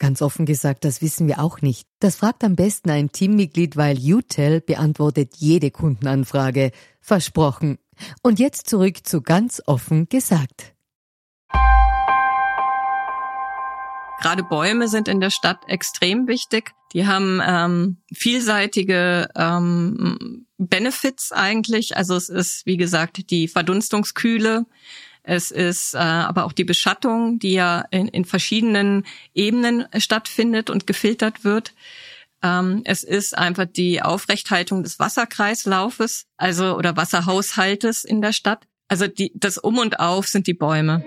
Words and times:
Ganz 0.00 0.22
offen 0.22 0.46
gesagt, 0.46 0.86
das 0.86 1.02
wissen 1.02 1.28
wir 1.28 1.40
auch 1.40 1.60
nicht. 1.60 1.86
Das 2.00 2.16
fragt 2.16 2.42
am 2.42 2.56
besten 2.56 2.88
ein 2.88 3.12
Teammitglied, 3.12 3.76
weil 3.76 3.98
UTEL 3.98 4.62
beantwortet 4.62 5.34
jede 5.36 5.70
Kundenanfrage. 5.70 6.72
Versprochen. 7.02 7.78
Und 8.22 8.38
jetzt 8.38 8.70
zurück 8.70 9.06
zu 9.06 9.20
ganz 9.20 9.62
offen 9.66 10.08
gesagt. 10.08 10.72
Gerade 14.22 14.42
Bäume 14.42 14.88
sind 14.88 15.06
in 15.06 15.20
der 15.20 15.28
Stadt 15.28 15.58
extrem 15.66 16.26
wichtig. 16.26 16.72
Die 16.94 17.06
haben 17.06 17.42
ähm, 17.46 17.98
vielseitige 18.10 19.28
ähm, 19.36 20.46
Benefits 20.56 21.30
eigentlich. 21.30 21.98
Also 21.98 22.16
es 22.16 22.30
ist, 22.30 22.64
wie 22.64 22.78
gesagt, 22.78 23.30
die 23.30 23.48
Verdunstungskühle. 23.48 24.64
Es 25.22 25.50
ist 25.50 25.94
äh, 25.94 25.98
aber 25.98 26.44
auch 26.44 26.52
die 26.52 26.64
Beschattung, 26.64 27.38
die 27.38 27.52
ja 27.52 27.84
in, 27.90 28.08
in 28.08 28.24
verschiedenen 28.24 29.06
Ebenen 29.34 29.86
stattfindet 29.98 30.70
und 30.70 30.86
gefiltert 30.86 31.44
wird. 31.44 31.74
Ähm, 32.42 32.82
es 32.84 33.04
ist 33.04 33.36
einfach 33.36 33.66
die 33.66 34.02
Aufrechthaltung 34.02 34.82
des 34.82 34.98
Wasserkreislaufes, 34.98 36.26
also 36.36 36.76
oder 36.76 36.96
Wasserhaushaltes 36.96 38.04
in 38.04 38.22
der 38.22 38.32
Stadt. 38.32 38.66
Also 38.88 39.06
die, 39.06 39.32
das 39.34 39.58
Um 39.58 39.78
und 39.78 40.00
Auf 40.00 40.26
sind 40.26 40.46
die 40.46 40.54
Bäume. 40.54 41.04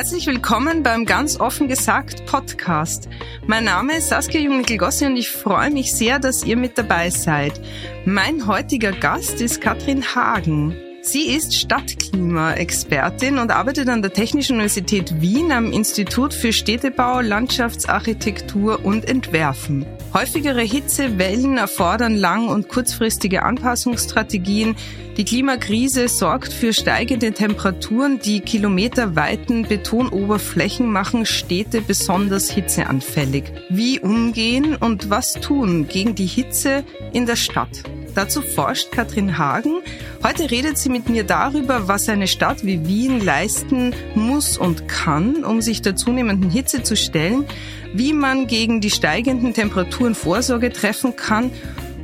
Herzlich 0.00 0.26
willkommen 0.26 0.82
beim 0.82 1.04
Ganz 1.04 1.38
offen 1.38 1.68
gesagt 1.68 2.24
Podcast. 2.24 3.06
Mein 3.46 3.64
Name 3.64 3.98
ist 3.98 4.08
Saskia 4.08 4.40
Jungnickel-Gossi 4.40 5.04
und 5.04 5.18
ich 5.18 5.28
freue 5.28 5.70
mich 5.70 5.94
sehr, 5.94 6.18
dass 6.18 6.42
ihr 6.42 6.56
mit 6.56 6.78
dabei 6.78 7.10
seid. 7.10 7.60
Mein 8.06 8.46
heutiger 8.46 8.92
Gast 8.92 9.42
ist 9.42 9.60
Katrin 9.60 10.02
Hagen. 10.14 10.74
Sie 11.02 11.30
ist 11.30 11.56
Stadtklimaexpertin 11.56 13.38
und 13.38 13.50
arbeitet 13.50 13.88
an 13.88 14.02
der 14.02 14.12
Technischen 14.12 14.56
Universität 14.56 15.20
Wien 15.22 15.50
am 15.50 15.72
Institut 15.72 16.34
für 16.34 16.52
Städtebau, 16.52 17.20
Landschaftsarchitektur 17.20 18.84
und 18.84 19.08
Entwerfen. 19.08 19.86
Häufigere 20.12 20.60
Hitzewellen 20.60 21.56
erfordern 21.56 22.16
lang- 22.16 22.48
und 22.48 22.68
kurzfristige 22.68 23.44
Anpassungsstrategien. 23.44 24.76
Die 25.16 25.24
Klimakrise 25.24 26.06
sorgt 26.08 26.52
für 26.52 26.74
steigende 26.74 27.32
Temperaturen. 27.32 28.18
Die 28.18 28.40
kilometerweiten 28.40 29.62
Betonoberflächen 29.66 30.92
machen 30.92 31.24
Städte 31.24 31.80
besonders 31.80 32.50
hitzeanfällig. 32.50 33.44
Wie 33.70 34.00
umgehen 34.00 34.76
und 34.76 35.08
was 35.08 35.32
tun 35.32 35.88
gegen 35.88 36.14
die 36.14 36.26
Hitze 36.26 36.84
in 37.14 37.24
der 37.24 37.36
Stadt? 37.36 37.84
Dazu 38.14 38.42
forscht 38.42 38.90
Katrin 38.92 39.38
Hagen. 39.38 39.82
Heute 40.22 40.50
redet 40.50 40.78
sie 40.78 40.88
mit 40.88 41.08
mir 41.08 41.24
darüber, 41.24 41.88
was 41.88 42.08
eine 42.08 42.26
Stadt 42.28 42.64
wie 42.64 42.86
Wien 42.86 43.24
leisten 43.24 43.94
muss 44.14 44.58
und 44.58 44.88
kann, 44.88 45.44
um 45.44 45.60
sich 45.60 45.82
der 45.82 45.96
zunehmenden 45.96 46.50
Hitze 46.50 46.82
zu 46.82 46.96
stellen 46.96 47.46
wie 47.92 48.12
man 48.12 48.46
gegen 48.46 48.80
die 48.80 48.90
steigenden 48.90 49.54
Temperaturen 49.54 50.14
Vorsorge 50.14 50.72
treffen 50.72 51.16
kann 51.16 51.50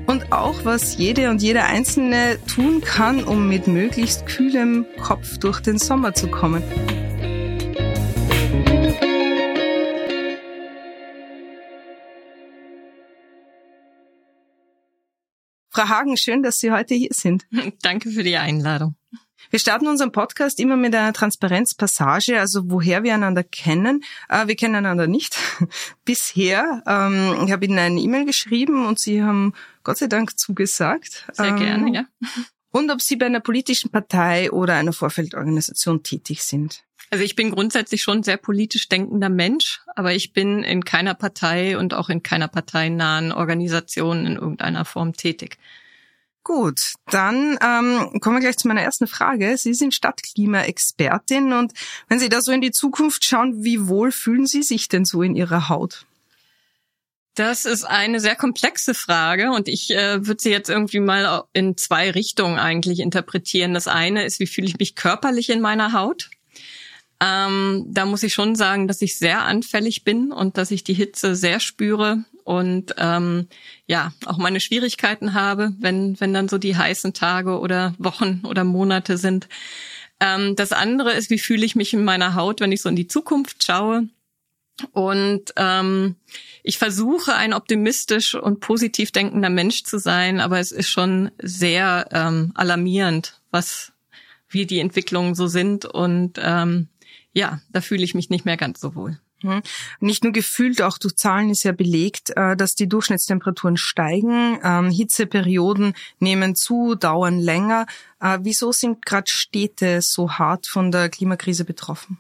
und 0.07 0.33
auch, 0.33 0.65
was 0.65 0.97
jede 0.97 1.31
und 1.31 1.43
jeder 1.43 1.67
Einzelne 1.67 2.39
tun 2.47 2.81
kann, 2.81 3.25
um 3.25 3.49
mit 3.49 3.67
möglichst 3.67 4.27
kühlem 4.27 4.87
Kopf 5.01 5.39
durch 5.39 5.61
den 5.61 5.79
Sommer 5.79 6.15
zu 6.15 6.29
kommen. 6.29 6.63
Frau 15.77 15.91
Hagen, 15.91 16.17
schön, 16.17 16.43
dass 16.43 16.57
Sie 16.57 16.73
heute 16.73 16.95
hier 16.95 17.11
sind. 17.13 17.47
Danke 17.83 18.11
für 18.11 18.23
die 18.23 18.39
Einladung. 18.39 18.97
Wir 19.51 19.59
starten 19.59 19.87
unseren 19.87 20.11
Podcast 20.11 20.59
immer 20.59 20.75
mit 20.75 20.95
einer 20.95 21.13
Transparenzpassage, 21.13 22.41
also 22.41 22.71
woher 22.71 23.03
wir 23.03 23.13
einander 23.13 23.45
kennen. 23.45 24.03
Äh, 24.31 24.47
wir 24.47 24.57
kennen 24.57 24.75
einander 24.75 25.07
nicht 25.07 25.37
bisher. 26.07 26.83
Ähm, 26.87 27.45
ich 27.45 27.53
habe 27.53 27.67
Ihnen 27.67 27.79
eine 27.79 28.01
E-Mail 28.01 28.25
geschrieben 28.25 28.87
und 28.87 28.99
Sie 28.99 29.23
haben 29.23 29.53
Gott 29.85 29.99
sei 29.99 30.07
Dank 30.07 30.39
zugesagt. 30.39 31.27
Sehr 31.35 31.49
ähm, 31.49 31.57
gerne, 31.59 31.95
ja. 31.95 32.07
Und 32.71 32.91
ob 32.91 33.03
Sie 33.03 33.17
bei 33.17 33.27
einer 33.27 33.41
politischen 33.41 33.91
Partei 33.91 34.51
oder 34.51 34.75
einer 34.75 34.95
Vorfeldorganisation 34.95 36.03
tätig 36.03 36.43
sind. 36.43 36.86
Also 37.11 37.23
ich 37.25 37.37
bin 37.37 37.51
grundsätzlich 37.51 38.03
schon 38.03 38.23
sehr 38.23 38.37
politisch 38.37 38.89
denkender 38.89 39.29
Mensch, 39.29 39.81
aber 39.95 40.13
ich 40.13 40.33
bin 40.33 40.63
in 40.65 40.85
keiner 40.85 41.15
Partei 41.15 41.79
und 41.79 41.95
auch 41.95 42.09
in 42.09 42.23
keiner 42.23 42.49
parteinahen 42.49 43.33
Organisation 43.33 44.27
in 44.27 44.37
irgendeiner 44.37 44.85
Form 44.85 45.13
tätig. 45.13 45.57
Gut, 46.43 46.95
dann 47.11 47.59
ähm, 47.61 48.21
kommen 48.21 48.37
wir 48.37 48.41
gleich 48.41 48.57
zu 48.57 48.69
meiner 48.69 48.83
ersten 48.83 49.09
Frage. 49.09 49.57
Sie 49.59 49.75
sind 49.75 49.95
Stadtklimaexpertin 49.95 51.53
und 51.53 51.73
wenn 52.09 52.21
Sie 52.21 52.29
da 52.29 52.41
so 52.41 52.53
in 52.53 52.61
die 52.61 52.71
Zukunft 52.71 53.25
schauen, 53.25 53.65
wie 53.65 53.89
wohl 53.89 54.13
fühlen 54.13 54.47
Sie 54.47 54.63
sich 54.63 54.89
denn 54.89 55.05
so 55.05 55.23
in 55.23 55.35
Ihrer 55.35 55.69
Haut? 55.69 56.07
Das 57.35 57.65
ist 57.67 57.85
eine 57.85 58.21
sehr 58.21 58.37
komplexe 58.37 58.95
Frage 58.95 59.51
und 59.51 59.69
ich 59.69 59.91
äh, 59.91 60.25
würde 60.27 60.41
sie 60.41 60.51
jetzt 60.51 60.71
irgendwie 60.71 61.01
mal 61.01 61.45
in 61.53 61.77
zwei 61.77 62.11
Richtungen 62.11 62.59
eigentlich 62.59 63.01
interpretieren. 63.01 63.75
Das 63.75 63.89
eine 63.89 64.25
ist, 64.25 64.41
wie 64.41 64.47
fühle 64.47 64.69
ich 64.69 64.79
mich 64.79 64.95
körperlich 64.95 65.51
in 65.51 65.61
meiner 65.61 65.93
Haut? 65.93 66.31
Ähm, 67.21 67.87
da 67.89 68.05
muss 68.05 68.23
ich 68.23 68.35
schon 68.35 68.57
sagen, 68.57 68.89
dass 68.89 69.01
ich 69.01 69.19
sehr 69.19 69.43
anfällig 69.45 70.05
bin 70.05 70.33
und 70.33 70.59
dass 70.59 70.71
ich 70.71 70.85
die 70.85 70.95
Hitze 70.95 71.35
sehr 71.35 71.61
spüre 71.61 72.25
und 72.45 72.95
ähm, 72.99 73.49
ja 73.87 74.13
auch 74.27 74.37
meine 74.37 74.61
Schwierigkeiten 74.61 75.35
habe, 75.35 75.73
wenn 75.79 76.21
wenn 76.21 76.35
dann 76.35 76.49
so 76.49 76.59
die 76.59 76.77
heißen 76.77 77.15
Tage 77.15 77.59
oder 77.59 77.95
Wochen 77.99 78.43
oder 78.45 78.65
Monate 78.65 79.17
sind. 79.17 79.49
Ähm, 80.21 80.57
das 80.57 80.73
andere 80.73 81.13
ist, 81.13 81.31
wie 81.31 81.39
fühle 81.39 81.65
ich 81.65 81.75
mich 81.75 81.93
in 81.93 82.05
meiner 82.05 82.35
Haut, 82.35 82.61
wenn 82.61 82.73
ich 82.73 82.83
so 82.83 82.89
in 82.89 82.97
die 82.97 83.09
Zukunft 83.09 83.65
schaue. 83.65 84.09
Und 84.93 85.55
ähm, 85.57 86.17
ich 86.63 86.79
versuche, 86.79 87.35
ein 87.35 87.55
optimistisch 87.55 88.35
und 88.35 88.61
positiv 88.61 89.11
denkender 89.11 89.49
Mensch 89.49 89.85
zu 89.85 89.99
sein, 89.99 90.39
aber 90.39 90.59
es 90.59 90.71
ist 90.71 90.89
schon 90.89 91.31
sehr 91.41 92.09
ähm, 92.13 92.53
alarmierend, 92.55 93.41
was 93.51 93.93
wie 94.49 94.67
die 94.67 94.81
Entwicklungen 94.81 95.35
so 95.35 95.47
sind. 95.47 95.87
Und 95.87 96.39
ähm, 96.43 96.89
ja, 97.37 97.61
da 97.71 97.83
fühle 97.83 98.03
ich 98.03 98.15
mich 98.15 98.31
nicht 98.31 98.47
mehr 98.47 98.57
ganz 98.57 98.81
so 98.81 98.95
wohl. 98.95 99.21
Mhm. 99.43 99.61
Nicht 100.01 100.25
nur 100.25 100.33
gefühlt, 100.33 100.81
auch 100.81 100.97
durch 100.97 101.17
Zahlen 101.17 101.51
ist 101.51 101.65
ja 101.65 101.73
belegt, 101.73 102.31
äh, 102.35 102.57
dass 102.57 102.75
die 102.75 102.89
Durchschnittstemperaturen 102.89 103.77
steigen, 103.77 104.59
ähm, 104.65 104.91
Hitzeperioden 104.91 105.93
nehmen 106.19 106.57
zu, 106.57 106.95
dauern 106.95 107.39
länger. 107.39 107.85
Äh, 108.21 108.39
wieso 108.41 108.73
sind 108.73 109.05
gerade 109.05 109.31
Städte 109.31 110.01
so 110.01 110.33
hart 110.33 110.67
von 110.67 110.91
der 110.91 111.11
Klimakrise 111.11 111.67
betroffen? 111.67 112.19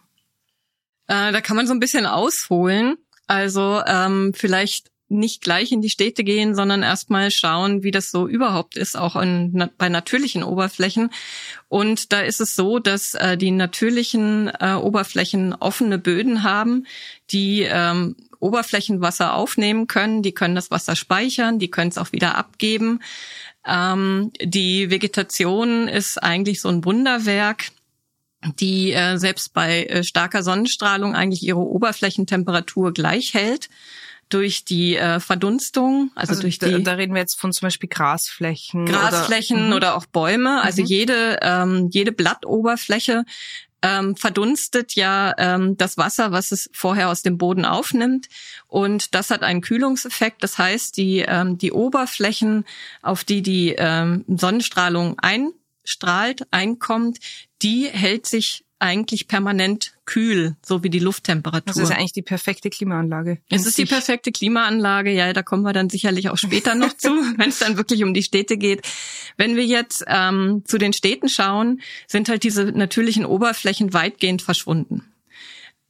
Äh, 1.06 1.32
da 1.32 1.40
kann 1.40 1.56
man 1.56 1.66
so 1.66 1.72
ein 1.72 1.80
bisschen 1.80 2.04
ausholen. 2.04 2.98
Also 3.26 3.80
ähm, 3.86 4.32
vielleicht 4.34 4.90
nicht 5.08 5.42
gleich 5.42 5.72
in 5.72 5.82
die 5.82 5.90
Städte 5.90 6.24
gehen, 6.24 6.54
sondern 6.54 6.82
erstmal 6.82 7.30
schauen, 7.30 7.82
wie 7.82 7.90
das 7.90 8.10
so 8.10 8.26
überhaupt 8.26 8.76
ist, 8.76 8.96
auch 8.96 9.16
in, 9.16 9.70
bei 9.78 9.88
natürlichen 9.88 10.42
Oberflächen. 10.42 11.10
Und 11.68 12.12
da 12.12 12.20
ist 12.20 12.40
es 12.40 12.54
so, 12.54 12.78
dass 12.78 13.14
äh, 13.14 13.36
die 13.36 13.52
natürlichen 13.52 14.50
äh, 14.60 14.74
Oberflächen 14.74 15.54
offene 15.54 15.98
Böden 15.98 16.42
haben, 16.42 16.86
die 17.30 17.62
ähm, 17.62 18.16
Oberflächenwasser 18.40 19.34
aufnehmen 19.34 19.86
können, 19.86 20.22
die 20.22 20.32
können 20.32 20.54
das 20.54 20.70
Wasser 20.70 20.96
speichern, 20.96 21.58
die 21.58 21.70
können 21.70 21.90
es 21.90 21.98
auch 21.98 22.12
wieder 22.12 22.36
abgeben. 22.36 23.00
Ähm, 23.66 24.32
die 24.42 24.90
Vegetation 24.90 25.88
ist 25.88 26.22
eigentlich 26.22 26.60
so 26.60 26.68
ein 26.68 26.84
Wunderwerk 26.84 27.70
die 28.60 28.92
äh, 28.92 29.16
selbst 29.16 29.52
bei 29.54 29.84
äh, 29.84 30.04
starker 30.04 30.42
Sonnenstrahlung 30.42 31.14
eigentlich 31.14 31.42
ihre 31.42 31.58
Oberflächentemperatur 31.58 32.92
gleich 32.92 33.34
hält. 33.34 33.68
Durch 34.28 34.64
die 34.64 34.96
äh, 34.96 35.20
Verdunstung, 35.20 36.10
also, 36.14 36.30
also 36.30 36.42
durch 36.42 36.58
da, 36.58 36.68
die. 36.68 36.82
Da 36.82 36.94
reden 36.94 37.14
wir 37.14 37.20
jetzt 37.20 37.38
von 37.38 37.52
zum 37.52 37.66
Beispiel 37.66 37.88
Grasflächen. 37.88 38.86
Grasflächen 38.86 39.56
oder, 39.56 39.66
mhm. 39.66 39.72
oder 39.72 39.96
auch 39.96 40.06
Bäume. 40.06 40.62
Also 40.62 40.82
mhm. 40.82 40.88
jede 40.88 41.38
ähm, 41.42 41.88
jede 41.92 42.12
Blattoberfläche 42.12 43.24
ähm, 43.82 44.16
verdunstet 44.16 44.94
ja 44.94 45.34
ähm, 45.38 45.76
das 45.76 45.96
Wasser, 45.96 46.32
was 46.32 46.50
es 46.50 46.68
vorher 46.72 47.08
aus 47.08 47.22
dem 47.22 47.38
Boden 47.38 47.64
aufnimmt. 47.64 48.28
Und 48.66 49.14
das 49.14 49.30
hat 49.30 49.42
einen 49.42 49.60
Kühlungseffekt. 49.60 50.42
Das 50.42 50.58
heißt, 50.58 50.96
die, 50.96 51.18
ähm, 51.20 51.58
die 51.58 51.72
Oberflächen, 51.72 52.64
auf 53.02 53.24
die 53.24 53.42
die 53.42 53.74
ähm, 53.76 54.24
Sonnenstrahlung 54.28 55.18
einstrahlt, 55.20 56.46
einkommt, 56.50 57.18
die 57.62 57.88
hält 57.88 58.26
sich 58.26 58.64
eigentlich 58.78 59.28
permanent 59.28 59.95
kühl, 60.06 60.56
so 60.64 60.82
wie 60.82 60.90
die 60.90 60.98
Lufttemperatur. 60.98 61.66
Das 61.66 61.76
ist 61.76 61.90
eigentlich 61.90 62.12
die 62.12 62.22
perfekte 62.22 62.70
Klimaanlage. 62.70 63.38
Es 63.50 63.66
ist 63.66 63.76
die 63.76 63.84
perfekte 63.86 64.32
Klimaanlage, 64.32 65.12
ja, 65.12 65.32
da 65.32 65.42
kommen 65.42 65.62
wir 65.62 65.72
dann 65.72 65.90
sicherlich 65.90 66.30
auch 66.30 66.38
später 66.38 66.74
noch 66.74 66.92
zu, 66.96 67.10
wenn 67.36 67.50
es 67.50 67.58
dann 67.58 67.76
wirklich 67.76 68.04
um 68.04 68.14
die 68.14 68.22
Städte 68.22 68.56
geht. 68.56 68.86
Wenn 69.36 69.56
wir 69.56 69.64
jetzt 69.64 70.04
ähm, 70.06 70.62
zu 70.64 70.78
den 70.78 70.92
Städten 70.92 71.28
schauen, 71.28 71.80
sind 72.06 72.28
halt 72.28 72.44
diese 72.44 72.64
natürlichen 72.64 73.26
Oberflächen 73.26 73.92
weitgehend 73.92 74.42
verschwunden. 74.42 75.02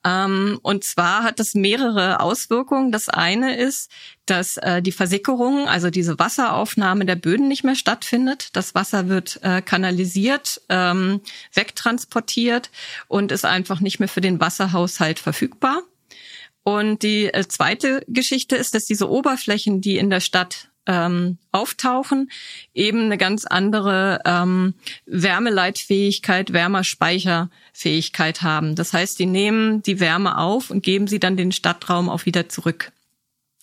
Ähm, 0.06 0.61
und 0.62 0.85
zwar 0.85 1.25
hat 1.25 1.41
das 1.41 1.55
mehrere 1.55 2.20
Auswirkungen. 2.20 2.93
Das 2.93 3.08
eine 3.08 3.56
ist, 3.56 3.91
dass 4.25 4.56
äh, 4.58 4.81
die 4.81 4.93
Versickerung, 4.93 5.69
also 5.69 5.91
diese 5.91 6.17
Wasseraufnahme 6.19 7.05
der 7.05 7.17
Böden 7.17 7.49
nicht 7.49 7.64
mehr 7.64 7.75
stattfindet. 7.75 8.50
Das 8.53 8.76
Wasser 8.76 9.08
wird 9.08 9.41
äh, 9.43 9.62
kanalisiert, 9.62 10.62
ähm, 10.69 11.20
wegtransportiert 11.53 12.70
und 13.08 13.32
ist 13.32 13.44
einfach 13.44 13.81
nicht 13.81 13.99
mehr 13.99 14.08
für 14.08 14.20
den 14.20 14.38
Wasserhaushalt 14.38 15.19
verfügbar. 15.19 15.82
Und 16.62 17.02
die 17.02 17.26
äh, 17.26 17.47
zweite 17.49 18.05
Geschichte 18.06 18.55
ist, 18.55 18.75
dass 18.75 18.85
diese 18.85 19.11
Oberflächen, 19.11 19.81
die 19.81 19.99
in 19.99 20.11
der 20.11 20.20
Stadt 20.20 20.69
ähm, 20.87 21.38
auftauchen, 21.53 22.31
eben 22.75 23.05
eine 23.05 23.19
ganz 23.19 23.44
andere 23.44 24.21
ähm, 24.25 24.75
Wärmeleitfähigkeit, 25.06 26.53
Wärmerspeicherfähigkeit 26.53 28.43
haben. 28.43 28.75
Das 28.75 28.93
heißt, 28.93 29.19
die 29.19 29.27
nehmen 29.27 29.83
die 29.83 30.00
Wärme 30.00 30.38
auf 30.38 30.71
und 30.71 30.83
geben 30.83 31.06
sie 31.06 31.21
dann 31.21 31.37
den 31.37 31.53
Stadtraum 31.53 32.09
auch 32.09 32.27
wieder 32.27 32.49
zurück. 32.49 32.93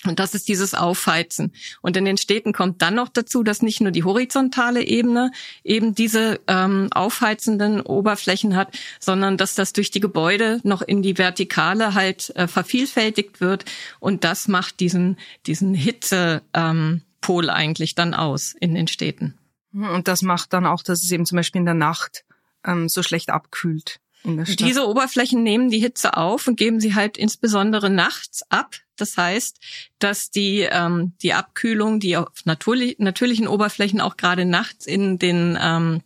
Und 0.06 0.20
das 0.20 0.36
ist 0.36 0.48
dieses 0.48 0.74
Aufheizen. 0.74 1.54
Und 1.82 1.96
in 1.96 2.06
den 2.06 2.18
Städten 2.18 2.54
kommt 2.54 2.82
dann 2.82 2.96
noch 2.96 3.10
dazu, 3.10 3.44
dass 3.44 3.62
nicht 3.62 3.82
nur 3.82 3.92
die 3.92 4.04
horizontale 4.04 4.84
Ebene 4.84 5.32
eben 5.64 5.96
diese 5.96 6.42
ähm, 6.48 6.90
aufheizenden 6.92 7.82
Oberflächen 7.82 8.56
hat, 8.56 8.78
sondern 9.00 9.38
dass 9.38 9.56
das 9.56 9.74
durch 9.74 9.92
die 9.92 10.02
Gebäude 10.02 10.60
noch 10.64 10.82
in 10.82 11.02
die 11.02 11.18
Vertikale 11.18 11.94
halt 11.94 12.36
äh, 12.36 12.48
vervielfältigt 12.48 13.40
wird. 13.40 13.66
Und 14.00 14.24
das 14.24 14.48
macht 14.48 14.80
diesen, 14.80 15.18
diesen 15.46 15.74
Hitze, 15.74 16.42
ähm, 16.54 17.02
Pol 17.24 17.50
eigentlich 17.50 17.96
dann 17.96 18.14
aus 18.14 18.54
in 18.60 18.76
den 18.76 18.88
Städten. 18.88 19.40
Und 19.74 20.08
das 20.08 20.22
macht 20.22 20.54
dann 20.54 20.68
auch, 20.68 20.84
dass 20.84 21.04
es 21.04 21.12
eben 21.12 21.26
zum 21.26 21.38
Beispiel 21.38 21.60
in 21.60 21.66
der 21.66 21.74
Nacht 21.74 22.26
ähm, 22.64 22.90
so 22.90 23.02
schlecht 23.02 23.32
abkühlt. 23.32 24.00
In 24.24 24.38
der 24.38 24.46
Stadt. 24.46 24.60
Diese 24.60 24.88
Oberflächen 24.88 25.42
nehmen 25.42 25.70
die 25.70 25.80
Hitze 25.80 26.16
auf 26.16 26.48
und 26.48 26.58
geben 26.58 26.80
sie 26.80 26.94
halt 26.94 27.18
insbesondere 27.18 27.90
nachts 27.90 28.44
ab. 28.50 28.76
Das 28.96 29.18
heißt, 29.18 29.60
dass 29.98 30.30
die, 30.30 30.68
ähm, 30.70 31.14
die 31.24 31.34
Abkühlung, 31.34 32.00
die 32.00 32.18
auf 32.18 32.28
natürlich, 32.46 33.00
natürlichen 33.00 33.48
Oberflächen 33.48 34.00
auch 34.00 34.16
gerade 34.16 34.46
nachts 34.46 34.86
in 34.86 35.18
den 35.18 35.58
ähm, 35.60 36.02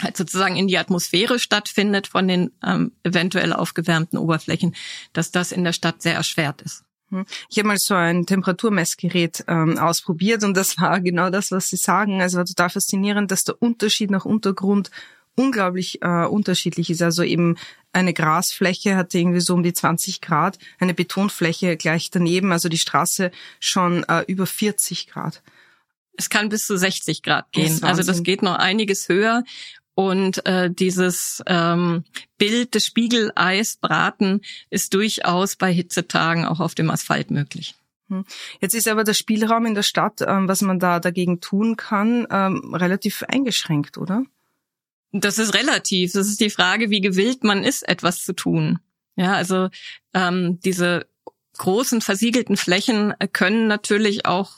halt 0.00 0.16
sozusagen 0.16 0.56
in 0.56 0.68
die 0.68 0.78
Atmosphäre 0.78 1.38
stattfindet 1.38 2.06
von 2.06 2.28
den 2.28 2.52
ähm, 2.64 2.92
eventuell 3.02 3.52
aufgewärmten 3.52 4.18
Oberflächen, 4.18 4.74
dass 5.12 5.30
das 5.30 5.52
in 5.52 5.64
der 5.64 5.72
Stadt 5.72 6.00
sehr 6.00 6.14
erschwert 6.14 6.62
ist. 6.62 6.84
Hm. 7.10 7.26
Ich 7.48 7.58
habe 7.58 7.68
mal 7.68 7.76
so 7.78 7.94
ein 7.94 8.26
Temperaturmessgerät 8.26 9.44
ähm, 9.48 9.78
ausprobiert 9.78 10.44
und 10.44 10.56
das 10.56 10.78
war 10.78 11.00
genau 11.00 11.30
das, 11.30 11.50
was 11.50 11.68
Sie 11.68 11.76
sagen. 11.76 12.22
Also 12.22 12.38
war 12.38 12.44
total 12.44 12.70
faszinierend, 12.70 13.30
dass 13.30 13.42
der 13.42 13.60
Unterschied 13.60 14.10
nach 14.10 14.24
Untergrund 14.24 14.90
unglaublich 15.34 16.02
äh, 16.02 16.24
unterschiedlich 16.26 16.90
ist. 16.90 17.02
Also 17.02 17.22
eben 17.22 17.56
eine 17.92 18.12
Grasfläche 18.12 18.96
hatte 18.96 19.18
irgendwie 19.18 19.40
so 19.40 19.54
um 19.54 19.62
die 19.62 19.72
20 19.72 20.20
Grad, 20.20 20.58
eine 20.78 20.94
Betonfläche 20.94 21.76
gleich 21.76 22.10
daneben, 22.10 22.52
also 22.52 22.68
die 22.68 22.78
Straße 22.78 23.30
schon 23.58 24.04
äh, 24.04 24.24
über 24.26 24.46
40 24.46 25.08
Grad. 25.08 25.42
Es 26.16 26.28
kann 26.28 26.50
bis 26.50 26.66
zu 26.66 26.76
60 26.76 27.22
Grad 27.22 27.50
gehen. 27.52 27.80
Das 27.80 27.82
also 27.82 28.02
das 28.02 28.22
geht 28.22 28.42
noch 28.42 28.56
einiges 28.56 29.08
höher. 29.08 29.42
Und 29.94 30.46
äh, 30.46 30.70
dieses 30.70 31.42
ähm, 31.46 32.04
Bild 32.38 32.74
des 32.74 32.86
Spiegeleisbraten 32.86 34.40
ist 34.70 34.94
durchaus 34.94 35.56
bei 35.56 35.72
Hitzetagen 35.72 36.44
auch 36.44 36.60
auf 36.60 36.74
dem 36.74 36.90
Asphalt 36.90 37.30
möglich. 37.30 37.74
Hm. 38.08 38.24
Jetzt 38.60 38.74
ist 38.74 38.88
aber 38.88 39.04
der 39.04 39.14
Spielraum 39.14 39.66
in 39.66 39.74
der 39.74 39.82
Stadt, 39.82 40.20
ähm, 40.26 40.48
was 40.48 40.62
man 40.62 40.78
da 40.78 41.00
dagegen 41.00 41.40
tun 41.40 41.76
kann, 41.76 42.26
ähm, 42.30 42.74
relativ 42.74 43.22
eingeschränkt, 43.24 43.98
oder? 43.98 44.24
Das 45.12 45.38
ist 45.38 45.54
relativ. 45.54 46.12
Das 46.12 46.28
ist 46.28 46.40
die 46.40 46.50
Frage, 46.50 46.90
wie 46.90 47.00
gewillt 47.00 47.44
man 47.44 47.64
ist, 47.64 47.86
etwas 47.88 48.22
zu 48.24 48.32
tun. 48.32 48.78
Ja, 49.16 49.34
also 49.34 49.68
ähm, 50.14 50.60
diese 50.64 51.06
großen 51.58 52.00
versiegelten 52.00 52.56
Flächen 52.56 53.14
können 53.32 53.66
natürlich 53.66 54.24
auch 54.24 54.52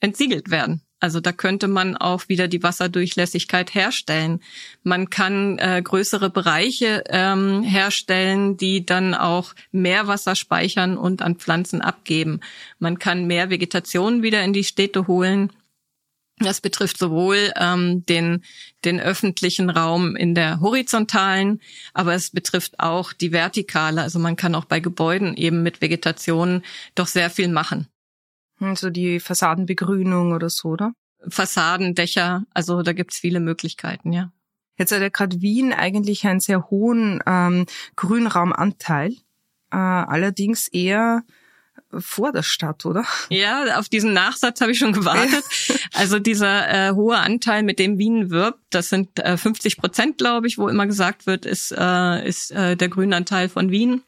entsiegelt 0.00 0.50
werden. 0.50 0.82
Also 1.06 1.20
da 1.20 1.30
könnte 1.30 1.68
man 1.68 1.96
auch 1.96 2.28
wieder 2.28 2.48
die 2.48 2.64
Wasserdurchlässigkeit 2.64 3.72
herstellen. 3.76 4.40
Man 4.82 5.08
kann 5.08 5.56
äh, 5.58 5.80
größere 5.80 6.30
Bereiche 6.30 7.04
ähm, 7.10 7.62
herstellen, 7.62 8.56
die 8.56 8.84
dann 8.84 9.14
auch 9.14 9.54
mehr 9.70 10.08
Wasser 10.08 10.34
speichern 10.34 10.98
und 10.98 11.22
an 11.22 11.36
Pflanzen 11.36 11.80
abgeben. 11.80 12.40
Man 12.80 12.98
kann 12.98 13.28
mehr 13.28 13.50
Vegetation 13.50 14.24
wieder 14.24 14.42
in 14.42 14.52
die 14.52 14.64
Städte 14.64 15.06
holen. 15.06 15.52
Das 16.40 16.60
betrifft 16.60 16.98
sowohl 16.98 17.52
ähm, 17.54 18.04
den, 18.06 18.42
den 18.84 18.98
öffentlichen 18.98 19.70
Raum 19.70 20.16
in 20.16 20.34
der 20.34 20.60
horizontalen, 20.60 21.60
aber 21.94 22.14
es 22.14 22.30
betrifft 22.30 22.80
auch 22.80 23.12
die 23.12 23.30
vertikale. 23.30 24.02
Also 24.02 24.18
man 24.18 24.34
kann 24.34 24.56
auch 24.56 24.64
bei 24.64 24.80
Gebäuden 24.80 25.36
eben 25.36 25.62
mit 25.62 25.80
Vegetation 25.80 26.62
doch 26.96 27.06
sehr 27.06 27.30
viel 27.30 27.46
machen. 27.46 27.86
Hm, 28.58 28.76
so 28.76 28.90
die 28.90 29.20
Fassadenbegrünung 29.20 30.32
oder 30.32 30.50
so, 30.50 30.70
oder? 30.70 30.92
Fassadendächer, 31.28 32.44
also 32.54 32.82
da 32.82 32.92
gibt's 32.92 33.18
viele 33.18 33.40
Möglichkeiten, 33.40 34.12
ja. 34.12 34.32
Jetzt 34.78 34.92
hat 34.92 35.00
ja 35.00 35.08
gerade 35.08 35.40
Wien 35.40 35.72
eigentlich 35.72 36.26
einen 36.26 36.40
sehr 36.40 36.70
hohen 36.70 37.22
ähm, 37.26 37.66
Grünraumanteil, 37.96 39.12
äh, 39.72 39.76
allerdings 39.76 40.68
eher 40.68 41.22
vor 41.98 42.32
der 42.32 42.42
Stadt, 42.42 42.84
oder? 42.84 43.04
Ja, 43.30 43.78
auf 43.78 43.88
diesen 43.88 44.12
Nachsatz 44.12 44.60
habe 44.60 44.72
ich 44.72 44.78
schon 44.78 44.92
gewartet. 44.92 45.44
Also 45.94 46.18
dieser 46.18 46.68
äh, 46.68 46.92
hohe 46.92 47.16
Anteil, 47.16 47.62
mit 47.62 47.78
dem 47.78 47.96
Wien 47.96 48.30
wirbt, 48.30 48.60
das 48.68 48.90
sind 48.90 49.18
äh, 49.18 49.38
50 49.38 49.78
Prozent, 49.78 50.18
glaube 50.18 50.46
ich, 50.46 50.58
wo 50.58 50.68
immer 50.68 50.86
gesagt 50.86 51.26
wird, 51.26 51.46
ist, 51.46 51.72
äh, 51.72 52.28
ist 52.28 52.50
äh, 52.50 52.76
der 52.76 52.88
Grünanteil 52.88 53.48
von 53.48 53.70
Wien. 53.70 54.02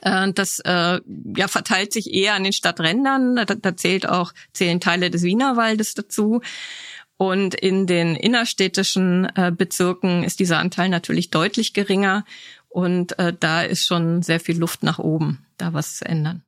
Äh, 0.00 0.32
das 0.32 0.58
äh, 0.60 1.00
ja, 1.36 1.48
verteilt 1.48 1.92
sich 1.92 2.12
eher 2.12 2.34
an 2.34 2.44
den 2.44 2.52
Stadträndern. 2.52 3.36
Da, 3.36 3.44
da 3.44 3.76
zählt 3.76 4.08
auch, 4.08 4.32
zählen 4.52 4.80
Teile 4.80 5.10
des 5.10 5.22
Wienerwaldes 5.22 5.94
dazu. 5.94 6.40
Und 7.16 7.54
in 7.54 7.86
den 7.86 8.16
innerstädtischen 8.16 9.28
äh, 9.36 9.52
Bezirken 9.56 10.24
ist 10.24 10.40
dieser 10.40 10.58
Anteil 10.58 10.88
natürlich 10.88 11.30
deutlich 11.30 11.72
geringer. 11.72 12.24
Und 12.68 13.18
äh, 13.18 13.32
da 13.38 13.62
ist 13.62 13.86
schon 13.86 14.22
sehr 14.22 14.40
viel 14.40 14.58
Luft 14.58 14.82
nach 14.82 14.98
oben, 14.98 15.44
da 15.58 15.72
was 15.72 15.98
zu 15.98 16.06
ändern. 16.06 16.42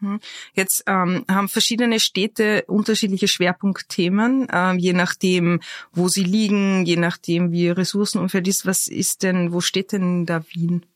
Hm. 0.00 0.20
Jetzt 0.54 0.84
ähm, 0.86 1.24
haben 1.28 1.48
verschiedene 1.48 2.00
Städte 2.00 2.64
unterschiedliche 2.66 3.28
Schwerpunktthemen, 3.28 4.48
äh, 4.48 4.72
je 4.74 4.94
nachdem, 4.94 5.60
wo 5.92 6.08
sie 6.08 6.24
liegen, 6.24 6.86
je 6.86 6.96
nachdem, 6.96 7.52
wie 7.52 7.64
ihr 7.64 7.76
Ressourcenumfeld 7.76 8.48
ist. 8.48 8.66
Was 8.66 8.86
ist 8.86 9.22
denn, 9.22 9.52
wo 9.52 9.60
steht 9.60 9.92
denn 9.92 10.24
da 10.24 10.42
Wien? 10.52 10.86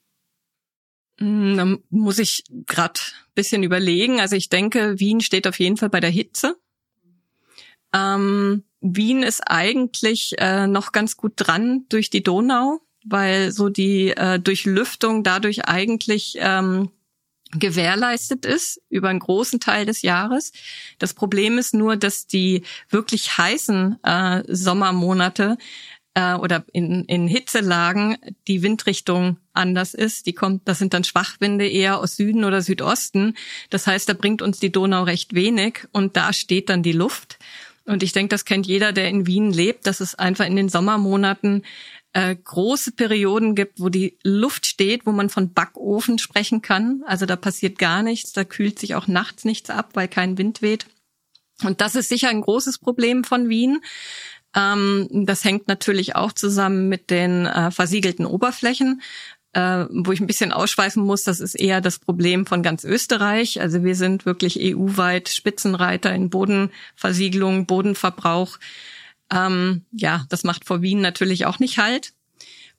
Hm, 1.18 1.56
da 1.56 1.76
muss 1.90 2.18
ich 2.18 2.44
gerade 2.66 3.00
bisschen 3.34 3.62
überlegen. 3.62 4.20
Also 4.20 4.36
ich 4.36 4.48
denke, 4.48 4.98
Wien 4.98 5.20
steht 5.20 5.46
auf 5.46 5.58
jeden 5.58 5.76
Fall 5.76 5.90
bei 5.90 6.00
der 6.00 6.10
Hitze. 6.10 6.56
Ähm, 7.92 8.64
Wien 8.80 9.22
ist 9.22 9.40
eigentlich 9.46 10.34
äh, 10.38 10.66
noch 10.66 10.92
ganz 10.92 11.16
gut 11.16 11.34
dran 11.36 11.86
durch 11.88 12.10
die 12.10 12.22
Donau, 12.22 12.80
weil 13.04 13.52
so 13.52 13.68
die 13.68 14.10
äh, 14.10 14.38
Durchlüftung 14.38 15.22
dadurch 15.22 15.66
eigentlich 15.66 16.36
ähm, 16.38 16.90
gewährleistet 17.58 18.44
ist 18.44 18.80
über 18.88 19.08
einen 19.08 19.20
großen 19.20 19.60
Teil 19.60 19.86
des 19.86 20.02
Jahres. 20.02 20.52
Das 20.98 21.14
Problem 21.14 21.58
ist 21.58 21.72
nur, 21.72 21.96
dass 21.96 22.26
die 22.26 22.62
wirklich 22.90 23.38
heißen 23.38 23.98
äh, 24.02 24.42
Sommermonate 24.48 25.56
äh, 26.14 26.34
oder 26.34 26.64
in, 26.72 27.04
in 27.04 27.28
Hitzelagen 27.28 28.16
die 28.48 28.62
Windrichtung 28.62 29.38
anders 29.52 29.94
ist. 29.94 30.26
Die 30.26 30.32
kommt, 30.32 30.66
das 30.66 30.78
sind 30.78 30.94
dann 30.94 31.04
Schwachwinde 31.04 31.68
eher 31.68 31.98
aus 31.98 32.16
Süden 32.16 32.44
oder 32.44 32.62
Südosten. 32.62 33.36
Das 33.70 33.86
heißt, 33.86 34.08
da 34.08 34.14
bringt 34.14 34.42
uns 34.42 34.58
die 34.58 34.72
Donau 34.72 35.02
recht 35.02 35.34
wenig 35.34 35.86
und 35.92 36.16
da 36.16 36.32
steht 36.32 36.68
dann 36.68 36.82
die 36.82 36.92
Luft. 36.92 37.38
Und 37.84 38.02
ich 38.02 38.12
denke, 38.12 38.30
das 38.30 38.44
kennt 38.44 38.66
jeder, 38.66 38.92
der 38.92 39.08
in 39.08 39.26
Wien 39.26 39.52
lebt, 39.52 39.86
dass 39.86 40.00
es 40.00 40.14
einfach 40.14 40.46
in 40.46 40.56
den 40.56 40.70
Sommermonaten 40.70 41.64
äh, 42.14 42.34
große 42.34 42.92
Perioden 42.92 43.54
gibt, 43.54 43.80
wo 43.80 43.90
die 43.90 44.16
Luft 44.22 44.66
steht, 44.66 45.04
wo 45.04 45.12
man 45.12 45.28
von 45.28 45.52
Backofen 45.52 46.18
sprechen 46.18 46.62
kann. 46.62 47.02
Also 47.06 47.26
da 47.26 47.36
passiert 47.36 47.78
gar 47.78 48.02
nichts, 48.02 48.32
da 48.32 48.44
kühlt 48.44 48.78
sich 48.78 48.94
auch 48.94 49.06
nachts 49.06 49.44
nichts 49.44 49.68
ab, 49.68 49.90
weil 49.94 50.08
kein 50.08 50.38
Wind 50.38 50.62
weht. 50.62 50.86
Und 51.62 51.80
das 51.80 51.94
ist 51.94 52.08
sicher 52.08 52.30
ein 52.30 52.40
großes 52.40 52.78
Problem 52.78 53.22
von 53.22 53.48
Wien. 53.48 53.80
Ähm, 54.54 55.08
das 55.26 55.44
hängt 55.44 55.68
natürlich 55.68 56.16
auch 56.16 56.32
zusammen 56.32 56.88
mit 56.88 57.10
den 57.10 57.46
äh, 57.46 57.70
versiegelten 57.70 58.26
Oberflächen. 58.26 59.02
Äh, 59.52 59.86
wo 59.88 60.10
ich 60.10 60.20
ein 60.20 60.26
bisschen 60.26 60.50
ausschweifen 60.50 61.04
muss, 61.04 61.22
das 61.22 61.38
ist 61.38 61.54
eher 61.54 61.80
das 61.80 62.00
Problem 62.00 62.44
von 62.44 62.64
ganz 62.64 62.82
Österreich. 62.82 63.60
Also 63.60 63.84
wir 63.84 63.94
sind 63.94 64.26
wirklich 64.26 64.58
EU-weit 64.60 65.28
Spitzenreiter 65.28 66.12
in 66.12 66.28
Bodenversiegelung, 66.28 67.64
Bodenverbrauch. 67.66 68.58
Ähm, 69.30 69.82
ja, 69.92 70.26
das 70.28 70.42
macht 70.42 70.64
vor 70.64 70.82
Wien 70.82 71.00
natürlich 71.00 71.46
auch 71.46 71.60
nicht 71.60 71.78
halt. 71.78 72.14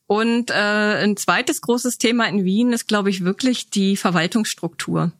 Und 0.05 0.51
äh, 0.51 0.53
ein 0.53 1.15
zweites 1.15 1.61
großes 1.61 1.97
Thema 1.97 2.27
in 2.27 2.43
Wien 2.43 2.73
ist, 2.73 2.87
glaube 2.87 3.09
ich, 3.09 3.23
wirklich 3.23 3.69
die 3.69 3.95
Verwaltungsstruktur. 3.95 5.13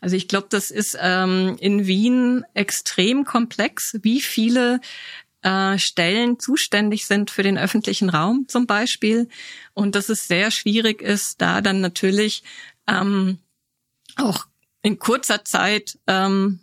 Also 0.00 0.14
ich 0.14 0.28
glaube, 0.28 0.46
das 0.50 0.70
ist 0.70 0.96
ähm, 1.00 1.56
in 1.58 1.86
Wien 1.86 2.44
extrem 2.54 3.24
komplex, 3.24 3.98
wie 4.02 4.20
viele 4.20 4.80
äh, 5.42 5.78
Stellen 5.78 6.38
zuständig 6.38 7.06
sind 7.06 7.30
für 7.30 7.42
den 7.42 7.58
öffentlichen 7.58 8.10
Raum 8.10 8.46
zum 8.48 8.66
Beispiel. 8.66 9.28
Und 9.74 9.94
dass 9.94 10.08
es 10.08 10.28
sehr 10.28 10.50
schwierig 10.50 11.02
ist, 11.02 11.40
da 11.40 11.60
dann 11.60 11.80
natürlich 11.80 12.42
ähm, 12.86 13.38
auch 14.16 14.46
in 14.82 14.98
kurzer 14.98 15.44
Zeit 15.44 15.98
ähm, 16.06 16.60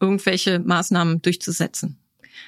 irgendwelche 0.00 0.58
Maßnahmen 0.58 1.22
durchzusetzen. 1.22 1.98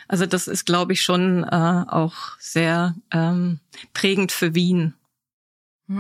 Also 0.08 0.26
das 0.26 0.48
ist, 0.48 0.64
glaube 0.66 0.92
ich, 0.92 1.02
schon 1.02 1.44
äh, 1.44 1.84
auch 1.88 2.38
sehr 2.38 2.94
ähm, 3.12 3.60
prägend 3.92 4.32
für 4.32 4.54
Wien. 4.54 4.94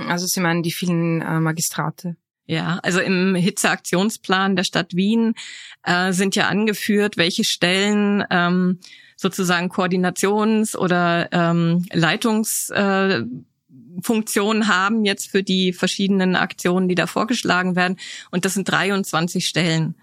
Also 0.08 0.26
Sie 0.26 0.40
meinen 0.40 0.62
die 0.62 0.72
vielen 0.72 1.20
äh, 1.20 1.40
Magistrate? 1.40 2.16
Ja, 2.46 2.78
also 2.82 3.00
im 3.00 3.34
Hitzeaktionsplan 3.34 4.56
der 4.56 4.64
Stadt 4.64 4.94
Wien 4.94 5.34
äh, 5.82 6.12
sind 6.12 6.36
ja 6.36 6.48
angeführt, 6.48 7.16
welche 7.16 7.44
Stellen 7.44 8.24
ähm, 8.30 8.80
sozusagen 9.16 9.70
Koordinations- 9.70 10.76
oder 10.76 11.28
ähm, 11.32 11.86
Leitungsfunktionen 11.92 14.62
äh, 14.62 14.66
haben 14.66 15.04
jetzt 15.04 15.30
für 15.30 15.42
die 15.42 15.72
verschiedenen 15.72 16.36
Aktionen, 16.36 16.88
die 16.88 16.94
da 16.94 17.06
vorgeschlagen 17.06 17.76
werden. 17.76 17.96
Und 18.30 18.44
das 18.44 18.54
sind 18.54 18.70
23 18.70 19.46
Stellen. 19.46 19.94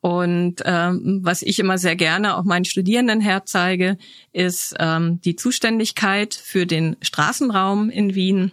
Und 0.00 0.62
ähm, 0.64 1.20
was 1.22 1.42
ich 1.42 1.58
immer 1.58 1.76
sehr 1.76 1.96
gerne 1.96 2.36
auch 2.36 2.44
meinen 2.44 2.64
Studierenden 2.64 3.20
herzeige, 3.20 3.98
ist 4.32 4.76
ähm, 4.78 5.20
die 5.22 5.34
Zuständigkeit 5.34 6.34
für 6.34 6.66
den 6.66 6.96
Straßenraum 7.02 7.90
in 7.90 8.14
Wien 8.14 8.52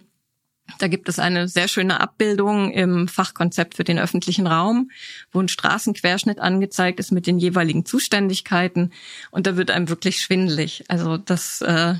da 0.78 0.88
gibt 0.88 1.08
es 1.08 1.18
eine 1.18 1.48
sehr 1.48 1.68
schöne 1.68 2.00
Abbildung 2.00 2.70
im 2.72 3.08
Fachkonzept 3.08 3.74
für 3.74 3.84
den 3.84 3.98
öffentlichen 3.98 4.46
Raum, 4.46 4.90
wo 5.32 5.40
ein 5.40 5.48
Straßenquerschnitt 5.48 6.38
angezeigt 6.38 7.00
ist 7.00 7.12
mit 7.12 7.26
den 7.26 7.38
jeweiligen 7.38 7.84
Zuständigkeiten. 7.84 8.92
Und 9.30 9.46
da 9.46 9.56
wird 9.56 9.70
einem 9.70 9.88
wirklich 9.88 10.18
schwindelig. 10.18 10.84
Also 10.88 11.16
das 11.16 11.60
äh, 11.62 11.94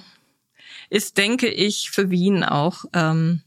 ist, 0.90 1.16
denke 1.18 1.49
ich, 1.49 1.90
für 1.90 2.11
Wien 2.11 2.44
auch 2.44 2.85
ähm, 2.92 3.42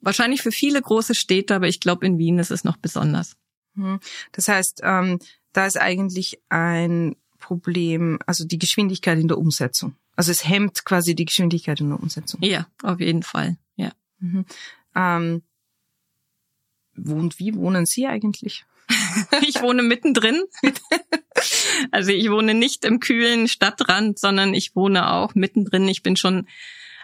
wahrscheinlich 0.00 0.42
für 0.42 0.52
viele 0.52 0.82
große 0.82 1.14
Städte, 1.14 1.54
aber 1.54 1.68
ich 1.68 1.80
glaube, 1.80 2.06
in 2.06 2.18
Wien 2.18 2.38
ist 2.38 2.50
es 2.50 2.64
noch 2.64 2.76
besonders. 2.76 3.36
Hm. 3.76 4.00
Das 4.32 4.48
heißt, 4.48 4.80
ähm, 4.82 5.18
da 5.52 5.66
ist 5.66 5.80
eigentlich 5.80 6.40
ein 6.48 7.16
Problem, 7.38 8.18
also 8.26 8.44
die 8.44 8.58
Geschwindigkeit 8.58 9.18
in 9.18 9.28
der 9.28 9.38
Umsetzung. 9.38 9.96
Also 10.14 10.30
es 10.30 10.46
hemmt 10.46 10.84
quasi 10.84 11.14
die 11.14 11.24
Geschwindigkeit 11.24 11.80
in 11.80 11.88
der 11.88 12.00
Umsetzung. 12.00 12.40
Ja, 12.42 12.66
auf 12.82 13.00
jeden 13.00 13.22
Fall. 13.22 13.56
Ja. 13.76 13.92
Mhm. 14.22 14.46
Ähm, 14.94 15.42
wohnt 16.94 17.38
wie 17.38 17.54
wohnen 17.54 17.86
Sie 17.86 18.06
eigentlich? 18.06 18.64
ich 19.46 19.60
wohne 19.60 19.82
mittendrin. 19.82 20.42
also 21.90 22.12
ich 22.12 22.30
wohne 22.30 22.54
nicht 22.54 22.84
im 22.84 23.00
kühlen 23.00 23.48
Stadtrand, 23.48 24.18
sondern 24.18 24.54
ich 24.54 24.76
wohne 24.76 25.12
auch 25.12 25.34
mittendrin. 25.34 25.88
Ich 25.88 26.02
bin 26.02 26.16
schon 26.16 26.46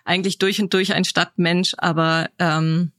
eigentlich 0.04 0.38
durch 0.38 0.60
und 0.60 0.72
durch 0.72 0.94
ein 0.94 1.04
Stadtmensch, 1.04 1.75
aber 1.76 2.30
ähm, 2.38 2.92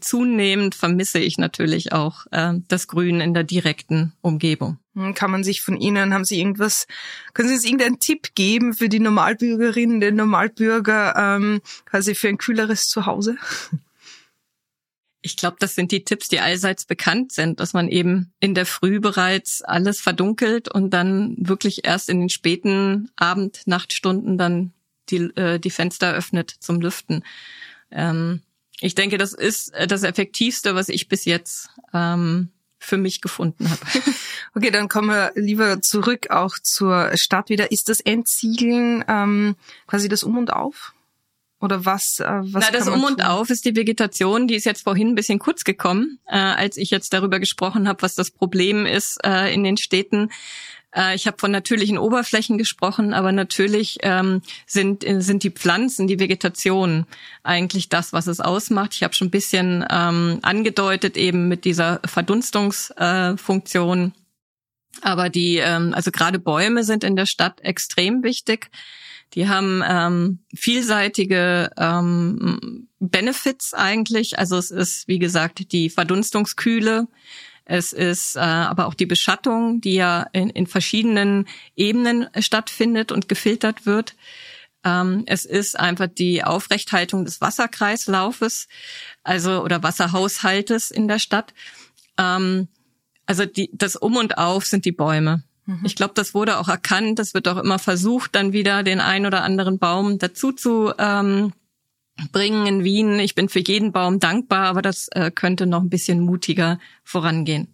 zunehmend 0.00 0.74
vermisse 0.74 1.18
ich 1.18 1.36
natürlich 1.38 1.92
auch 1.92 2.26
äh, 2.30 2.54
das 2.68 2.88
Grün 2.88 3.20
in 3.20 3.34
der 3.34 3.44
direkten 3.44 4.12
Umgebung. 4.20 4.78
Hm, 4.94 5.14
kann 5.14 5.30
man 5.30 5.44
sich 5.44 5.60
von 5.60 5.76
Ihnen, 5.76 6.14
haben 6.14 6.24
Sie 6.24 6.38
irgendwas, 6.38 6.86
können 7.32 7.48
Sie 7.48 7.54
uns 7.54 7.64
irgendeinen 7.64 8.00
Tipp 8.00 8.34
geben 8.34 8.74
für 8.74 8.88
die 8.88 9.00
Normalbürgerinnen, 9.00 10.00
den 10.00 10.16
Normalbürger, 10.16 11.14
ähm, 11.16 11.60
quasi 11.84 12.14
für 12.14 12.28
ein 12.28 12.38
kühleres 12.38 12.88
Zuhause? 12.88 13.36
Ich 15.26 15.36
glaube, 15.38 15.56
das 15.58 15.74
sind 15.74 15.90
die 15.90 16.04
Tipps, 16.04 16.28
die 16.28 16.40
allseits 16.40 16.84
bekannt 16.84 17.32
sind, 17.32 17.58
dass 17.58 17.72
man 17.72 17.88
eben 17.88 18.32
in 18.40 18.54
der 18.54 18.66
Früh 18.66 19.00
bereits 19.00 19.62
alles 19.62 20.00
verdunkelt 20.00 20.68
und 20.68 20.90
dann 20.90 21.34
wirklich 21.38 21.86
erst 21.86 22.10
in 22.10 22.20
den 22.20 22.28
späten 22.28 23.10
Abend, 23.16 23.62
Nachtstunden 23.64 24.36
dann 24.36 24.74
die, 25.08 25.30
äh, 25.36 25.58
die 25.58 25.70
Fenster 25.70 26.12
öffnet 26.12 26.54
zum 26.60 26.80
Lüften. 26.80 27.24
Ähm, 27.90 28.42
ich 28.80 28.94
denke, 28.94 29.16
das 29.16 29.32
ist 29.32 29.72
äh, 29.72 29.86
das 29.86 30.02
Effektivste, 30.02 30.74
was 30.74 30.90
ich 30.90 31.08
bis 31.08 31.24
jetzt 31.24 31.70
ähm, 31.94 32.50
für 32.84 32.96
mich 32.96 33.20
gefunden 33.20 33.68
habe. 33.70 33.80
Okay, 34.56 34.70
dann 34.70 34.88
kommen 34.88 35.08
wir 35.08 35.32
lieber 35.34 35.82
zurück 35.82 36.30
auch 36.30 36.54
zur 36.62 37.10
Stadt 37.16 37.48
wieder. 37.48 37.72
Ist 37.72 37.88
das 37.88 37.98
Entsiegeln 37.98 39.04
ähm, 39.08 39.56
quasi 39.88 40.08
das 40.08 40.22
Um 40.22 40.38
und 40.38 40.52
Auf? 40.52 40.94
Oder 41.60 41.84
was? 41.84 42.20
Äh, 42.20 42.24
was 42.42 42.66
Na, 42.66 42.70
das 42.70 42.88
Um 42.88 43.02
und 43.02 43.24
Auf 43.24 43.50
ist 43.50 43.64
die 43.64 43.74
Vegetation, 43.74 44.46
die 44.46 44.54
ist 44.54 44.64
jetzt 44.64 44.84
vorhin 44.84 45.08
ein 45.08 45.14
bisschen 45.16 45.40
kurz 45.40 45.64
gekommen, 45.64 46.20
äh, 46.26 46.36
als 46.36 46.76
ich 46.76 46.90
jetzt 46.90 47.12
darüber 47.12 47.40
gesprochen 47.40 47.88
habe, 47.88 48.02
was 48.02 48.14
das 48.14 48.30
Problem 48.30 48.86
ist 48.86 49.18
äh, 49.24 49.52
in 49.52 49.64
den 49.64 49.76
Städten. 49.76 50.30
Äh, 50.94 51.14
ich 51.14 51.26
habe 51.26 51.38
von 51.38 51.50
natürlichen 51.50 51.98
Oberflächen 51.98 52.58
gesprochen, 52.58 53.14
aber 53.14 53.32
natürlich 53.32 53.98
ähm, 54.02 54.42
sind, 54.66 55.04
sind 55.06 55.42
die 55.42 55.50
Pflanzen, 55.50 56.06
die 56.06 56.20
Vegetation 56.20 57.06
eigentlich 57.42 57.88
das, 57.88 58.12
was 58.12 58.26
es 58.26 58.40
ausmacht. 58.40 58.94
Ich 58.94 59.02
habe 59.02 59.14
schon 59.14 59.28
ein 59.28 59.32
bisschen 59.32 59.84
ähm, 59.90 60.38
angedeutet 60.42 61.16
eben 61.16 61.48
mit 61.48 61.64
dieser 61.64 62.00
Verdunstungsfunktion. 62.04 64.06
Äh, 64.06 64.10
aber 65.02 65.28
die, 65.28 65.56
ähm, 65.56 65.92
also 65.94 66.10
gerade 66.10 66.38
Bäume 66.38 66.84
sind 66.84 67.04
in 67.04 67.16
der 67.16 67.26
Stadt 67.26 67.60
extrem 67.60 68.22
wichtig. 68.22 68.70
Die 69.34 69.48
haben 69.48 69.82
ähm, 69.86 70.38
vielseitige 70.54 71.70
ähm, 71.76 72.88
Benefits 73.00 73.74
eigentlich. 73.74 74.38
Also 74.38 74.56
es 74.56 74.70
ist, 74.70 75.08
wie 75.08 75.18
gesagt, 75.18 75.72
die 75.72 75.90
Verdunstungskühle. 75.90 77.08
Es 77.64 77.92
ist 77.92 78.36
äh, 78.36 78.40
aber 78.40 78.86
auch 78.86 78.94
die 78.94 79.06
Beschattung, 79.06 79.80
die 79.80 79.94
ja 79.94 80.26
in, 80.32 80.50
in 80.50 80.66
verschiedenen 80.66 81.46
Ebenen 81.76 82.28
stattfindet 82.38 83.10
und 83.10 83.28
gefiltert 83.28 83.86
wird. 83.86 84.14
Ähm, 84.84 85.22
es 85.26 85.46
ist 85.46 85.78
einfach 85.78 86.08
die 86.08 86.44
Aufrechthaltung 86.44 87.24
des 87.24 87.40
Wasserkreislaufes, 87.40 88.68
also 89.22 89.62
oder 89.62 89.82
Wasserhaushaltes 89.82 90.90
in 90.90 91.08
der 91.08 91.18
Stadt. 91.18 91.54
Ähm, 92.18 92.68
also 93.26 93.46
die, 93.46 93.70
das 93.72 93.96
Um 93.96 94.16
und 94.16 94.36
Auf 94.36 94.66
sind 94.66 94.84
die 94.84 94.92
Bäume. 94.92 95.42
Mhm. 95.64 95.80
Ich 95.84 95.96
glaube, 95.96 96.12
das 96.14 96.34
wurde 96.34 96.58
auch 96.58 96.68
erkannt. 96.68 97.18
Es 97.18 97.32
wird 97.32 97.48
auch 97.48 97.56
immer 97.56 97.78
versucht, 97.78 98.34
dann 98.34 98.52
wieder 98.52 98.82
den 98.82 99.00
ein 99.00 99.24
oder 99.24 99.42
anderen 99.42 99.78
Baum 99.78 100.18
dazu 100.18 100.52
zu 100.52 100.92
ähm, 100.98 101.54
bringen 102.32 102.66
in 102.66 102.84
Wien. 102.84 103.18
Ich 103.18 103.34
bin 103.34 103.48
für 103.48 103.60
jeden 103.60 103.92
Baum 103.92 104.20
dankbar, 104.20 104.66
aber 104.66 104.82
das 104.82 105.08
äh, 105.08 105.30
könnte 105.30 105.66
noch 105.66 105.82
ein 105.82 105.90
bisschen 105.90 106.20
mutiger 106.20 106.78
vorangehen. 107.02 107.68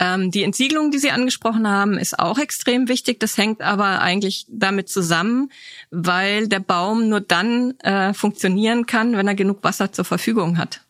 Ähm, 0.00 0.30
die 0.30 0.44
Entsiegelung, 0.44 0.90
die 0.90 0.98
Sie 0.98 1.10
angesprochen 1.10 1.66
haben, 1.66 1.98
ist 1.98 2.18
auch 2.18 2.38
extrem 2.38 2.88
wichtig. 2.88 3.18
Das 3.18 3.36
hängt 3.36 3.62
aber 3.62 4.00
eigentlich 4.00 4.46
damit 4.48 4.88
zusammen, 4.88 5.50
weil 5.90 6.46
der 6.46 6.60
Baum 6.60 7.08
nur 7.08 7.20
dann 7.20 7.78
äh, 7.80 8.14
funktionieren 8.14 8.86
kann, 8.86 9.16
wenn 9.16 9.26
er 9.26 9.34
genug 9.34 9.64
Wasser 9.64 9.92
zur 9.92 10.04
Verfügung 10.04 10.56
hat. 10.56 10.82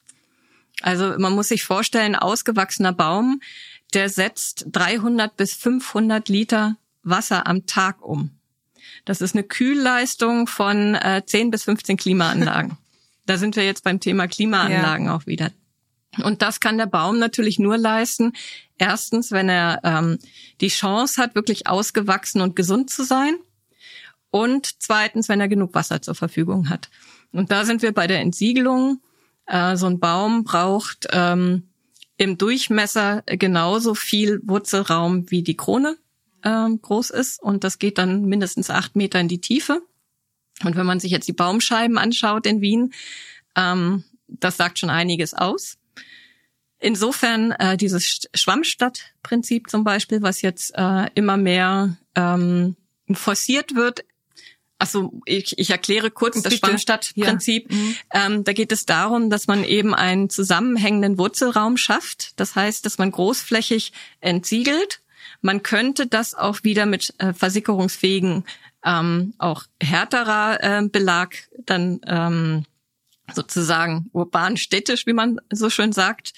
Also 0.83 1.15
man 1.19 1.33
muss 1.33 1.49
sich 1.49 1.65
vorstellen, 1.65 2.15
ausgewachsener 2.15 2.93
Baum, 2.93 3.41
der 3.95 4.11
setzt 4.11 4.67
300 4.71 5.37
bis 5.37 5.55
500 5.55 6.29
Liter 6.29 6.77
Wasser 7.03 7.47
am 7.47 7.65
Tag 7.65 8.03
um. 8.05 8.38
Das 9.09 9.23
ist 9.23 9.35
eine 9.35 9.43
Kühlleistung 9.43 10.47
von 10.47 10.95
äh, 10.95 11.23
10 11.25 11.51
bis 11.51 11.65
15 11.65 11.97
Klimaanlagen. 11.97 12.77
da 13.27 13.39
sind 13.39 13.57
wir 13.57 13.65
jetzt 13.65 13.83
beim 13.83 14.01
Thema 14.01 14.29
Klimaanlagen 14.29 15.07
ja. 15.07 15.17
auch 15.17 15.27
wieder. 15.27 15.51
Und 16.23 16.43
das 16.43 16.61
kann 16.61 16.77
der 16.77 16.85
Baum 16.85 17.19
natürlich 17.19 17.59
nur 17.59 17.79
leisten. 17.79 18.35
Erstens, 18.77 19.33
wenn 19.33 19.49
er 19.49 19.81
ähm, 19.83 20.19
die 20.61 20.69
Chance 20.69 21.23
hat, 21.23 21.35
wirklich 21.35 21.67
ausgewachsen 21.69 22.43
und 22.43 22.55
gesund 22.55 22.91
zu 22.91 23.03
sein. 23.03 23.37
Und 24.31 24.69
zweitens, 24.79 25.31
wenn 25.31 25.41
er 25.41 25.49
genug 25.49 25.73
Wasser 25.73 26.03
zur 26.03 26.15
Verfügung 26.15 26.69
hat. 26.69 26.91
Und 27.33 27.51
da 27.51 27.65
sind 27.65 27.81
wir 27.81 27.93
bei 27.93 28.07
der 28.07 28.21
Entsiegelung. 28.21 29.01
Äh, 29.47 29.77
so 29.77 29.87
ein 29.87 30.01
Baum 30.01 30.45
braucht 30.45 31.09
ähm, 31.13 31.71
im 32.19 32.37
Durchmesser 32.37 33.23
genauso 33.25 33.95
viel 33.95 34.43
Wurzelraum 34.45 35.31
wie 35.31 35.43
die 35.43 35.57
Krone. 35.57 35.97
Äh, 36.49 36.77
groß 36.81 37.11
ist 37.11 37.43
und 37.43 37.65
das 37.65 37.79
geht 37.79 37.99
dann 37.99 38.25
mindestens 38.25 38.71
acht 38.71 38.97
Meter 38.97 39.21
in 39.21 39.29
die 39.29 39.41
Tiefe. 39.41 39.83
Und 40.65 40.77
wenn 40.77 40.87
man 40.87 41.01
sich 41.01 41.13
jetzt 41.13 41.29
die 41.29 41.33
Baumscheiben 41.33 41.99
anschaut 41.99 42.47
in 42.47 42.61
Wien, 42.61 42.93
ähm, 43.57 44.05
das 44.27 44.57
sagt 44.57 44.79
schon 44.79 44.91
einiges 44.91 45.35
aus. 45.35 45.79
Insofern 46.81 47.53
äh, 47.53 47.77
dieses 47.77 48.29
Schwammstadtprinzip 48.35 49.69
zum 49.69 49.85
Beispiel, 49.85 50.23
was 50.23 50.43
jetzt 50.43 50.73
äh, 50.77 51.07
immer 51.15 51.37
mehr 51.37 51.97
ähm, 52.15 52.77
forciert 53.13 53.75
wird. 53.75 54.05
Also 54.79 55.13
ich, 55.25 55.59
ich 55.59 55.71
erkläre 55.71 56.13
kurz 56.13 56.37
das, 56.37 56.45
das 56.45 56.55
Schwammstadtprinzip. 56.55 57.71
Ja. 57.71 57.77
Mhm. 57.77 57.97
Ähm, 58.13 58.45
da 58.45 58.53
geht 58.53 58.71
es 58.71 58.87
darum, 58.87 59.29
dass 59.29 59.49
man 59.49 59.65
eben 59.65 59.93
einen 59.93 60.31
zusammenhängenden 60.31 61.19
Wurzelraum 61.19 61.77
schafft. 61.77 62.39
Das 62.39 62.55
heißt, 62.55 62.87
dass 62.87 62.99
man 62.99 63.11
großflächig 63.11 63.93
entsiegelt. 64.21 65.01
Man 65.41 65.63
könnte 65.63 66.07
das 66.07 66.35
auch 66.35 66.65
wieder 66.65 66.87
mit 66.87 67.15
äh, 67.19 67.33
versickerungsfähigen, 67.33 68.45
ähm, 68.85 69.35
auch 69.39 69.65
härterer 69.81 70.63
äh, 70.63 70.89
Belag 70.89 71.49
dann 71.65 72.01
ähm, 72.07 72.65
sozusagen 73.35 74.09
urban 74.13 74.57
städtisch, 74.57 75.07
wie 75.07 75.13
man 75.13 75.39
so 75.51 75.71
schön 75.71 75.93
sagt, 75.93 76.33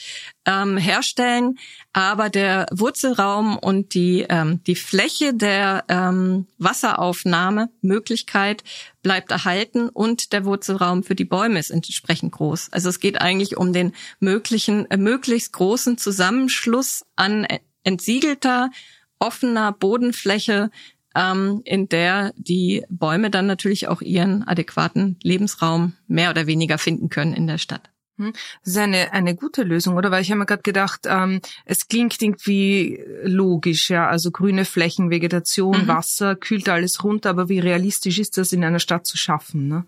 ähm, 0.45 0.77
herstellen. 0.77 1.59
Aber 1.93 2.31
der 2.31 2.67
Wurzelraum 2.73 3.57
und 3.57 3.95
die, 3.95 4.27
ähm, 4.29 4.63
die 4.65 4.75
Fläche 4.75 5.35
der 5.35 5.85
ähm, 5.89 6.47
Wasseraufnahme 6.59 7.71
Möglichkeit 7.81 8.65
bleibt 9.03 9.31
erhalten 9.31 9.89
und 9.89 10.33
der 10.33 10.45
Wurzelraum 10.45 11.03
für 11.03 11.15
die 11.15 11.25
Bäume 11.25 11.59
ist 11.59 11.71
entsprechend 11.71 12.33
groß. 12.33 12.69
Also 12.73 12.89
es 12.89 13.01
geht 13.01 13.21
eigentlich 13.21 13.57
um 13.57 13.73
den 13.73 13.93
möglichen, 14.19 14.91
äh, 14.91 14.97
möglichst 14.97 15.53
großen 15.53 15.99
Zusammenschluss 15.99 17.05
an 17.17 17.47
entsiegelter, 17.85 18.71
offener 19.19 19.73
Bodenfläche 19.73 20.71
ähm, 21.15 21.63
in 21.65 21.89
der 21.89 22.33
die 22.37 22.85
Bäume 22.89 23.31
dann 23.31 23.47
natürlich 23.47 23.89
auch 23.89 24.01
ihren 24.01 24.47
adäquaten 24.47 25.19
Lebensraum 25.23 25.95
mehr 26.07 26.31
oder 26.31 26.47
weniger 26.47 26.79
finden 26.79 27.09
können 27.09 27.35
in 27.35 27.47
der 27.47 27.59
Stadt. 27.59 27.91
Hm. 28.17 28.33
Das 28.63 28.73
ist 28.75 28.79
eine, 28.79 29.13
eine 29.13 29.35
gute 29.35 29.63
Lösung, 29.63 29.97
oder? 29.97 30.11
Weil 30.11 30.23
ich 30.23 30.31
habe 30.31 30.41
mir 30.41 30.47
gerade 30.47 30.63
gedacht, 30.63 31.01
ähm, 31.07 31.41
es 31.65 31.89
klingt 31.89 32.21
irgendwie 32.21 33.03
logisch, 33.23 33.91
ja. 33.91 34.09
Also 34.09 34.31
grüne 34.31 34.65
Flächen, 34.65 35.11
Vegetation, 35.11 35.83
mhm. 35.83 35.89
Wasser, 35.89 36.37
kühlt 36.37 36.69
alles 36.69 37.03
runter, 37.03 37.31
aber 37.31 37.49
wie 37.49 37.59
realistisch 37.59 38.19
ist 38.19 38.37
das 38.37 38.53
in 38.53 38.63
einer 38.63 38.79
Stadt 38.79 39.07
zu 39.07 39.17
schaffen, 39.17 39.69
ne? 39.69 39.87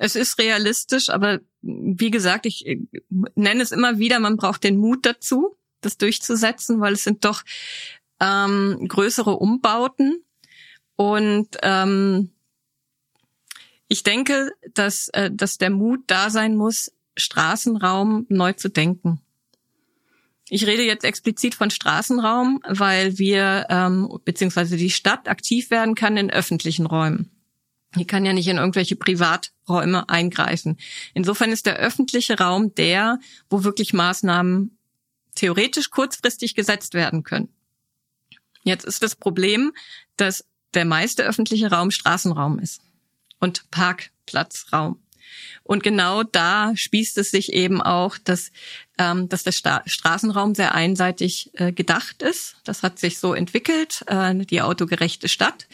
Es 0.00 0.14
ist 0.14 0.38
realistisch, 0.38 1.08
aber 1.08 1.40
wie 1.60 2.12
gesagt, 2.12 2.46
ich 2.46 2.66
äh, 2.66 2.78
nenne 3.34 3.62
es 3.62 3.72
immer 3.72 3.98
wieder, 3.98 4.20
man 4.20 4.36
braucht 4.36 4.64
den 4.64 4.76
Mut 4.76 5.04
dazu, 5.04 5.56
das 5.80 5.98
durchzusetzen, 5.98 6.80
weil 6.80 6.94
es 6.94 7.04
sind 7.04 7.24
doch 7.24 7.42
ähm, 8.20 8.86
größere 8.88 9.36
Umbauten 9.36 10.22
und 10.96 11.56
ähm, 11.62 12.30
ich 13.88 14.02
denke, 14.02 14.52
dass, 14.74 15.08
äh, 15.08 15.30
dass 15.32 15.58
der 15.58 15.70
Mut 15.70 16.00
da 16.06 16.30
sein 16.30 16.56
muss, 16.56 16.92
Straßenraum 17.16 18.26
neu 18.28 18.52
zu 18.52 18.68
denken. 18.68 19.20
Ich 20.50 20.66
rede 20.66 20.82
jetzt 20.82 21.04
explizit 21.04 21.54
von 21.54 21.70
Straßenraum, 21.70 22.60
weil 22.66 23.18
wir 23.18 23.66
ähm, 23.68 24.08
beziehungsweise 24.24 24.76
die 24.76 24.90
Stadt 24.90 25.28
aktiv 25.28 25.70
werden 25.70 25.94
kann 25.94 26.16
in 26.16 26.30
öffentlichen 26.30 26.86
Räumen. 26.86 27.30
Die 27.96 28.06
kann 28.06 28.24
ja 28.24 28.32
nicht 28.32 28.48
in 28.48 28.58
irgendwelche 28.58 28.96
Privaträume 28.96 30.08
eingreifen. 30.08 30.78
Insofern 31.14 31.52
ist 31.52 31.66
der 31.66 31.76
öffentliche 31.76 32.38
Raum 32.38 32.74
der, 32.74 33.18
wo 33.50 33.64
wirklich 33.64 33.92
Maßnahmen 33.92 34.77
theoretisch 35.38 35.90
kurzfristig 35.90 36.54
gesetzt 36.54 36.94
werden 36.94 37.22
können. 37.22 37.48
Jetzt 38.64 38.84
ist 38.84 39.02
das 39.02 39.14
Problem, 39.14 39.72
dass 40.16 40.44
der 40.74 40.84
meiste 40.84 41.22
öffentliche 41.24 41.70
Raum 41.70 41.90
Straßenraum 41.90 42.58
ist 42.58 42.82
und 43.38 43.70
Parkplatzraum. 43.70 45.00
Und 45.62 45.82
genau 45.82 46.22
da 46.22 46.72
spießt 46.74 47.18
es 47.18 47.30
sich 47.30 47.52
eben 47.52 47.80
auch, 47.80 48.18
dass, 48.18 48.50
ähm, 48.98 49.28
dass 49.28 49.44
der 49.44 49.52
Sta 49.52 49.82
Straßenraum 49.86 50.54
sehr 50.54 50.74
einseitig 50.74 51.50
äh, 51.54 51.72
gedacht 51.72 52.22
ist. 52.22 52.56
Das 52.64 52.82
hat 52.82 52.98
sich 52.98 53.18
so 53.18 53.34
entwickelt, 53.34 54.02
äh, 54.06 54.34
die 54.34 54.62
autogerechte 54.62 55.28
Stadt. 55.28 55.68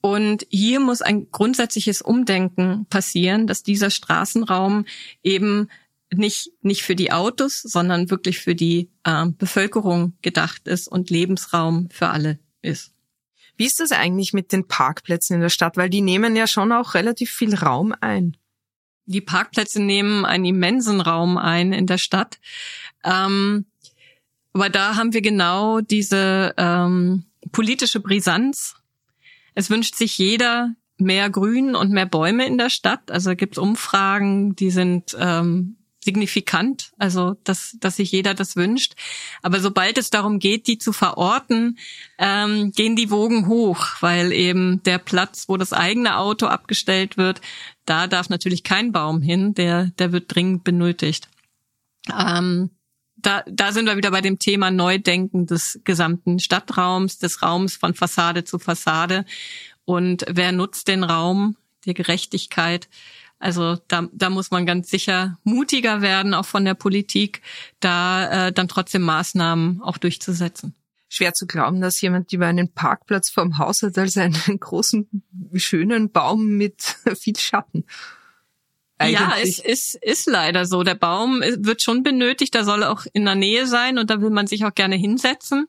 Und 0.00 0.46
hier 0.50 0.80
muss 0.80 1.02
ein 1.02 1.30
grundsätzliches 1.30 2.02
Umdenken 2.02 2.86
passieren, 2.86 3.46
dass 3.46 3.62
dieser 3.62 3.90
Straßenraum 3.90 4.86
eben 5.22 5.68
nicht, 6.12 6.50
nicht 6.62 6.82
für 6.82 6.96
die 6.96 7.12
Autos, 7.12 7.60
sondern 7.62 8.10
wirklich 8.10 8.38
für 8.38 8.54
die 8.54 8.90
äh, 9.04 9.26
Bevölkerung 9.26 10.14
gedacht 10.22 10.66
ist 10.66 10.88
und 10.88 11.10
Lebensraum 11.10 11.88
für 11.90 12.08
alle 12.08 12.38
ist. 12.62 12.92
Wie 13.56 13.66
ist 13.66 13.80
das 13.80 13.92
eigentlich 13.92 14.32
mit 14.32 14.52
den 14.52 14.68
Parkplätzen 14.68 15.34
in 15.34 15.40
der 15.40 15.48
Stadt? 15.48 15.76
Weil 15.76 15.90
die 15.90 16.00
nehmen 16.00 16.36
ja 16.36 16.46
schon 16.46 16.72
auch 16.72 16.94
relativ 16.94 17.30
viel 17.30 17.54
Raum 17.54 17.94
ein. 18.00 18.36
Die 19.06 19.20
Parkplätze 19.20 19.82
nehmen 19.82 20.24
einen 20.24 20.44
immensen 20.44 21.00
Raum 21.00 21.36
ein 21.36 21.72
in 21.72 21.86
der 21.86 21.98
Stadt. 21.98 22.38
Ähm, 23.04 23.66
aber 24.52 24.70
da 24.70 24.96
haben 24.96 25.12
wir 25.12 25.22
genau 25.22 25.80
diese 25.80 26.54
ähm, 26.56 27.24
politische 27.52 28.00
Brisanz. 28.00 28.76
Es 29.54 29.70
wünscht 29.70 29.96
sich 29.96 30.18
jeder 30.18 30.74
mehr 30.98 31.30
Grün 31.30 31.74
und 31.74 31.90
mehr 31.90 32.06
Bäume 32.06 32.46
in 32.46 32.58
der 32.58 32.70
Stadt. 32.70 33.10
Also 33.10 33.34
gibt 33.34 33.54
es 33.54 33.58
Umfragen, 33.58 34.54
die 34.56 34.70
sind 34.70 35.16
ähm, 35.18 35.76
signifikant, 36.02 36.92
also 36.98 37.36
dass, 37.44 37.76
dass 37.80 37.96
sich 37.96 38.12
jeder 38.12 38.34
das 38.34 38.56
wünscht. 38.56 38.94
Aber 39.42 39.60
sobald 39.60 39.98
es 39.98 40.10
darum 40.10 40.38
geht, 40.38 40.66
die 40.66 40.78
zu 40.78 40.92
verorten, 40.92 41.78
ähm, 42.18 42.72
gehen 42.72 42.96
die 42.96 43.10
Wogen 43.10 43.48
hoch, 43.48 43.86
weil 44.00 44.32
eben 44.32 44.82
der 44.84 44.98
Platz, 44.98 45.48
wo 45.48 45.56
das 45.56 45.72
eigene 45.72 46.16
Auto 46.16 46.46
abgestellt 46.46 47.16
wird, 47.16 47.40
da 47.84 48.06
darf 48.06 48.28
natürlich 48.28 48.62
kein 48.62 48.92
Baum 48.92 49.22
hin, 49.22 49.54
der, 49.54 49.86
der 49.98 50.12
wird 50.12 50.34
dringend 50.34 50.64
benötigt. 50.64 51.28
Ähm, 52.16 52.70
da, 53.16 53.42
da 53.46 53.72
sind 53.72 53.86
wir 53.86 53.96
wieder 53.96 54.12
bei 54.12 54.20
dem 54.20 54.38
Thema 54.38 54.70
Neudenken 54.70 55.46
des 55.46 55.80
gesamten 55.84 56.38
Stadtraums, 56.38 57.18
des 57.18 57.42
Raums 57.42 57.76
von 57.76 57.94
Fassade 57.94 58.44
zu 58.44 58.58
Fassade. 58.58 59.24
Und 59.84 60.24
wer 60.28 60.52
nutzt 60.52 60.86
den 60.86 61.02
Raum 61.02 61.56
der 61.84 61.94
Gerechtigkeit? 61.94 62.88
Also 63.38 63.76
da, 63.88 64.08
da 64.12 64.30
muss 64.30 64.50
man 64.50 64.66
ganz 64.66 64.90
sicher 64.90 65.38
mutiger 65.44 66.02
werden, 66.02 66.34
auch 66.34 66.46
von 66.46 66.64
der 66.64 66.74
Politik, 66.74 67.42
da 67.80 68.48
äh, 68.48 68.52
dann 68.52 68.68
trotzdem 68.68 69.02
Maßnahmen 69.02 69.80
auch 69.82 69.98
durchzusetzen. 69.98 70.74
Schwer 71.08 71.32
zu 71.32 71.46
glauben, 71.46 71.80
dass 71.80 72.00
jemand 72.00 72.32
über 72.32 72.46
einen 72.46 72.72
Parkplatz 72.72 73.30
vorm 73.30 73.58
Haus 73.58 73.82
hat 73.82 73.96
als 73.96 74.16
einen 74.16 74.34
großen, 74.60 75.08
schönen 75.54 76.10
Baum 76.10 76.56
mit 76.56 76.96
viel 77.18 77.36
Schatten. 77.36 77.84
Eigentlich. 78.98 79.20
Ja, 79.20 79.34
es 79.40 79.58
ist, 79.60 79.94
ist 79.94 80.26
leider 80.26 80.66
so. 80.66 80.82
Der 80.82 80.96
Baum 80.96 81.40
wird 81.40 81.82
schon 81.82 82.02
benötigt, 82.02 82.54
da 82.56 82.64
soll 82.64 82.82
auch 82.82 83.06
in 83.12 83.24
der 83.24 83.36
Nähe 83.36 83.66
sein 83.66 83.96
und 83.96 84.10
da 84.10 84.20
will 84.20 84.30
man 84.30 84.48
sich 84.48 84.64
auch 84.64 84.74
gerne 84.74 84.96
hinsetzen. 84.96 85.68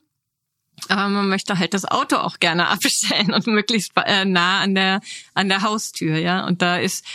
Aber 0.88 1.10
man 1.10 1.30
möchte 1.30 1.60
halt 1.60 1.74
das 1.74 1.86
Auto 1.86 2.16
auch 2.18 2.40
gerne 2.40 2.68
abstellen 2.70 3.32
und 3.32 3.46
möglichst 3.48 3.92
äh, 3.98 4.26
nah 4.26 4.60
an 4.62 4.76
der 4.76 5.02
an 5.36 5.48
der 5.48 5.62
Haustür, 5.62 6.18
ja. 6.18 6.46
Und 6.46 6.62
da 6.62 6.78
ist 6.78 7.06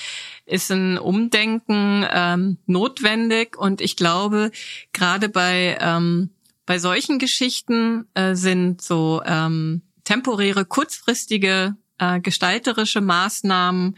ist 0.47 0.71
ein 0.71 0.99
Umdenken 0.99 2.07
ähm, 2.11 2.59
notwendig. 2.67 3.57
Und 3.57 3.81
ich 3.81 3.97
glaube, 3.97 4.51
gerade 4.93 5.29
bei, 5.29 5.79
ähm, 5.81 6.31
bei 6.67 6.79
solchen 6.79 7.19
Geschichten 7.19 8.07
äh, 8.15 8.35
sind 8.35 8.83
so 8.83 9.23
ähm, 9.25 9.83
temporäre, 10.05 10.65
kurzfristige 10.65 11.77
äh, 11.99 12.21
gestalterische 12.21 13.01
Maßnahmen 13.01 13.97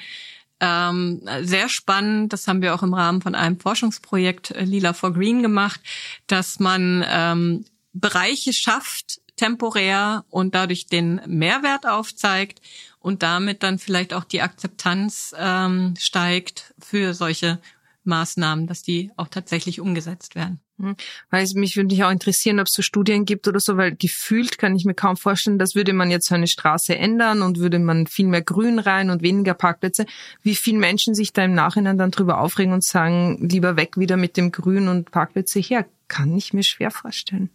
ähm, 0.60 1.22
sehr 1.42 1.68
spannend. 1.68 2.32
Das 2.32 2.48
haben 2.48 2.62
wir 2.62 2.74
auch 2.74 2.82
im 2.82 2.94
Rahmen 2.94 3.20
von 3.20 3.34
einem 3.34 3.60
Forschungsprojekt 3.60 4.52
äh, 4.52 4.64
Lila 4.64 4.92
for 4.92 5.12
Green 5.12 5.42
gemacht, 5.42 5.80
dass 6.26 6.60
man 6.60 7.04
ähm, 7.06 7.64
Bereiche 7.92 8.52
schafft, 8.52 9.20
temporär 9.36 10.24
und 10.30 10.54
dadurch 10.54 10.86
den 10.86 11.20
Mehrwert 11.26 11.86
aufzeigt 11.86 12.60
und 13.06 13.22
damit 13.22 13.62
dann 13.62 13.78
vielleicht 13.78 14.12
auch 14.12 14.24
die 14.24 14.42
Akzeptanz 14.42 15.32
ähm, 15.38 15.94
steigt 15.96 16.74
für 16.80 17.14
solche 17.14 17.60
Maßnahmen, 18.02 18.66
dass 18.66 18.82
die 18.82 19.12
auch 19.16 19.28
tatsächlich 19.28 19.80
umgesetzt 19.80 20.34
werden. 20.34 20.58
Hm. 20.80 20.96
Weil 21.30 21.46
mich 21.54 21.76
würde 21.76 21.94
mich 21.94 22.02
auch 22.02 22.10
interessieren, 22.10 22.58
ob 22.58 22.66
es 22.66 22.72
so 22.72 22.82
Studien 22.82 23.24
gibt 23.24 23.46
oder 23.46 23.60
so, 23.60 23.76
weil 23.76 23.94
gefühlt 23.94 24.58
kann 24.58 24.74
ich 24.74 24.84
mir 24.84 24.94
kaum 24.94 25.16
vorstellen, 25.16 25.60
dass 25.60 25.76
würde 25.76 25.92
man 25.92 26.10
jetzt 26.10 26.26
so 26.26 26.34
eine 26.34 26.48
Straße 26.48 26.96
ändern 26.96 27.42
und 27.42 27.60
würde 27.60 27.78
man 27.78 28.08
viel 28.08 28.26
mehr 28.26 28.42
Grün 28.42 28.80
rein 28.80 29.10
und 29.10 29.22
weniger 29.22 29.54
Parkplätze, 29.54 30.04
wie 30.42 30.56
viele 30.56 30.78
Menschen 30.78 31.14
sich 31.14 31.32
da 31.32 31.44
im 31.44 31.54
Nachhinein 31.54 31.98
dann 31.98 32.10
drüber 32.10 32.40
aufregen 32.40 32.72
und 32.72 32.82
sagen, 32.82 33.38
lieber 33.48 33.76
weg 33.76 33.98
wieder 33.98 34.16
mit 34.16 34.36
dem 34.36 34.50
Grün 34.50 34.88
und 34.88 35.12
Parkplätze 35.12 35.60
her, 35.60 35.86
kann 36.08 36.36
ich 36.36 36.52
mir 36.52 36.64
schwer 36.64 36.90
vorstellen. 36.90 37.50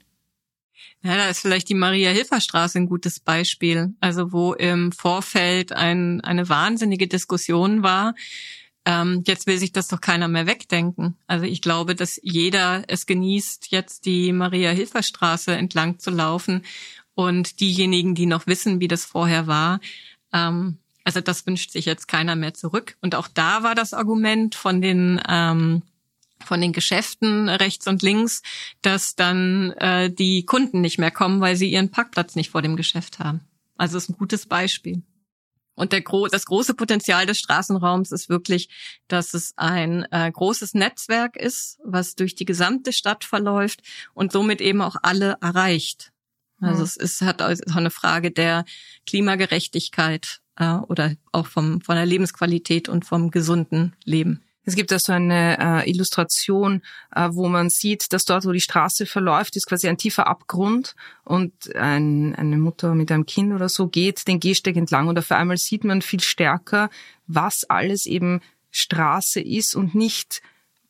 Ja, 1.03 1.17
da 1.17 1.29
ist 1.29 1.41
vielleicht 1.41 1.69
die 1.69 1.75
Maria-Hilfer-Straße 1.75 2.77
ein 2.79 2.85
gutes 2.87 3.19
Beispiel. 3.19 3.93
Also 3.99 4.31
wo 4.31 4.53
im 4.53 4.91
Vorfeld 4.91 5.71
ein, 5.71 6.21
eine 6.21 6.47
wahnsinnige 6.49 7.07
Diskussion 7.07 7.83
war. 7.83 8.13
Ähm, 8.85 9.23
jetzt 9.25 9.47
will 9.47 9.57
sich 9.57 9.71
das 9.71 9.87
doch 9.87 10.01
keiner 10.01 10.27
mehr 10.27 10.47
wegdenken. 10.47 11.17
Also 11.27 11.45
ich 11.45 11.61
glaube, 11.61 11.95
dass 11.95 12.19
jeder 12.23 12.83
es 12.87 13.05
genießt, 13.05 13.67
jetzt 13.69 14.05
die 14.05 14.33
Maria-Hilfer-Straße 14.33 15.51
entlang 15.53 15.99
zu 15.99 16.09
laufen 16.09 16.63
Und 17.13 17.59
diejenigen, 17.59 18.15
die 18.15 18.25
noch 18.25 18.47
wissen, 18.47 18.79
wie 18.79 18.87
das 18.87 19.05
vorher 19.05 19.45
war, 19.47 19.79
ähm, 20.33 20.77
also 21.03 21.21
das 21.21 21.45
wünscht 21.45 21.71
sich 21.71 21.85
jetzt 21.85 22.07
keiner 22.07 22.35
mehr 22.35 22.53
zurück. 22.53 22.95
Und 23.01 23.15
auch 23.15 23.27
da 23.27 23.63
war 23.63 23.75
das 23.75 23.93
Argument 23.93 24.55
von 24.55 24.81
den 24.81 25.21
ähm, 25.27 25.81
von 26.43 26.61
den 26.61 26.73
Geschäften 26.73 27.49
rechts 27.49 27.87
und 27.87 28.01
links, 28.01 28.41
dass 28.81 29.15
dann 29.15 29.71
äh, 29.73 30.11
die 30.11 30.45
Kunden 30.45 30.81
nicht 30.81 30.99
mehr 30.99 31.11
kommen, 31.11 31.41
weil 31.41 31.55
sie 31.55 31.71
ihren 31.71 31.91
Parkplatz 31.91 32.35
nicht 32.35 32.51
vor 32.51 32.61
dem 32.61 32.75
Geschäft 32.75 33.19
haben. 33.19 33.41
Also 33.77 33.97
ist 33.97 34.09
ein 34.09 34.17
gutes 34.17 34.45
Beispiel. 34.45 35.01
Und 35.75 35.93
der 35.93 36.01
gro 36.01 36.27
das 36.27 36.45
große 36.45 36.73
Potenzial 36.73 37.25
des 37.25 37.39
Straßenraums 37.39 38.11
ist 38.11 38.29
wirklich, 38.29 38.69
dass 39.07 39.33
es 39.33 39.53
ein 39.55 40.05
äh, 40.11 40.29
großes 40.31 40.73
Netzwerk 40.73 41.35
ist, 41.37 41.79
was 41.83 42.15
durch 42.15 42.35
die 42.35 42.45
gesamte 42.45 42.93
Stadt 42.93 43.23
verläuft 43.23 43.81
und 44.13 44.31
somit 44.31 44.61
eben 44.61 44.81
auch 44.81 44.97
alle 45.01 45.37
erreicht. 45.41 46.11
Also 46.59 46.79
mhm. 46.79 46.83
es 46.83 46.97
ist, 46.97 47.21
hat 47.21 47.41
auch 47.41 47.75
eine 47.75 47.89
Frage 47.89 48.31
der 48.31 48.65
Klimagerechtigkeit 49.07 50.41
äh, 50.57 50.75
oder 50.75 51.15
auch 51.31 51.47
vom, 51.47 51.81
von 51.81 51.95
der 51.95 52.05
Lebensqualität 52.05 52.87
und 52.87 53.05
vom 53.05 53.31
gesunden 53.31 53.95
Leben. 54.03 54.43
Es 54.63 54.75
gibt 54.75 54.91
also 54.91 55.13
eine 55.13 55.83
äh, 55.85 55.89
Illustration, 55.89 56.83
äh, 57.15 57.29
wo 57.31 57.47
man 57.47 57.69
sieht, 57.69 58.13
dass 58.13 58.25
dort, 58.25 58.45
wo 58.45 58.51
die 58.51 58.61
Straße 58.61 59.05
verläuft, 59.05 59.55
ist 59.55 59.65
quasi 59.65 59.87
ein 59.87 59.97
tiefer 59.97 60.27
Abgrund 60.27 60.95
und 61.23 61.75
ein, 61.75 62.35
eine 62.35 62.57
Mutter 62.57 62.93
mit 62.93 63.11
einem 63.11 63.25
Kind 63.25 63.53
oder 63.53 63.69
so 63.69 63.87
geht 63.87 64.27
den 64.27 64.39
Gehsteig 64.39 64.75
entlang 64.75 65.07
und 65.07 65.17
auf 65.17 65.31
einmal 65.31 65.57
sieht 65.57 65.83
man 65.83 66.01
viel 66.01 66.19
stärker, 66.19 66.89
was 67.25 67.63
alles 67.63 68.05
eben 68.05 68.41
Straße 68.69 69.41
ist 69.41 69.75
und 69.75 69.95
nicht 69.95 70.41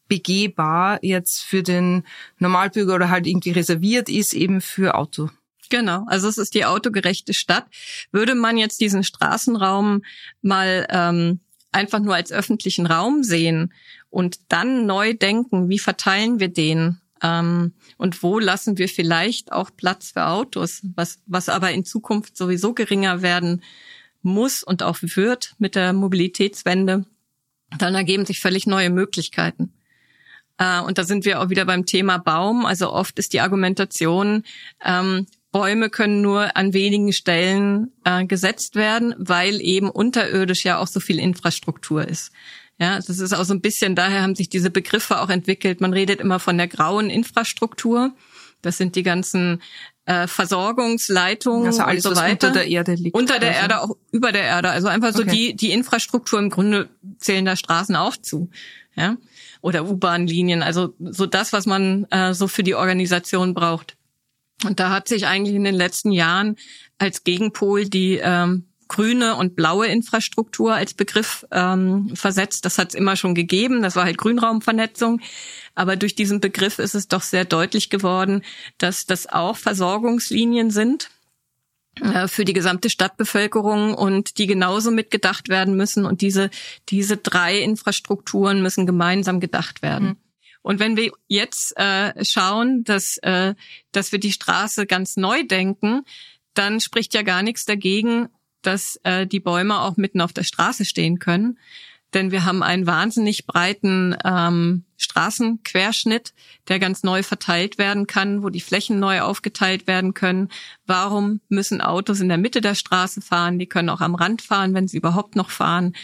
begehbar 0.08 1.00
jetzt 1.02 1.42
für 1.42 1.64
den 1.64 2.04
Normalbürger 2.38 2.96
oder 2.96 3.10
halt 3.10 3.26
irgendwie 3.26 3.52
reserviert 3.52 4.10
ist 4.10 4.34
eben 4.34 4.60
für 4.60 4.96
Auto. 4.96 5.30
Genau, 5.70 6.04
also 6.08 6.28
es 6.28 6.38
ist 6.38 6.54
die 6.54 6.66
autogerechte 6.66 7.34
Stadt. 7.34 7.66
Würde 8.12 8.36
man 8.36 8.58
jetzt 8.58 8.82
diesen 8.82 9.06
Straßenraum 9.06 10.02
mal 10.42 10.86
ähm, 10.90 11.40
einfach 11.72 12.00
nur 12.00 12.16
als 12.16 12.32
öffentlichen 12.32 12.86
Raum 12.86 13.24
sehen 13.24 13.74
und 14.10 14.40
dann 14.50 14.86
neu 14.86 15.14
denken, 15.14 15.70
wie 15.70 15.80
verteilen 15.80 16.40
wir 16.40 16.50
den 16.50 17.00
ähm, 17.24 17.74
und 17.98 18.22
wo 18.24 18.40
lassen 18.40 18.78
wir 18.78 18.90
vielleicht 18.90 19.52
auch 19.52 19.72
Platz 19.76 20.12
für 20.12 20.26
Autos, 20.26 20.82
was, 20.96 21.20
was 21.26 21.50
aber 21.50 21.72
in 21.72 21.86
Zukunft 21.86 22.36
sowieso 22.36 22.74
geringer 22.74 23.22
werden 23.22 23.62
muss 24.22 24.64
und 24.64 24.84
auch 24.84 24.98
wird 25.02 25.56
mit 25.58 25.76
der 25.76 25.94
Mobilitätswende, 25.94 27.06
dann 27.78 27.96
ergeben 27.96 28.26
sich 28.26 28.40
völlig 28.40 28.68
neue 28.68 28.90
Möglichkeiten. 28.90 29.74
Äh, 30.58 30.82
und 30.82 30.98
da 30.98 31.04
sind 31.04 31.26
wir 31.26 31.42
auch 31.42 31.50
wieder 31.50 31.66
beim 31.66 31.86
Thema 31.86 32.18
Baum. 32.18 32.66
Also 32.66 32.92
oft 32.92 33.18
ist 33.18 33.34
die 33.34 33.42
Argumentation, 33.42 34.44
ähm, 34.84 35.26
Bäume 35.52 35.90
können 35.90 36.22
nur 36.22 36.56
an 36.56 36.74
wenigen 36.74 37.12
Stellen 37.14 37.92
äh, 38.06 38.26
gesetzt 38.26 38.76
werden, 38.76 39.14
weil 39.18 39.62
eben 39.62 39.90
unterirdisch 39.90 40.64
ja 40.64 40.78
auch 40.78 40.88
so 40.88 41.00
viel 41.00 41.20
Infrastruktur 41.20 42.08
ist. 42.08 42.32
Ja, 42.80 42.96
das 42.96 43.20
ist 43.20 43.34
auch 43.34 43.44
so 43.44 43.54
ein 43.54 43.62
bisschen, 43.62 43.96
daher 43.96 44.24
haben 44.24 44.36
sich 44.36 44.50
diese 44.50 44.72
Begriffe 44.72 45.22
auch 45.22 45.30
entwickelt. 45.30 45.82
Man 45.82 45.94
redet 45.94 46.20
immer 46.20 46.40
von 46.40 46.58
der 46.58 46.68
grauen 46.68 47.10
Infrastruktur. 47.10 48.14
Das 48.62 48.78
sind 48.78 48.96
die 48.96 49.04
ganzen 49.04 49.62
äh, 50.06 50.28
Versorgungsleitungen 50.28 51.68
also 51.68 51.84
alles, 51.84 52.06
und 52.06 52.16
so 52.16 52.22
weiter. 52.22 52.48
unter 52.48 52.52
der 52.52 52.68
Erde 52.68 52.94
liegt. 52.96 53.16
Unter 53.16 53.40
der 53.40 53.50
also. 53.50 53.62
Erde, 53.62 53.82
auch 53.82 53.98
über 54.12 54.32
der 54.32 54.44
Erde. 54.44 54.70
Also 54.72 54.88
einfach 54.88 55.14
so 55.14 55.22
okay. 55.22 55.32
die, 55.32 55.56
die 55.56 55.72
Infrastruktur 55.72 56.40
im 56.40 56.50
Grunde 56.50 56.90
zählen 57.18 57.46
da 57.46 57.56
Straßen 57.56 57.96
auch 57.96 58.18
zu. 58.18 58.50
Ja, 58.96 59.16
oder 59.62 59.88
U-Bahn-Linien. 59.88 60.64
Also 60.64 60.96
so 61.00 61.26
das, 61.26 61.54
was 61.54 61.66
man 61.66 62.06
äh, 62.10 62.34
so 62.34 62.48
für 62.48 62.64
die 62.64 62.76
Organisation 62.76 63.54
braucht. 63.54 63.96
Und 64.66 64.80
da 64.80 64.90
hat 64.92 65.08
sich 65.08 65.28
eigentlich 65.28 65.56
in 65.56 65.64
den 65.64 65.76
letzten 65.76 66.12
Jahren 66.12 66.56
als 66.98 67.24
Gegenpol 67.24 67.86
die 67.86 68.20
ähm, 68.22 68.68
grüne 68.92 69.38
und 69.38 69.56
blaue 69.56 69.88
Infrastruktur 69.88 70.76
als 70.76 70.94
Begriff 70.94 71.46
ähm, 71.52 72.12
versetzt. 72.14 72.66
Das 72.66 72.78
hat 72.78 72.90
es 72.90 72.96
immer 72.96 73.16
schon 73.16 73.34
gegeben. 73.36 73.82
Das 73.82 73.96
war 73.96 74.04
halt 74.04 74.18
Grünraumvernetzung. 74.18 75.22
Aber 75.76 75.96
durch 75.96 76.14
diesen 76.14 76.42
Begriff 76.42 76.78
ist 76.78 76.94
es 76.94 77.08
doch 77.08 77.22
sehr 77.22 77.46
deutlich 77.46 77.90
geworden, 77.90 78.44
dass 78.78 79.06
das 79.06 79.28
auch 79.28 79.56
Versorgungslinien 79.56 80.72
sind 80.72 81.10
äh, 82.02 82.28
für 82.28 82.44
die 82.44 82.52
gesamte 82.52 82.90
Stadtbevölkerung 82.90 83.94
und 83.94 84.38
die 84.38 84.46
genauso 84.46 84.92
mitgedacht 84.92 85.48
werden 85.48 85.78
müssen. 85.78 86.06
Und 86.06 86.20
diese, 86.20 86.50
diese 86.90 87.16
drei 87.16 87.60
Infrastrukturen 87.60 88.62
müssen 88.62 88.86
gemeinsam 88.86 89.40
gedacht 89.40 89.82
werden. 89.82 90.08
Mhm. 90.10 90.18
Und 90.62 90.80
wenn 90.80 90.96
wir 90.96 91.12
jetzt 91.28 91.78
äh, 91.78 92.24
schauen, 92.24 92.84
dass, 92.84 93.18
äh, 93.18 93.56
dass 93.92 94.12
wir 94.12 94.20
die 94.20 94.32
Straße 94.32 94.86
ganz 94.86 95.18
neu 95.18 95.44
denken, 95.44 96.04
dann 96.54 96.80
spricht 96.80 97.14
ja 97.14 97.24
gar 97.24 97.42
nichts 97.42 97.66
dagegen, 97.66 98.30
dass 98.62 99.00
äh, 99.04 99.26
die 99.26 99.40
Bäume 99.40 99.80
auch 99.80 99.98
mitten 99.98 100.22
auf 100.22 100.34
der 100.34 100.44
Straße 100.44 100.86
stehen 100.86 101.20
können. 101.20 101.58
Denn 102.14 102.32
wir 102.32 102.44
haben 102.44 102.62
einen 102.62 102.86
wahnsinnig 102.88 103.48
breiten 103.48 104.18
ähm, 104.26 104.84
Straßenquerschnitt, 104.98 106.34
der 106.68 106.78
ganz 106.78 107.04
neu 107.04 107.24
verteilt 107.24 107.78
werden 107.78 108.06
kann, 108.06 108.44
wo 108.44 108.50
die 108.50 108.60
Flächen 108.60 109.00
neu 109.00 109.22
aufgeteilt 109.22 109.88
werden 109.88 110.14
können. 110.14 110.50
Warum 110.86 111.40
müssen 111.48 111.80
Autos 111.80 112.20
in 112.20 112.28
der 112.28 112.38
Mitte 112.38 112.60
der 112.60 112.76
Straße 112.76 113.22
fahren? 113.22 113.60
Die 113.60 113.68
können 113.68 113.90
auch 113.90 114.02
am 114.02 114.16
Rand 114.16 114.42
fahren, 114.42 114.74
wenn 114.74 114.90
sie 114.90 114.98
überhaupt 114.98 115.38
noch 115.38 115.50
fahren. 115.50 115.96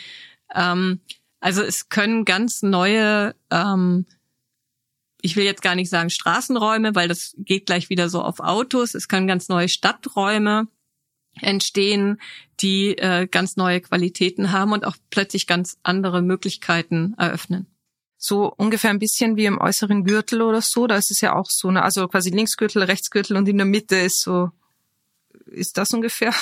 Ähm, 0.56 1.02
also 1.42 1.62
es 1.62 1.90
können 1.90 2.24
ganz 2.24 2.64
neue 2.64 3.36
ähm, 3.52 4.06
ich 5.22 5.36
will 5.36 5.46
jetzt 5.46 5.62
gar 5.62 5.76
nicht 5.76 5.90
sagen 5.90 6.10
Straßenräume, 6.10 6.96
weil 6.96 7.08
das 7.08 7.34
geht 7.38 7.66
gleich 7.66 7.90
wieder 7.90 8.10
so 8.10 8.22
auf 8.22 8.40
Autos. 8.40 8.94
Es 8.94 9.08
können 9.08 9.28
ganz 9.28 9.50
neue 9.50 9.70
Stadträume 9.70 10.68
entstehen, 11.42 12.20
die 12.60 12.98
äh, 12.98 13.28
ganz 13.28 13.58
neue 13.58 13.82
Qualitäten 13.82 14.52
haben 14.52 14.72
und 14.72 14.86
auch 14.86 14.96
plötzlich 15.10 15.48
ganz 15.48 15.78
andere 15.84 16.22
Möglichkeiten 16.22 17.14
eröffnen. 17.18 17.68
So 18.18 18.52
ungefähr 18.58 18.90
ein 18.90 19.00
bisschen 19.00 19.38
wie 19.38 19.46
im 19.46 19.60
äußeren 19.60 20.04
Gürtel 20.04 20.42
oder 20.42 20.62
so. 20.62 20.88
Da 20.88 20.96
ist 20.96 21.12
es 21.12 21.22
ja 21.22 21.36
auch 21.36 21.50
so, 21.50 21.70
ne? 21.70 21.84
also 21.84 22.08
quasi 22.08 22.32
Linksgürtel, 22.32 22.84
Rechtsgürtel 22.84 23.38
und 23.38 23.48
in 23.48 23.58
der 23.58 23.68
Mitte 23.68 23.96
ist 23.96 24.22
so 24.22 24.50
ist 25.52 25.78
das 25.78 25.94
ungefähr? 25.94 26.34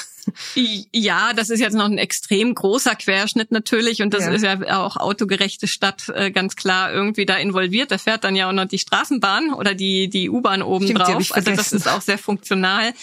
Ja, 0.92 1.34
das 1.34 1.50
ist 1.50 1.60
jetzt 1.60 1.76
noch 1.76 1.86
ein 1.86 2.00
extrem 2.00 2.56
großer 2.56 2.96
Querschnitt 2.96 3.52
natürlich 3.52 4.02
und 4.02 4.14
das 4.14 4.26
ja. 4.26 4.32
ist 4.32 4.42
ja 4.42 4.84
auch 4.84 4.98
autogerechte 4.98 5.68
Stadt 5.68 6.10
äh, 6.10 6.32
ganz 6.32 6.56
klar 6.56 6.92
irgendwie 6.92 7.26
da 7.26 7.38
involviert. 7.38 7.92
Da 7.92 7.98
fährt 7.98 8.24
dann 8.24 8.36
ja 8.36 8.50
auch 8.50 8.54
noch 8.54 8.66
die 8.66 8.80
Straßenbahn 8.80 9.54
oder 9.54 9.76
die 9.76 10.10
die 10.10 10.30
U-Bahn 10.30 10.64
oben 10.64 10.86
Stimmt, 10.86 11.00
drauf. 11.00 11.32
Also 11.32 11.52
das 11.52 11.74
ist 11.74 11.88
auch 11.88 12.02
sehr 12.02 12.18
funktional. 12.18 12.90
Äh, 12.90 12.94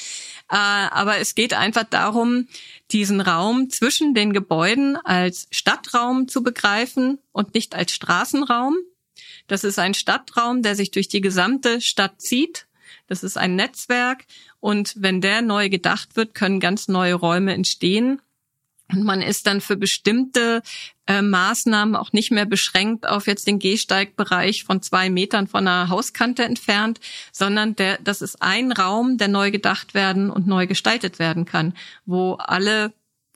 aber 0.51 1.19
es 1.19 1.35
geht 1.35 1.55
einfach 1.55 1.85
darum, 1.85 2.49
diesen 2.91 3.21
Raum 3.21 3.71
zwischen 3.71 4.15
den 4.15 4.33
Gebäuden 4.33 4.97
als 4.97 5.47
Stadtraum 5.51 6.29
zu 6.29 6.43
begreifen 6.43 7.19
und 7.33 7.55
nicht 7.55 7.75
als 7.75 7.93
Straßenraum. 7.93 8.77
Das 9.47 9.65
ist 9.65 9.79
ein 9.79 9.95
Stadtraum, 9.95 10.62
der 10.62 10.77
sich 10.77 10.91
durch 10.91 11.09
die 11.09 11.21
gesamte 11.21 11.81
Stadt 11.81 12.21
zieht. 12.21 12.67
Das 13.07 13.23
ist 13.23 13.37
ein 13.37 13.57
Netzwerk 13.57 14.25
und 14.62 14.94
wenn 14.96 15.20
der 15.20 15.42
neu 15.42 15.68
gedacht 15.68 16.14
wird, 16.14 16.37
können 16.37 16.61
ganz 16.61 16.87
neue 16.87 17.14
Räume 17.14 17.53
entstehen. 17.53 18.22
Und 18.92 19.03
man 19.03 19.20
ist 19.20 19.48
dann 19.48 19.61
für 19.61 19.77
bestimmte 19.77 20.62
äh, 21.09 21.20
Maßnahmen 21.20 21.96
auch 21.96 22.12
nicht 22.12 22.31
mehr 22.31 22.46
beschränkt 22.46 23.09
auf 23.09 23.27
jetzt 23.27 23.48
den 23.48 23.59
Gehsteigbereich 23.59 24.62
von 24.62 24.81
zwei 24.81 25.11
Metern 25.11 25.48
von 25.48 25.66
einer 25.66 25.88
Hauskante 25.88 26.44
entfernt, 26.44 27.01
sondern 27.33 27.75
der, 27.75 27.98
das 28.05 28.22
ist 28.22 28.40
ein 28.40 28.70
Raum, 28.70 29.18
der 29.18 29.27
neu 29.27 29.51
gedacht 29.51 29.94
werden 29.94 30.31
und 30.31 30.46
neu 30.46 30.68
gestaltet 30.68 31.18
werden 31.18 31.44
kann, 31.44 31.75
wo 32.07 32.35
alle 32.35 32.92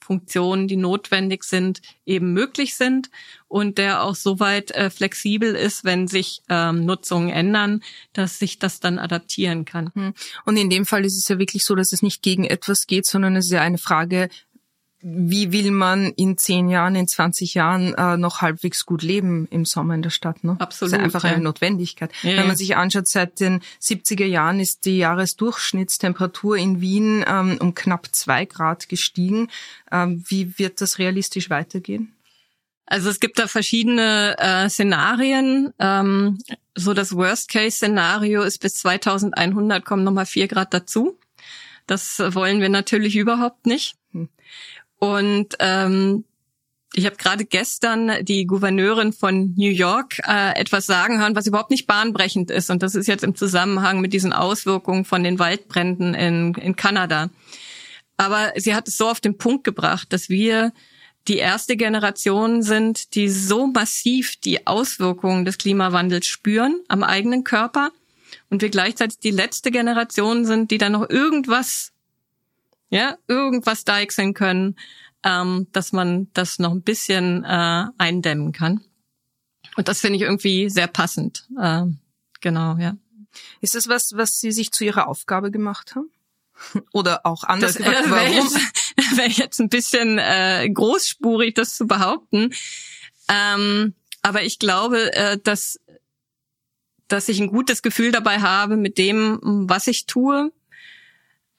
Funktionen, 0.07 0.69
die 0.69 0.77
notwendig 0.77 1.43
sind, 1.43 1.81
eben 2.05 2.33
möglich 2.33 2.77
sind 2.77 3.11
und 3.49 3.77
der 3.77 4.05
auch 4.05 4.15
soweit 4.15 4.71
äh, 4.71 4.89
flexibel 4.89 5.55
ist, 5.55 5.85
wenn 5.85 6.07
sich 6.07 6.43
ähm, 6.49 6.85
Nutzungen 6.85 7.31
ändern, 7.31 7.83
dass 8.13 8.39
sich 8.39 8.61
das 8.61 8.79
dann 8.79 9.01
adaptieren 9.01 9.65
kann. 9.65 9.91
Hm. 9.95 10.15
Und 10.45 10.57
in 10.57 10.71
dem 10.71 10.87
Fall 10.87 11.05
ist 11.05 11.17
es 11.17 11.27
ja 11.29 11.41
wirklich 11.41 11.65
so, 11.65 11.75
dass 11.75 11.93
es 11.93 12.03
nicht 12.03 12.23
gegen 12.23 12.45
etwas 12.45 12.87
geht, 12.87 13.07
sondern 13.07 13.35
es 13.35 13.47
ist 13.47 13.53
ja 13.53 13.63
eine 13.63 13.79
Frage, 13.79 14.29
wie 15.09 15.53
will 15.53 15.71
man 15.71 16.11
in 16.17 16.37
zehn 16.37 16.69
Jahren, 16.69 16.97
in 16.97 17.07
20 17.07 17.55
Jahren 17.55 17.95
äh, 17.95 18.17
noch 18.17 18.41
halbwegs 18.41 18.85
gut 18.87 19.03
leben 19.03 19.47
im 19.53 19.65
Sommer 19.65 19.95
in 19.95 20.03
der 20.03 20.11
Stadt? 20.11 20.43
Ne? 20.43 20.57
Absolut. 20.59 20.93
Das 20.93 20.99
ist 20.99 21.05
einfach 21.05 21.23
ja. 21.23 21.31
eine 21.31 21.45
Notwendigkeit. 21.45 22.11
Ja, 22.23 22.39
Wenn 22.39 22.49
man 22.49 22.57
sich 22.57 22.77
anschaut, 22.77 23.07
seit 23.07 23.39
den 23.39 23.61
70er 23.81 24.25
Jahren 24.25 24.59
ist 24.59 24.85
die 24.85 24.99
Jahresdurchschnittstemperatur 24.99 26.57
in 26.57 26.81
Wien 26.81 27.25
ähm, 27.25 27.57
um 27.61 27.77
knapp 27.77 28.09
zwei 28.13 28.47
Grad 28.47 28.89
gestiegen. 28.89 29.49
Ähm, 29.93 30.25
wie 30.27 30.59
wird 30.59 30.81
das 30.81 30.99
realistisch 30.99 31.51
weitergehen? 31.51 32.13
Also 32.87 33.09
es 33.09 33.21
gibt 33.21 33.39
da 33.39 33.47
verschiedene 33.47 34.37
äh, 34.39 34.69
Szenarien. 34.69 35.73
Ähm, 35.79 36.39
so 36.75 36.95
das 36.95 37.15
Worst-Case-Szenario 37.15 38.43
ist 38.43 38.59
bis 38.59 38.75
2100 38.75 39.85
kommen 39.85 40.03
nochmal 40.03 40.27
vier 40.27 40.49
Grad 40.49 40.75
dazu. 40.75 41.17
Das 41.87 42.19
wollen 42.19 42.61
wir 42.61 42.69
natürlich 42.69 43.15
überhaupt 43.15 43.67
nicht. 43.67 43.95
Und 44.99 45.55
ähm, 45.59 46.25
ich 46.95 47.05
habe 47.05 47.17
gerade 47.17 47.45
gestern 47.45 48.25
die 48.25 48.47
Gouverneurin 48.47 49.13
von 49.13 49.55
New 49.57 49.71
York 49.71 50.21
äh, 50.27 50.59
etwas 50.59 50.87
sagen 50.87 51.21
hören, 51.21 51.37
was 51.37 51.47
überhaupt 51.47 51.71
nicht 51.71 51.87
bahnbrechend 51.87 52.51
ist. 52.51 52.71
Und 52.71 52.83
das 52.83 52.95
ist 52.95 53.07
jetzt 53.07 53.25
im 53.25 53.35
Zusammenhang 53.35 54.01
mit 54.01 54.13
diesen 54.13 54.33
Auswirkungen 54.33 55.05
von 55.05 55.23
den 55.23 55.39
Waldbränden 55.39 56.15
in, 56.15 56.55
in 56.55 56.77
Kanada. 56.77 57.31
Aber 58.17 58.53
sie 58.57 58.75
hat 58.75 58.89
es 58.89 58.97
so 58.97 59.09
auf 59.09 59.21
den 59.21 59.37
Punkt 59.37 59.65
gebracht, 59.65 60.13
dass 60.13 60.29
wir 60.29 60.73
die 61.29 61.37
erste 61.37 61.77
Generation 61.77 62.63
sind, 62.63 63.15
die 63.15 63.29
so 63.29 63.67
massiv 63.67 64.37
die 64.37 64.67
Auswirkungen 64.67 65.45
des 65.45 65.59
Klimawandels 65.59 66.27
spüren 66.27 66.81
am 66.89 67.03
eigenen 67.03 67.45
Körper 67.45 67.91
und 68.49 68.63
wir 68.63 68.71
gleichzeitig 68.71 69.19
die 69.19 69.31
letzte 69.31 69.71
Generation 69.71 70.45
sind, 70.45 70.71
die 70.71 70.79
dann 70.79 70.93
noch 70.93 71.11
irgendwas, 71.11 71.93
ja, 72.91 73.17
irgendwas 73.27 73.85
deichseln 73.85 74.35
können, 74.35 74.77
ähm, 75.25 75.67
dass 75.73 75.93
man 75.93 76.29
das 76.33 76.59
noch 76.59 76.73
ein 76.73 76.83
bisschen 76.83 77.45
äh, 77.45 77.85
eindämmen 77.99 78.53
kann. 78.53 78.81
Und 79.77 79.89
das 79.89 80.01
finde 80.01 80.17
ich 80.17 80.23
irgendwie 80.23 80.71
sehr 80.71 80.87
passend. 80.87 81.47
Äh, 81.61 81.85
genau, 82.41 82.77
ja. 82.77 82.97
Ist 83.61 83.75
das 83.75 83.89
was, 83.89 84.13
was 84.15 84.39
Sie 84.39 84.53
sich 84.53 84.71
zu 84.71 84.85
Ihrer 84.85 85.09
Aufgabe 85.09 85.51
gemacht 85.51 85.95
haben? 85.95 86.11
Oder 86.93 87.27
auch 87.27 87.45
anders 87.45 87.75
das, 87.75 87.85
gefragt, 87.85 88.09
warum? 88.09 88.51
Wäre 88.55 89.17
wär 89.17 89.29
jetzt 89.29 89.61
ein 89.61 89.69
bisschen 89.69 90.19
äh, 90.19 90.69
großspurig, 90.73 91.55
das 91.55 91.77
zu 91.77 91.87
behaupten. 91.87 92.55
Ähm, 93.29 93.95
aber 94.23 94.43
ich 94.43 94.59
glaube, 94.59 95.13
äh, 95.15 95.39
dass, 95.43 95.79
dass 97.09 97.29
ich 97.29 97.41
ein 97.41 97.49
gutes 97.49 97.83
Gefühl 97.83 98.13
dabei 98.13 98.41
habe 98.41 98.77
mit 98.77 98.99
dem, 98.99 99.39
was 99.43 99.87
ich 99.87 100.07
tue, 100.07 100.53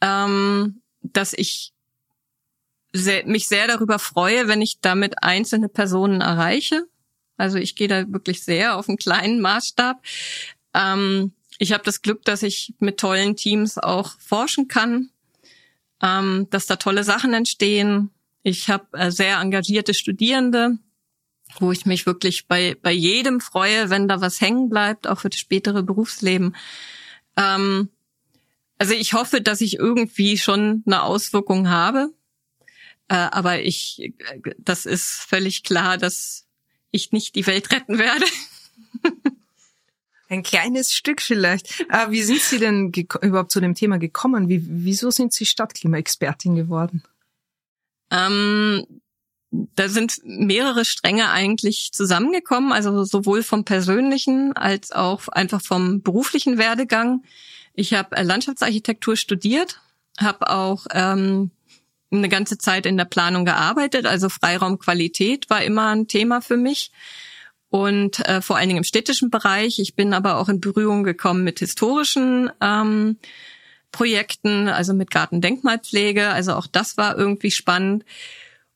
ähm, 0.02 0.82
dass 1.14 1.34
ich 1.34 1.74
sehr, 2.94 3.26
mich 3.26 3.48
sehr 3.48 3.68
darüber 3.68 4.00
freue, 4.00 4.48
wenn 4.48 4.62
ich 4.62 4.80
damit 4.82 5.24
einzelne 5.24 5.70
Personen 5.70 6.22
erreiche. 6.22 6.86
Also 7.38 7.58
ich 7.58 7.76
gehe 7.76 7.88
da 7.88 8.12
wirklich 8.12 8.44
sehr 8.44 8.78
auf 8.78 8.90
einen 8.90 8.98
kleinen 8.98 9.42
Maßstab. 9.42 10.02
Ähm, 10.74 11.34
ich 11.60 11.72
habe 11.74 11.84
das 11.84 12.02
Glück, 12.02 12.24
dass 12.24 12.44
ich 12.44 12.74
mit 12.80 13.00
tollen 13.00 13.36
Teams 13.36 13.78
auch 13.78 14.20
forschen 14.20 14.68
kann, 14.68 15.10
ähm, 16.02 16.48
dass 16.50 16.66
da 16.66 16.76
tolle 16.76 17.04
Sachen 17.04 17.34
entstehen. 17.34 18.12
Ich 18.44 18.70
habe 18.70 18.86
äh, 18.98 19.12
sehr 19.12 19.40
engagierte 19.40 19.94
Studierende, 19.94 20.78
wo 21.60 21.72
ich 21.72 21.86
mich 21.86 22.06
wirklich 22.06 22.48
bei, 22.48 22.76
bei 22.82 22.92
jedem 22.92 23.42
freue, 23.42 23.90
wenn 23.90 24.08
da 24.08 24.22
was 24.22 24.42
hängen 24.42 24.70
bleibt, 24.70 25.08
auch 25.08 25.20
für 25.20 25.30
das 25.30 25.40
spätere 25.40 25.84
Berufsleben. 25.84 26.56
Ähm, 27.36 27.90
also 28.78 28.94
ich 28.94 29.14
hoffe, 29.14 29.42
dass 29.42 29.62
ich 29.62 29.78
irgendwie 29.78 30.38
schon 30.38 30.84
eine 30.86 31.04
Auswirkung 31.04 31.70
habe. 31.70 32.14
Äh, 33.08 33.16
aber 33.16 33.62
ich, 33.62 34.14
das 34.58 34.86
ist 34.86 35.26
völlig 35.28 35.64
klar, 35.64 35.98
dass 35.98 36.46
ich 36.92 37.12
nicht 37.12 37.36
die 37.36 37.48
Welt 37.48 37.72
retten 37.72 37.98
werde. 37.98 38.26
Ein 40.30 40.44
kleines 40.44 40.92
Stück 40.92 41.22
vielleicht. 41.22 41.86
Äh, 41.90 42.12
wie 42.12 42.22
sind 42.22 42.42
Sie 42.42 42.60
denn 42.60 42.92
überhaupt 43.22 43.52
zu 43.52 43.62
dem 43.62 43.76
Thema 43.76 43.98
gekommen? 43.98 44.50
Wie, 44.50 44.62
wieso 44.68 45.10
sind 45.10 45.34
Sie 45.34 45.46
Stadtklimaexpertin 45.46 46.56
geworden? 46.56 47.04
Ähm, 48.12 48.86
da 49.52 49.88
sind 49.88 50.20
mehrere 50.24 50.84
Stränge 50.84 51.30
eigentlich 51.30 51.92
zusammengekommen, 51.94 52.74
also 52.74 53.06
sowohl 53.06 53.44
vom 53.44 53.64
persönlichen 53.64 54.54
als 54.54 54.92
auch 54.92 55.30
einfach 55.30 55.62
vom 55.62 56.02
beruflichen 56.02 56.58
Werdegang. 56.58 57.24
Ich 57.78 57.94
habe 57.94 58.20
Landschaftsarchitektur 58.22 59.16
studiert, 59.16 59.80
habe 60.20 60.50
auch 60.50 60.88
ähm, 60.92 61.52
eine 62.10 62.28
ganze 62.28 62.58
Zeit 62.58 62.88
in 62.88 62.98
der 62.98 63.06
Planung 63.06 63.46
gearbeitet, 63.46 64.08
also 64.08 64.30
Freiraumqualität 64.30 65.48
war 65.52 65.64
immer 65.64 65.90
ein 65.90 66.08
Thema 66.08 66.42
für 66.42 66.58
mich 66.58 66.92
und 67.70 68.28
äh, 68.28 68.42
vor 68.42 68.58
allen 68.58 68.70
Dingen 68.70 68.80
im 68.80 68.84
städtischen 68.84 69.30
Bereich. 69.30 69.78
Ich 69.78 69.96
bin 69.96 70.16
aber 70.16 70.38
auch 70.38 70.50
in 70.50 70.60
Berührung 70.60 71.04
gekommen 71.04 71.44
mit 71.44 71.60
historischen 71.60 72.50
ähm, 72.62 73.18
Projekten, 73.92 74.70
also 74.70 74.96
mit 74.96 75.12
Gartendenkmalpflege. 75.12 76.30
Also 76.30 76.54
auch 76.54 76.66
das 76.66 76.98
war 76.98 77.16
irgendwie 77.16 77.52
spannend. 77.52 78.06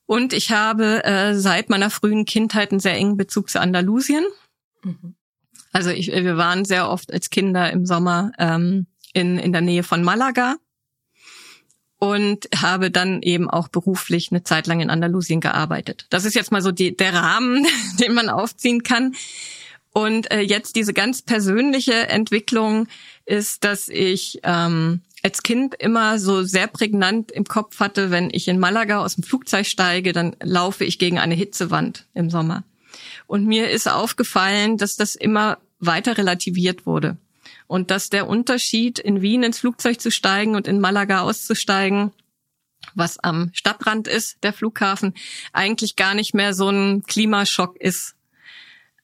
Und 0.06 0.32
ich 0.32 0.52
habe 0.52 1.04
äh, 1.06 1.34
seit 1.34 1.72
meiner 1.72 1.90
frühen 1.90 2.26
Kindheit 2.26 2.70
einen 2.70 2.80
sehr 2.80 2.96
engen 2.96 3.18
Bezug 3.18 3.50
zu 3.50 3.60
Andalusien. 3.60 4.26
Mhm. 4.84 5.16
Also 5.72 5.90
ich, 5.90 6.12
wir 6.12 6.38
waren 6.38 6.66
sehr 6.66 6.90
oft 6.90 7.12
als 7.12 7.32
Kinder 7.32 7.72
im 7.72 7.86
Sommer 7.88 8.34
ähm, 8.38 8.88
in, 9.14 9.38
in 9.38 9.52
der 9.52 9.62
Nähe 9.62 9.84
von 9.84 10.04
Malaga 10.04 10.56
und 12.02 12.50
habe 12.56 12.90
dann 12.90 13.22
eben 13.22 13.48
auch 13.48 13.68
beruflich 13.68 14.32
eine 14.32 14.44
Zeit 14.44 14.66
lang 14.66 14.80
in 14.80 14.90
Andalusien 14.90 15.40
gearbeitet. 15.40 16.08
Das 16.10 16.26
ist 16.26 16.34
jetzt 16.34 16.52
mal 16.52 16.64
so 16.64 16.72
die, 16.72 16.98
der 16.98 17.14
Rahmen, 17.14 17.68
den 18.00 18.16
man 18.16 18.28
aufziehen 18.28 18.82
kann. 18.82 19.14
Und 19.94 20.32
äh, 20.32 20.40
jetzt 20.40 20.76
diese 20.76 20.94
ganz 20.94 21.22
persönliche 21.22 22.08
Entwicklung 22.08 22.88
ist, 23.26 23.64
dass 23.66 23.88
ich 23.88 24.40
ähm, 24.42 25.02
als 25.22 25.44
Kind 25.44 25.76
immer 25.76 26.18
so 26.18 26.42
sehr 26.42 26.66
prägnant 26.66 27.32
im 27.32 27.44
Kopf 27.44 27.80
hatte, 27.80 28.10
wenn 28.10 28.30
ich 28.32 28.48
in 28.48 28.58
Malaga 28.58 29.04
aus 29.04 29.16
dem 29.16 29.24
Flugzeug 29.24 29.68
steige, 29.68 30.12
dann 30.12 30.36
laufe 30.42 30.86
ich 30.86 30.98
gegen 30.98 31.20
eine 31.20 31.36
Hitzewand 31.36 32.08
im 32.16 32.32
Sommer. 32.32 32.64
Und 33.28 33.46
mir 33.46 33.70
ist 33.70 33.88
aufgefallen, 33.88 34.78
dass 34.78 34.96
das 34.96 35.16
immer 35.16 35.60
weiter 35.80 36.18
relativiert 36.18 36.88
wurde 36.88 37.18
und 37.72 37.90
dass 37.90 38.10
der 38.10 38.28
Unterschied 38.28 39.00
in 39.00 39.22
Wien 39.22 39.44
ins 39.44 39.60
Flugzeug 39.60 40.02
zu 40.02 40.12
steigen 40.12 40.56
und 40.56 40.68
in 40.68 40.82
Malaga 40.82 41.22
auszusteigen, 41.22 42.12
was 42.96 43.18
am 43.18 43.50
Stadtrand 43.54 44.10
ist, 44.10 44.44
der 44.44 44.52
Flughafen, 44.52 45.14
eigentlich 45.54 45.96
gar 45.96 46.14
nicht 46.14 46.34
mehr 46.34 46.54
so 46.54 46.68
ein 46.68 47.04
Klimaschock 47.04 47.78
ist. 47.78 48.16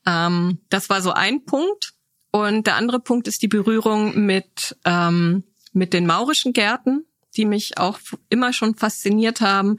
Ähm, 0.05 0.59
das 0.67 0.89
war 0.89 1.01
so 1.01 1.13
ein 1.13 1.45
Punkt. 1.45 1.93
Und 2.31 2.67
der 2.67 2.75
andere 2.75 2.99
Punkt 2.99 3.29
ist 3.29 3.41
die 3.41 3.47
Berührung 3.47 4.25
mit, 4.25 4.75
ähm, 4.83 5.45
mit 5.71 5.93
den 5.93 6.05
maurischen 6.05 6.51
Gärten, 6.51 7.05
die 7.37 7.45
mich 7.45 7.77
auch 7.77 7.99
immer 8.27 8.51
schon 8.51 8.75
fasziniert 8.75 9.39
haben, 9.39 9.77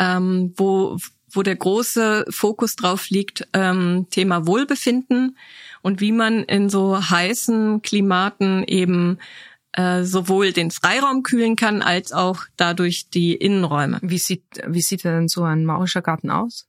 ähm, 0.00 0.52
wo, 0.56 0.98
wo 1.36 1.42
der 1.42 1.56
große 1.56 2.24
Fokus 2.30 2.76
drauf 2.76 3.10
liegt, 3.10 3.46
ähm, 3.52 4.06
Thema 4.10 4.46
Wohlbefinden 4.46 5.36
und 5.82 6.00
wie 6.00 6.12
man 6.12 6.42
in 6.44 6.68
so 6.68 6.98
heißen 6.98 7.82
Klimaten 7.82 8.64
eben 8.64 9.18
äh, 9.72 10.04
sowohl 10.04 10.52
den 10.52 10.70
Freiraum 10.70 11.22
kühlen 11.22 11.54
kann, 11.54 11.82
als 11.82 12.12
auch 12.12 12.44
dadurch 12.56 13.10
die 13.10 13.34
Innenräume. 13.34 13.98
Wie 14.02 14.18
sieht, 14.18 14.44
wie 14.66 14.80
sieht 14.80 15.04
denn 15.04 15.28
so 15.28 15.44
ein 15.44 15.64
maurischer 15.64 16.02
Garten 16.02 16.30
aus? 16.30 16.66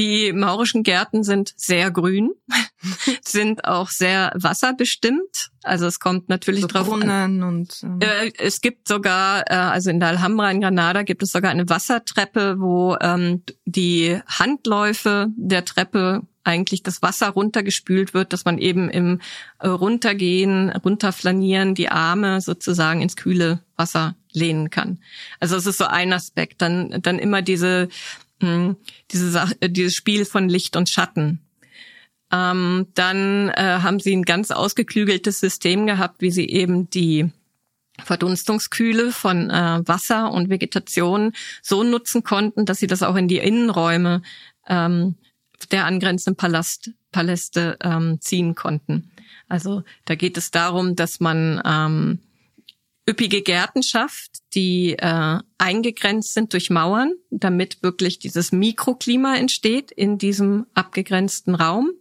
Die 0.00 0.32
maurischen 0.32 0.82
Gärten 0.82 1.24
sind 1.24 1.52
sehr 1.56 1.90
grün, 1.90 2.30
sind 3.22 3.66
auch 3.66 3.90
sehr 3.90 4.32
wasserbestimmt. 4.34 5.50
Also 5.62 5.84
es 5.84 6.00
kommt 6.00 6.30
natürlich 6.30 6.62
so 6.62 6.68
drauf 6.68 6.88
Brunnen 6.88 7.10
an. 7.10 7.42
Und, 7.42 7.82
ähm. 7.82 7.98
äh, 8.00 8.32
es 8.38 8.62
gibt 8.62 8.88
sogar, 8.88 9.42
äh, 9.50 9.54
also 9.54 9.90
in 9.90 10.00
der 10.00 10.08
Alhambra 10.08 10.50
in 10.50 10.62
Granada 10.62 11.02
gibt 11.02 11.22
es 11.22 11.32
sogar 11.32 11.50
eine 11.50 11.68
Wassertreppe, 11.68 12.56
wo 12.58 12.96
ähm, 12.98 13.42
die 13.66 14.18
Handläufe 14.26 15.28
der 15.36 15.66
Treppe 15.66 16.22
eigentlich 16.44 16.82
das 16.82 17.02
Wasser 17.02 17.28
runtergespült 17.28 18.14
wird, 18.14 18.32
dass 18.32 18.46
man 18.46 18.56
eben 18.56 18.88
im 18.88 19.20
äh, 19.58 19.68
Runtergehen, 19.68 20.70
Runterflanieren 20.70 21.74
die 21.74 21.90
Arme 21.90 22.40
sozusagen 22.40 23.02
ins 23.02 23.16
kühle 23.16 23.60
Wasser 23.76 24.16
lehnen 24.32 24.70
kann. 24.70 25.00
Also 25.40 25.56
es 25.56 25.66
ist 25.66 25.76
so 25.76 25.84
ein 25.84 26.14
Aspekt. 26.14 26.62
Dann, 26.62 27.02
dann 27.02 27.18
immer 27.18 27.42
diese, 27.42 27.90
mh, 28.40 28.48
hm, 28.48 28.76
diese 29.10 29.30
Sache, 29.30 29.56
äh, 29.60 29.70
dieses 29.70 29.94
Spiel 29.94 30.24
von 30.24 30.48
Licht 30.48 30.76
und 30.76 30.88
Schatten. 30.88 31.40
Ähm, 32.32 32.86
dann 32.94 33.48
äh, 33.48 33.80
haben 33.82 33.98
sie 33.98 34.14
ein 34.14 34.22
ganz 34.22 34.50
ausgeklügeltes 34.50 35.40
System 35.40 35.86
gehabt, 35.86 36.22
wie 36.22 36.30
sie 36.30 36.48
eben 36.48 36.88
die 36.90 37.30
Verdunstungskühle 38.04 39.12
von 39.12 39.50
äh, 39.50 39.80
Wasser 39.86 40.32
und 40.32 40.48
Vegetation 40.48 41.32
so 41.62 41.82
nutzen 41.82 42.22
konnten, 42.22 42.66
dass 42.66 42.78
sie 42.78 42.86
das 42.86 43.02
auch 43.02 43.16
in 43.16 43.28
die 43.28 43.38
Innenräume 43.38 44.22
ähm, 44.66 45.16
der 45.70 45.84
angrenzenden 45.86 46.36
Palast, 46.36 46.92
Paläste 47.12 47.76
ähm, 47.82 48.20
ziehen 48.20 48.54
konnten. 48.54 49.10
Also 49.48 49.82
da 50.04 50.14
geht 50.14 50.36
es 50.36 50.50
darum, 50.50 50.96
dass 50.96 51.20
man 51.20 51.60
ähm, 51.64 52.20
üppige 53.08 53.42
Gärten 53.42 53.82
schafft, 53.82 54.30
die 54.54 54.96
äh, 54.98 55.38
eingegrenzt 55.58 56.34
sind 56.34 56.52
durch 56.52 56.70
Mauern, 56.70 57.14
damit 57.30 57.82
wirklich 57.82 58.18
dieses 58.18 58.52
Mikroklima 58.52 59.36
entsteht 59.36 59.90
in 59.90 60.18
diesem 60.18 60.66
abgegrenzten 60.74 61.54
Raum 61.54 61.92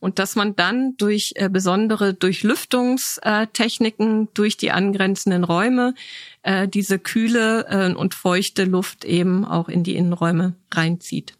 und 0.00 0.18
dass 0.18 0.34
man 0.34 0.56
dann 0.56 0.96
durch 0.96 1.34
äh, 1.36 1.48
besondere 1.48 2.12
Durchlüftungstechniken 2.14 4.28
durch 4.34 4.56
die 4.56 4.72
angrenzenden 4.72 5.44
Räume 5.44 5.94
äh, 6.42 6.66
diese 6.66 6.98
kühle 6.98 7.66
äh, 7.68 7.94
und 7.94 8.14
feuchte 8.14 8.64
Luft 8.64 9.04
eben 9.04 9.44
auch 9.44 9.68
in 9.68 9.84
die 9.84 9.94
Innenräume 9.96 10.56
reinzieht. 10.72 11.34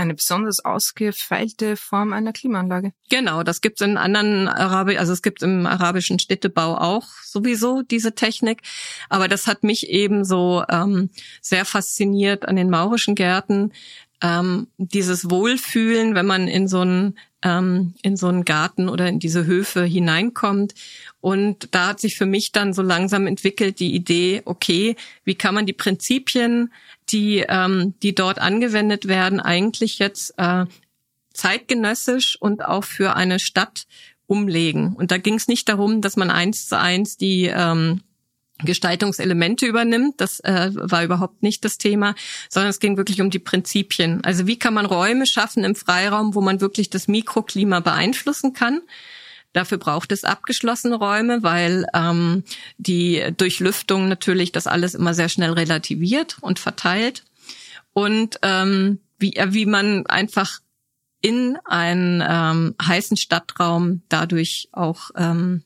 Eine 0.00 0.14
besonders 0.14 0.64
ausgefeilte 0.64 1.76
Form 1.76 2.14
einer 2.14 2.32
Klimaanlage. 2.32 2.92
Genau, 3.10 3.42
das 3.42 3.60
gibt 3.60 3.82
es 3.82 3.86
in 3.86 3.98
anderen 3.98 4.48
Arabi, 4.48 4.96
also 4.96 5.12
es 5.12 5.20
gibt 5.20 5.42
im 5.42 5.66
arabischen 5.66 6.18
Städtebau 6.18 6.74
auch 6.78 7.06
sowieso 7.22 7.82
diese 7.82 8.14
Technik. 8.14 8.62
Aber 9.10 9.28
das 9.28 9.46
hat 9.46 9.62
mich 9.62 9.90
eben 9.90 10.24
so 10.24 10.64
ähm, 10.70 11.10
sehr 11.42 11.66
fasziniert 11.66 12.48
an 12.48 12.56
den 12.56 12.70
maurischen 12.70 13.14
Gärten. 13.14 13.74
Ähm, 14.22 14.66
dieses 14.76 15.30
Wohlfühlen, 15.30 16.14
wenn 16.14 16.26
man 16.26 16.46
in 16.46 16.68
so 16.68 16.80
einen 16.80 17.18
ähm, 17.42 17.94
in 18.02 18.16
so 18.16 18.28
einen 18.28 18.44
Garten 18.44 18.88
oder 18.88 19.08
in 19.08 19.18
diese 19.18 19.46
Höfe 19.46 19.84
hineinkommt. 19.84 20.74
Und 21.20 21.68
da 21.74 21.88
hat 21.88 22.00
sich 22.00 22.16
für 22.16 22.26
mich 22.26 22.52
dann 22.52 22.72
so 22.74 22.82
langsam 22.82 23.26
entwickelt 23.26 23.80
die 23.80 23.94
Idee, 23.94 24.42
okay, 24.44 24.96
wie 25.24 25.34
kann 25.34 25.54
man 25.54 25.66
die 25.66 25.72
Prinzipien 25.72 26.70
die, 27.12 27.44
ähm, 27.48 27.94
die 28.02 28.14
dort 28.14 28.38
angewendet 28.38 29.08
werden, 29.08 29.40
eigentlich 29.40 29.98
jetzt 29.98 30.34
äh, 30.36 30.66
zeitgenössisch 31.32 32.36
und 32.40 32.64
auch 32.64 32.84
für 32.84 33.16
eine 33.16 33.38
Stadt 33.38 33.86
umlegen. 34.26 34.94
Und 34.94 35.10
da 35.10 35.18
ging 35.18 35.34
es 35.34 35.48
nicht 35.48 35.68
darum, 35.68 36.02
dass 36.02 36.16
man 36.16 36.30
eins 36.30 36.68
zu 36.68 36.78
eins 36.78 37.16
die 37.16 37.46
ähm, 37.46 38.02
Gestaltungselemente 38.64 39.66
übernimmt. 39.66 40.20
Das 40.20 40.40
äh, 40.40 40.70
war 40.74 41.04
überhaupt 41.04 41.42
nicht 41.42 41.64
das 41.64 41.78
Thema, 41.78 42.14
sondern 42.48 42.70
es 42.70 42.80
ging 42.80 42.96
wirklich 42.96 43.20
um 43.20 43.30
die 43.30 43.38
Prinzipien. 43.38 44.22
Also 44.24 44.46
wie 44.46 44.58
kann 44.58 44.74
man 44.74 44.86
Räume 44.86 45.26
schaffen 45.26 45.64
im 45.64 45.74
Freiraum, 45.74 46.34
wo 46.34 46.40
man 46.40 46.60
wirklich 46.60 46.90
das 46.90 47.08
Mikroklima 47.08 47.80
beeinflussen 47.80 48.52
kann? 48.52 48.80
Dafür 49.52 49.78
braucht 49.78 50.12
es 50.12 50.24
abgeschlossene 50.24 50.94
Räume, 50.94 51.42
weil 51.42 51.84
ähm, 51.92 52.44
die 52.78 53.32
Durchlüftung 53.36 54.08
natürlich 54.08 54.52
das 54.52 54.68
alles 54.68 54.94
immer 54.94 55.12
sehr 55.12 55.28
schnell 55.28 55.52
relativiert 55.52 56.36
und 56.40 56.60
verteilt. 56.60 57.24
Und 57.92 58.38
ähm, 58.42 59.00
wie, 59.18 59.34
äh, 59.34 59.52
wie 59.52 59.66
man 59.66 60.06
einfach 60.06 60.60
in 61.20 61.58
einen 61.64 62.22
ähm, 62.26 62.74
heißen 62.80 63.16
Stadtraum 63.16 64.02
dadurch 64.08 64.68
auch 64.72 65.10
ähm, 65.16 65.64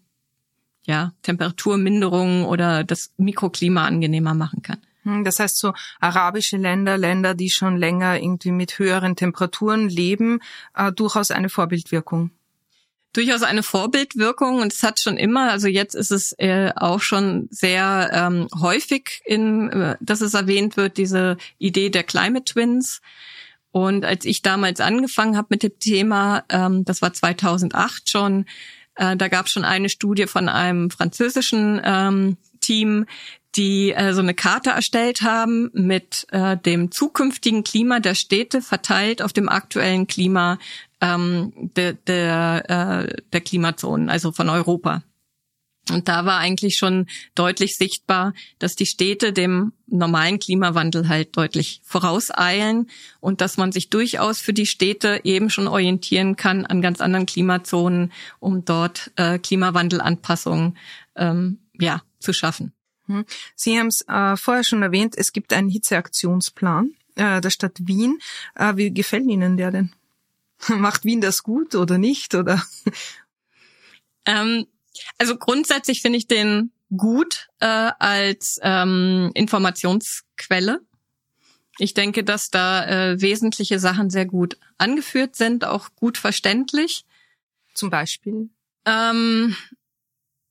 ja, 0.84 1.12
Temperaturminderungen 1.22 2.44
oder 2.44 2.84
das 2.84 3.12
Mikroklima 3.16 3.84
angenehmer 3.84 4.34
machen 4.34 4.62
kann. 4.62 4.78
Hm, 5.04 5.24
das 5.24 5.38
heißt, 5.38 5.58
so 5.58 5.72
arabische 6.00 6.56
Länder, 6.56 6.98
Länder, 6.98 7.34
die 7.34 7.50
schon 7.50 7.76
länger 7.76 8.20
irgendwie 8.20 8.52
mit 8.52 8.78
höheren 8.78 9.16
Temperaturen 9.16 9.88
leben, 9.88 10.40
äh, 10.74 10.92
durchaus 10.92 11.30
eine 11.30 11.48
Vorbildwirkung 11.48 12.30
durchaus 13.14 13.42
eine 13.42 13.62
Vorbildwirkung 13.62 14.60
und 14.60 14.72
es 14.72 14.82
hat 14.82 15.00
schon 15.00 15.16
immer, 15.16 15.50
also 15.50 15.68
jetzt 15.68 15.94
ist 15.94 16.10
es 16.10 16.34
äh, 16.38 16.72
auch 16.74 17.00
schon 17.00 17.46
sehr 17.50 18.10
ähm, 18.12 18.48
häufig 18.60 19.22
in, 19.24 19.70
äh, 19.70 19.96
dass 20.00 20.20
es 20.20 20.34
erwähnt 20.34 20.76
wird, 20.76 20.98
diese 20.98 21.38
Idee 21.58 21.90
der 21.90 22.02
Climate 22.02 22.44
Twins. 22.44 23.00
Und 23.70 24.04
als 24.04 24.24
ich 24.24 24.42
damals 24.42 24.80
angefangen 24.80 25.36
habe 25.36 25.48
mit 25.50 25.62
dem 25.62 25.78
Thema, 25.78 26.44
ähm, 26.48 26.84
das 26.84 27.02
war 27.02 27.12
2008 27.12 28.10
schon, 28.10 28.46
äh, 28.96 29.16
da 29.16 29.28
gab 29.28 29.46
es 29.46 29.52
schon 29.52 29.64
eine 29.64 29.88
Studie 29.88 30.26
von 30.26 30.48
einem 30.48 30.90
französischen 30.90 31.80
ähm, 31.84 32.36
Team, 32.60 33.06
die 33.56 33.92
äh, 33.92 34.12
so 34.12 34.20
eine 34.20 34.34
Karte 34.34 34.70
erstellt 34.70 35.22
haben 35.22 35.70
mit 35.72 36.26
äh, 36.32 36.56
dem 36.56 36.90
zukünftigen 36.90 37.62
Klima 37.62 38.00
der 38.00 38.14
Städte 38.14 38.62
verteilt 38.62 39.22
auf 39.22 39.32
dem 39.32 39.48
aktuellen 39.48 40.06
Klima 40.06 40.58
ähm, 41.00 41.52
der, 41.76 41.92
der, 41.92 43.08
äh, 43.08 43.22
der 43.32 43.40
Klimazonen, 43.40 44.08
also 44.08 44.32
von 44.32 44.48
Europa. 44.48 45.02
Und 45.90 46.08
da 46.08 46.24
war 46.24 46.38
eigentlich 46.38 46.76
schon 46.76 47.06
deutlich 47.34 47.76
sichtbar, 47.76 48.32
dass 48.58 48.74
die 48.74 48.86
Städte 48.86 49.32
dem 49.32 49.72
normalen 49.86 50.38
Klimawandel 50.38 51.08
halt 51.08 51.36
deutlich 51.36 51.80
vorauseilen 51.84 52.88
und 53.20 53.40
dass 53.40 53.58
man 53.58 53.70
sich 53.70 53.90
durchaus 53.90 54.40
für 54.40 54.54
die 54.54 54.66
Städte 54.66 55.20
eben 55.24 55.50
schon 55.50 55.68
orientieren 55.68 56.36
kann 56.36 56.64
an 56.64 56.80
ganz 56.80 57.00
anderen 57.00 57.26
Klimazonen, 57.26 58.12
um 58.40 58.64
dort 58.64 59.12
äh, 59.16 59.38
Klimawandelanpassungen 59.38 60.78
ähm, 61.16 61.58
ja, 61.78 62.02
zu 62.18 62.32
schaffen. 62.32 62.72
Hm. 63.06 63.26
Sie 63.54 63.78
haben 63.78 63.88
es 63.88 64.02
äh, 64.08 64.36
vorher 64.36 64.64
schon 64.64 64.82
erwähnt, 64.82 65.14
es 65.18 65.32
gibt 65.32 65.52
einen 65.52 65.68
Hitzeaktionsplan 65.68 66.94
äh, 67.16 67.42
der 67.42 67.50
Stadt 67.50 67.76
Wien. 67.80 68.18
Äh, 68.54 68.76
wie 68.76 68.92
gefällt 68.92 69.28
Ihnen 69.28 69.58
der 69.58 69.70
denn? 69.70 69.92
Macht 70.68 71.04
Wien 71.04 71.20
das 71.20 71.42
gut 71.42 71.74
oder 71.74 71.98
nicht? 71.98 72.34
Oder? 72.34 72.62
Ähm, 74.26 74.66
also 75.18 75.36
grundsätzlich 75.36 76.02
finde 76.02 76.18
ich 76.18 76.26
den 76.26 76.72
gut 76.96 77.48
äh, 77.60 77.66
als 77.98 78.58
ähm, 78.62 79.30
Informationsquelle. 79.34 80.80
Ich 81.78 81.94
denke, 81.94 82.22
dass 82.22 82.50
da 82.50 82.86
äh, 82.86 83.20
wesentliche 83.20 83.78
Sachen 83.78 84.10
sehr 84.10 84.26
gut 84.26 84.58
angeführt 84.78 85.34
sind, 85.34 85.64
auch 85.64 85.88
gut 85.96 86.18
verständlich. 86.18 87.04
Zum 87.74 87.90
Beispiel? 87.90 88.48
Ähm, 88.84 89.56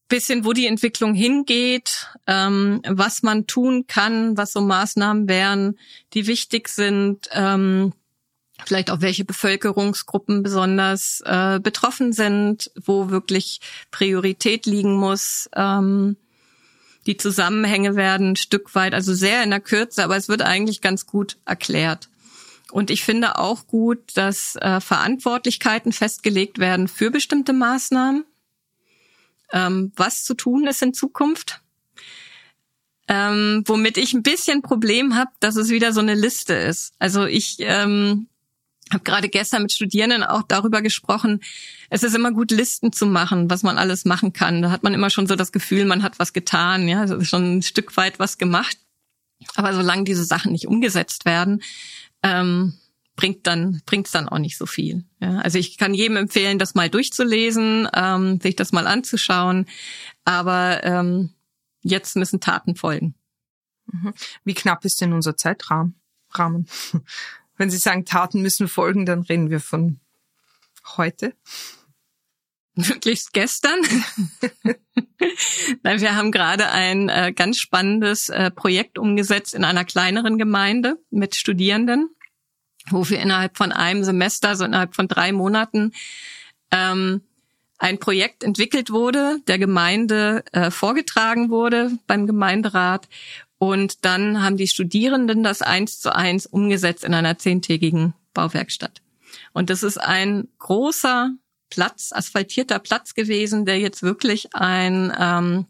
bisschen, 0.09 0.43
wo 0.43 0.53
die 0.53 0.67
Entwicklung 0.67 1.13
hingeht, 1.13 2.07
ähm, 2.27 2.81
was 2.87 3.23
man 3.23 3.47
tun 3.47 3.87
kann, 3.87 4.37
was 4.37 4.51
so 4.51 4.61
Maßnahmen 4.61 5.29
wären, 5.29 5.79
die 6.13 6.27
wichtig 6.27 6.67
sind. 6.67 7.29
Ähm, 7.31 7.93
vielleicht 8.67 8.91
auch 8.91 9.01
welche 9.01 9.25
Bevölkerungsgruppen 9.25 10.43
besonders 10.43 11.21
äh, 11.25 11.59
betroffen 11.59 12.13
sind, 12.13 12.71
wo 12.83 13.09
wirklich 13.09 13.61
Priorität 13.91 14.65
liegen 14.65 14.95
muss. 14.95 15.49
Ähm, 15.55 16.17
die 17.05 17.17
Zusammenhänge 17.17 17.95
werden 17.95 18.31
ein 18.31 18.35
Stück 18.35 18.75
weit, 18.75 18.93
also 18.93 19.13
sehr 19.13 19.43
in 19.43 19.49
der 19.49 19.59
Kürze, 19.59 20.03
aber 20.03 20.15
es 20.15 20.29
wird 20.29 20.41
eigentlich 20.41 20.81
ganz 20.81 21.05
gut 21.05 21.37
erklärt. 21.45 22.09
Und 22.71 22.89
ich 22.89 23.03
finde 23.03 23.37
auch 23.37 23.67
gut, 23.67 23.99
dass 24.15 24.55
äh, 24.55 24.79
Verantwortlichkeiten 24.79 25.91
festgelegt 25.91 26.57
werden 26.57 26.87
für 26.87 27.11
bestimmte 27.11 27.53
Maßnahmen, 27.53 28.25
ähm, 29.51 29.91
was 29.95 30.23
zu 30.23 30.33
tun 30.33 30.65
ist 30.65 30.81
in 30.81 30.93
Zukunft. 30.93 31.61
Ähm, 33.07 33.63
womit 33.67 33.97
ich 33.97 34.13
ein 34.13 34.23
bisschen 34.23 34.61
Problem 34.61 35.15
habe, 35.15 35.29
dass 35.39 35.57
es 35.57 35.69
wieder 35.69 35.91
so 35.91 35.99
eine 35.99 36.15
Liste 36.15 36.53
ist. 36.53 36.93
Also 36.99 37.25
ich 37.25 37.57
ähm, 37.59 38.27
habe 38.93 39.03
gerade 39.03 39.29
gestern 39.29 39.63
mit 39.63 39.71
Studierenden 39.71 40.23
auch 40.23 40.43
darüber 40.43 40.81
gesprochen. 40.81 41.41
Es 41.89 42.03
ist 42.03 42.15
immer 42.15 42.31
gut, 42.31 42.51
Listen 42.51 42.91
zu 42.91 43.05
machen, 43.05 43.49
was 43.49 43.63
man 43.63 43.77
alles 43.77 44.05
machen 44.05 44.33
kann. 44.33 44.61
Da 44.61 44.71
hat 44.71 44.83
man 44.83 44.93
immer 44.93 45.09
schon 45.09 45.27
so 45.27 45.35
das 45.35 45.51
Gefühl, 45.51 45.85
man 45.85 46.03
hat 46.03 46.19
was 46.19 46.33
getan, 46.33 46.87
ja, 46.87 47.01
also 47.01 47.21
schon 47.23 47.57
ein 47.57 47.61
Stück 47.61 47.95
weit 47.97 48.19
was 48.19 48.37
gemacht. 48.37 48.77
Aber 49.55 49.73
solange 49.73 50.03
diese 50.03 50.25
Sachen 50.25 50.51
nicht 50.51 50.67
umgesetzt 50.67 51.25
werden, 51.25 51.61
ähm, 52.23 52.73
bringt 53.15 53.45
dann 53.45 53.81
bringt's 53.85 54.11
dann 54.11 54.27
auch 54.27 54.39
nicht 54.39 54.57
so 54.57 54.65
viel. 54.65 55.05
Ja, 55.19 55.39
also 55.39 55.57
ich 55.57 55.77
kann 55.77 55.93
jedem 55.93 56.17
empfehlen, 56.17 56.59
das 56.59 56.75
mal 56.75 56.89
durchzulesen, 56.89 57.87
ähm, 57.93 58.39
sich 58.41 58.55
das 58.55 58.71
mal 58.71 58.87
anzuschauen. 58.87 59.67
Aber 60.25 60.83
ähm, 60.83 61.33
jetzt 61.81 62.15
müssen 62.15 62.39
Taten 62.39 62.75
folgen. 62.75 63.15
Mhm. 63.91 64.13
Wie 64.43 64.53
knapp 64.53 64.85
ist 64.85 65.01
denn 65.01 65.13
unser 65.13 65.35
Zeitrahmen? 65.37 65.95
Wenn 67.57 67.69
Sie 67.69 67.77
sagen, 67.77 68.05
Taten 68.05 68.41
müssen 68.41 68.67
folgen, 68.67 69.05
dann 69.05 69.21
reden 69.21 69.49
wir 69.49 69.59
von 69.59 69.99
heute. 70.97 71.33
Möglichst 72.75 73.33
gestern. 73.33 73.79
Nein, 75.83 76.01
wir 76.01 76.15
haben 76.15 76.31
gerade 76.31 76.69
ein 76.69 77.07
äh, 77.09 77.31
ganz 77.31 77.59
spannendes 77.59 78.29
äh, 78.29 78.49
Projekt 78.49 78.97
umgesetzt 78.97 79.53
in 79.53 79.63
einer 79.63 79.85
kleineren 79.85 80.39
Gemeinde 80.39 80.97
mit 81.11 81.35
Studierenden, 81.35 82.09
wo 82.89 83.07
wir 83.09 83.19
innerhalb 83.19 83.57
von 83.57 83.71
einem 83.71 84.03
Semester, 84.03 84.49
also 84.49 84.65
innerhalb 84.65 84.95
von 84.95 85.07
drei 85.07 85.31
Monaten, 85.31 85.93
ähm, 86.71 87.21
ein 87.77 87.99
Projekt 87.99 88.43
entwickelt 88.43 88.91
wurde, 88.91 89.39
der 89.47 89.59
Gemeinde 89.59 90.43
äh, 90.53 90.71
vorgetragen 90.71 91.49
wurde 91.49 91.91
beim 92.07 92.25
Gemeinderat 92.25 93.07
und 93.63 94.03
dann 94.03 94.43
haben 94.43 94.57
die 94.57 94.67
Studierenden 94.67 95.41
das 95.41 95.61
eins 95.61 96.01
zu 96.01 96.13
eins 96.13 96.45
umgesetzt 96.45 97.05
in 97.05 97.13
einer 97.13 97.37
zehntägigen 97.37 98.13
Bauwerkstatt. 98.33 99.01
Und 99.53 99.69
das 99.69 99.83
ist 99.83 99.97
ein 99.97 100.49
großer 100.59 101.31
Platz, 101.69 102.11
asphaltierter 102.11 102.79
Platz 102.79 103.13
gewesen, 103.13 103.65
der 103.65 103.79
jetzt 103.79 104.03
wirklich 104.03 104.53
ein 104.53 105.13
ähm, 105.17 105.65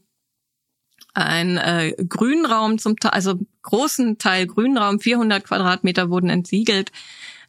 ein 1.14 1.58
äh, 1.58 1.94
Grünraum 2.10 2.80
zum 2.80 2.98
Teil, 2.98 3.12
also 3.12 3.40
großen 3.62 4.18
Teil 4.18 4.48
Grünraum, 4.48 5.00
400 5.00 5.44
Quadratmeter 5.44 6.10
wurden 6.10 6.32
entsiegelt, 6.32 6.92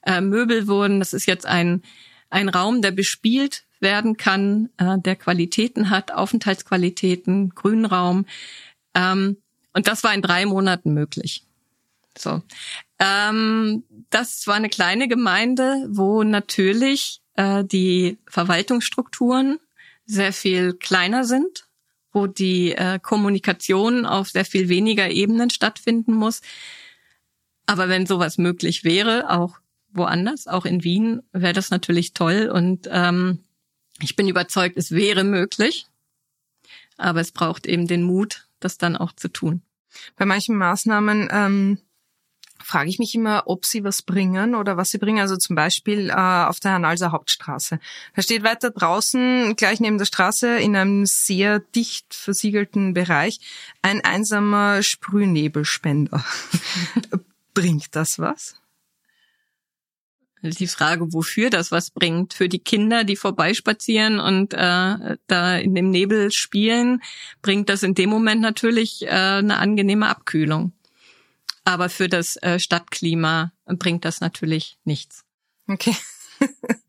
äh, 0.02 0.20
Möbel 0.20 0.68
wurden. 0.68 0.98
Das 0.98 1.14
ist 1.14 1.24
jetzt 1.24 1.46
ein 1.46 1.80
ein 2.28 2.50
Raum, 2.50 2.82
der 2.82 2.90
bespielt 2.90 3.64
werden 3.80 4.18
kann, 4.18 4.68
äh, 4.76 4.98
der 4.98 5.16
Qualitäten 5.16 5.88
hat, 5.88 6.12
Aufenthaltsqualitäten, 6.12 7.54
Grünraum. 7.54 8.26
Ähm, 8.94 9.38
und 9.74 9.86
das 9.86 10.02
war 10.02 10.14
in 10.14 10.22
drei 10.22 10.46
Monaten 10.46 10.94
möglich. 10.94 11.44
So. 12.16 12.42
Ähm, 12.98 13.84
das 14.10 14.46
war 14.46 14.54
eine 14.54 14.68
kleine 14.68 15.08
Gemeinde, 15.08 15.86
wo 15.90 16.22
natürlich 16.22 17.20
äh, 17.34 17.64
die 17.64 18.18
Verwaltungsstrukturen 18.26 19.58
sehr 20.06 20.32
viel 20.32 20.74
kleiner 20.74 21.24
sind, 21.24 21.66
wo 22.12 22.26
die 22.26 22.72
äh, 22.72 22.98
Kommunikation 23.00 24.06
auf 24.06 24.30
sehr 24.30 24.44
viel 24.44 24.68
weniger 24.68 25.10
Ebenen 25.10 25.50
stattfinden 25.50 26.14
muss. 26.14 26.40
Aber 27.66 27.88
wenn 27.88 28.06
sowas 28.06 28.38
möglich 28.38 28.84
wäre, 28.84 29.30
auch 29.30 29.58
woanders. 29.92 30.46
Auch 30.46 30.64
in 30.64 30.84
Wien 30.84 31.22
wäre 31.32 31.52
das 31.52 31.70
natürlich 31.70 32.12
toll 32.14 32.50
und 32.52 32.88
ähm, 32.90 33.40
ich 34.00 34.16
bin 34.16 34.28
überzeugt, 34.28 34.76
es 34.76 34.90
wäre 34.90 35.24
möglich. 35.24 35.86
Aber 36.96 37.20
es 37.20 37.32
braucht 37.32 37.66
eben 37.66 37.86
den 37.86 38.02
Mut, 38.02 38.46
das 38.60 38.78
dann 38.78 38.96
auch 38.96 39.12
zu 39.12 39.28
tun. 39.28 39.62
Bei 40.16 40.24
manchen 40.24 40.56
Maßnahmen 40.56 41.28
ähm, 41.30 41.78
frage 42.62 42.88
ich 42.88 42.98
mich 42.98 43.14
immer, 43.14 43.44
ob 43.46 43.64
sie 43.64 43.84
was 43.84 44.02
bringen 44.02 44.54
oder 44.54 44.76
was 44.76 44.90
sie 44.90 44.98
bringen. 44.98 45.20
Also 45.20 45.36
zum 45.36 45.56
Beispiel 45.56 46.10
äh, 46.10 46.14
auf 46.14 46.60
der 46.60 46.72
Hanalser 46.72 47.12
Hauptstraße. 47.12 47.78
Da 48.14 48.22
steht 48.22 48.42
weiter 48.42 48.70
draußen, 48.70 49.54
gleich 49.56 49.80
neben 49.80 49.98
der 49.98 50.06
Straße, 50.06 50.58
in 50.58 50.76
einem 50.76 51.06
sehr 51.06 51.60
dicht 51.60 52.14
versiegelten 52.14 52.94
Bereich, 52.94 53.40
ein 53.82 54.00
einsamer 54.02 54.82
Sprühnebelspender. 54.82 56.24
Bringt 57.54 57.94
das 57.94 58.18
was? 58.18 58.56
Die 60.50 60.66
Frage, 60.66 61.12
wofür 61.12 61.50
das 61.50 61.70
was 61.70 61.90
bringt. 61.90 62.34
Für 62.34 62.48
die 62.48 62.58
Kinder, 62.58 63.04
die 63.04 63.16
vorbeispazieren 63.16 64.20
und 64.20 64.54
äh, 64.54 65.16
da 65.26 65.56
in 65.56 65.74
dem 65.74 65.90
Nebel 65.90 66.30
spielen, 66.30 67.02
bringt 67.42 67.68
das 67.68 67.82
in 67.82 67.94
dem 67.94 68.10
Moment 68.10 68.40
natürlich 68.40 69.02
äh, 69.02 69.08
eine 69.08 69.58
angenehme 69.58 70.08
Abkühlung. 70.08 70.72
Aber 71.64 71.88
für 71.88 72.08
das 72.08 72.36
äh, 72.36 72.58
Stadtklima 72.58 73.52
bringt 73.66 74.04
das 74.04 74.20
natürlich 74.20 74.78
nichts. 74.84 75.24
Okay. 75.66 75.96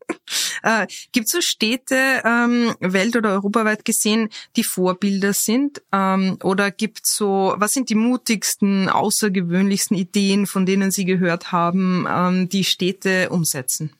äh, 0.66 0.86
Gibt 1.12 1.26
es 1.26 1.32
so 1.32 1.40
Städte, 1.40 2.22
ähm, 2.24 2.74
welt- 2.80 3.16
oder 3.16 3.30
europaweit 3.30 3.84
gesehen, 3.84 4.30
die 4.56 4.64
Vorbilder 4.64 5.32
sind? 5.32 5.80
Ähm, 5.92 6.38
oder 6.42 6.72
gibt 6.72 7.06
so, 7.06 7.54
was 7.56 7.70
sind 7.72 7.88
die 7.88 7.94
mutigsten, 7.94 8.88
außergewöhnlichsten 8.88 9.96
Ideen, 9.96 10.46
von 10.46 10.66
denen 10.66 10.90
Sie 10.90 11.04
gehört 11.04 11.52
haben, 11.52 12.06
ähm, 12.10 12.48
die 12.48 12.64
Städte 12.64 13.30
umsetzen? 13.30 13.92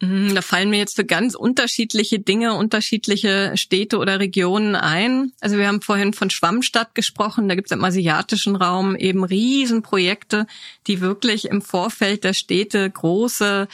Mhm, 0.00 0.34
da 0.34 0.42
fallen 0.42 0.70
mir 0.70 0.78
jetzt 0.78 0.94
für 0.94 1.04
ganz 1.04 1.34
unterschiedliche 1.34 2.20
Dinge, 2.20 2.54
unterschiedliche 2.54 3.52
Städte 3.56 3.98
oder 3.98 4.20
Regionen 4.20 4.76
ein. 4.76 5.32
Also 5.40 5.56
wir 5.56 5.66
haben 5.66 5.80
vorhin 5.80 6.12
von 6.12 6.30
Schwammstadt 6.30 6.94
gesprochen, 6.94 7.48
da 7.48 7.56
gibt 7.56 7.68
es 7.68 7.76
im 7.76 7.82
asiatischen 7.82 8.54
Raum 8.54 8.94
eben 8.94 9.24
Riesenprojekte, 9.24 10.46
die 10.86 11.00
wirklich 11.00 11.46
im 11.46 11.62
Vorfeld 11.62 12.22
der 12.22 12.34
Städte 12.34 12.88
große, 12.88 13.66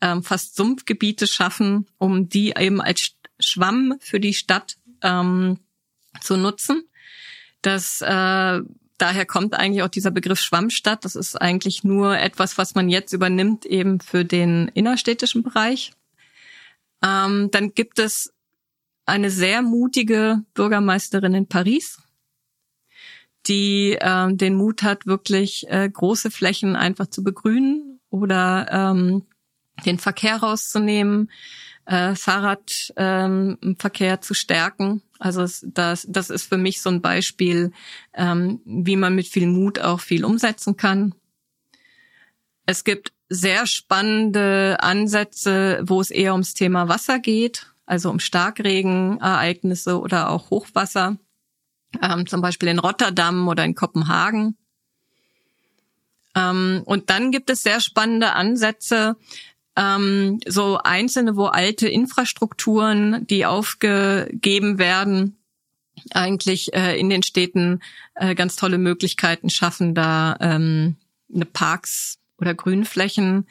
ähm, 0.00 0.22
fast 0.22 0.56
Sumpfgebiete 0.56 1.26
schaffen, 1.26 1.86
um 1.98 2.28
die 2.28 2.54
eben 2.58 2.80
als 2.80 3.12
Schwamm 3.38 3.96
für 4.00 4.20
die 4.20 4.34
Stadt 4.34 4.76
ähm, 5.02 5.58
zu 6.20 6.36
nutzen. 6.36 6.84
Das 7.62 8.00
äh, 8.00 8.60
daher 9.00 9.26
kommt 9.26 9.54
eigentlich 9.54 9.82
auch 9.82 9.88
dieser 9.88 10.10
Begriff 10.10 10.40
Schwammstadt. 10.40 11.04
Das 11.04 11.16
ist 11.16 11.40
eigentlich 11.40 11.84
nur 11.84 12.18
etwas, 12.18 12.58
was 12.58 12.74
man 12.74 12.88
jetzt 12.88 13.12
übernimmt 13.12 13.64
eben 13.64 14.00
für 14.00 14.24
den 14.24 14.68
innerstädtischen 14.68 15.42
Bereich. 15.42 15.92
Ähm, 17.02 17.50
dann 17.50 17.72
gibt 17.74 17.98
es 17.98 18.32
eine 19.06 19.30
sehr 19.30 19.62
mutige 19.62 20.42
Bürgermeisterin 20.54 21.34
in 21.34 21.46
Paris, 21.46 21.98
die 23.46 23.96
ähm, 24.00 24.36
den 24.36 24.54
Mut 24.54 24.82
hat, 24.82 25.06
wirklich 25.06 25.66
äh, 25.68 25.88
große 25.88 26.30
Flächen 26.30 26.76
einfach 26.76 27.06
zu 27.06 27.24
begrünen 27.24 28.00
oder 28.10 28.68
ähm, 28.70 29.24
den 29.84 29.98
Verkehr 29.98 30.36
rauszunehmen, 30.36 31.30
äh, 31.86 32.14
Fahrradverkehr 32.14 34.12
ähm, 34.14 34.22
zu 34.22 34.34
stärken. 34.34 35.02
Also 35.18 35.46
das, 35.64 36.06
das 36.08 36.30
ist 36.30 36.48
für 36.48 36.56
mich 36.56 36.80
so 36.80 36.90
ein 36.90 37.02
Beispiel, 37.02 37.72
ähm, 38.14 38.60
wie 38.64 38.96
man 38.96 39.14
mit 39.14 39.26
viel 39.26 39.46
Mut 39.46 39.78
auch 39.78 40.00
viel 40.00 40.24
umsetzen 40.24 40.76
kann. 40.76 41.14
Es 42.66 42.84
gibt 42.84 43.12
sehr 43.28 43.66
spannende 43.66 44.78
Ansätze, 44.80 45.80
wo 45.82 46.00
es 46.00 46.10
eher 46.10 46.32
ums 46.32 46.54
Thema 46.54 46.88
Wasser 46.88 47.18
geht, 47.18 47.72
also 47.86 48.10
um 48.10 48.18
Starkregenereignisse 48.18 50.00
oder 50.00 50.30
auch 50.30 50.50
Hochwasser, 50.50 51.16
ähm, 52.02 52.26
zum 52.26 52.40
Beispiel 52.40 52.68
in 52.68 52.78
Rotterdam 52.78 53.48
oder 53.48 53.64
in 53.64 53.74
Kopenhagen. 53.74 54.56
Ähm, 56.34 56.82
und 56.84 57.10
dann 57.10 57.30
gibt 57.30 57.50
es 57.50 57.62
sehr 57.62 57.80
spannende 57.80 58.32
Ansätze, 58.32 59.16
ähm, 59.76 60.40
so 60.46 60.78
einzelne, 60.78 61.36
wo 61.36 61.46
alte 61.46 61.88
Infrastrukturen, 61.88 63.26
die 63.26 63.46
aufgegeben 63.46 64.78
werden, 64.78 65.36
eigentlich 66.12 66.72
äh, 66.74 66.98
in 66.98 67.10
den 67.10 67.22
Städten 67.22 67.80
äh, 68.14 68.34
ganz 68.34 68.56
tolle 68.56 68.78
Möglichkeiten 68.78 69.50
schaffen, 69.50 69.94
da 69.94 70.36
ähm, 70.40 70.96
eine 71.32 71.44
Parks 71.44 72.18
oder 72.38 72.54
Grünflächen 72.54 73.46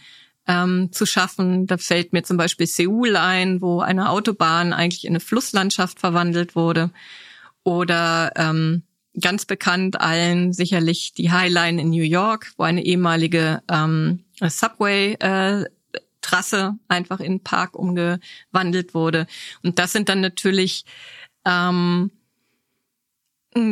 ähm, 0.47 0.91
zu 0.91 1.05
schaffen. 1.05 1.67
Da 1.67 1.77
fällt 1.77 2.11
mir 2.11 2.23
zum 2.23 2.37
Beispiel 2.37 2.67
Seoul 2.67 3.15
ein, 3.15 3.61
wo 3.61 3.81
eine 3.81 4.09
Autobahn 4.09 4.73
eigentlich 4.73 5.05
in 5.05 5.11
eine 5.11 5.19
Flusslandschaft 5.19 5.99
verwandelt 5.99 6.55
wurde. 6.55 6.91
Oder 7.63 8.31
ähm, 8.35 8.83
ganz 9.19 9.45
bekannt 9.45 10.01
allen 10.01 10.53
sicherlich 10.53 11.13
die 11.13 11.31
Highline 11.31 11.79
in 11.79 11.89
New 11.89 12.03
York, 12.03 12.53
wo 12.57 12.63
eine 12.63 12.83
ehemalige 12.83 13.61
ähm, 13.69 14.23
Subway 14.41 15.13
äh, 15.19 15.65
Trasse 16.21 16.77
einfach 16.87 17.19
in 17.19 17.41
Park 17.41 17.75
umgewandelt 17.75 18.93
wurde. 18.93 19.27
Und 19.63 19.79
das 19.79 19.91
sind 19.91 20.09
dann 20.09 20.21
natürlich 20.21 20.85
ähm, 21.45 22.11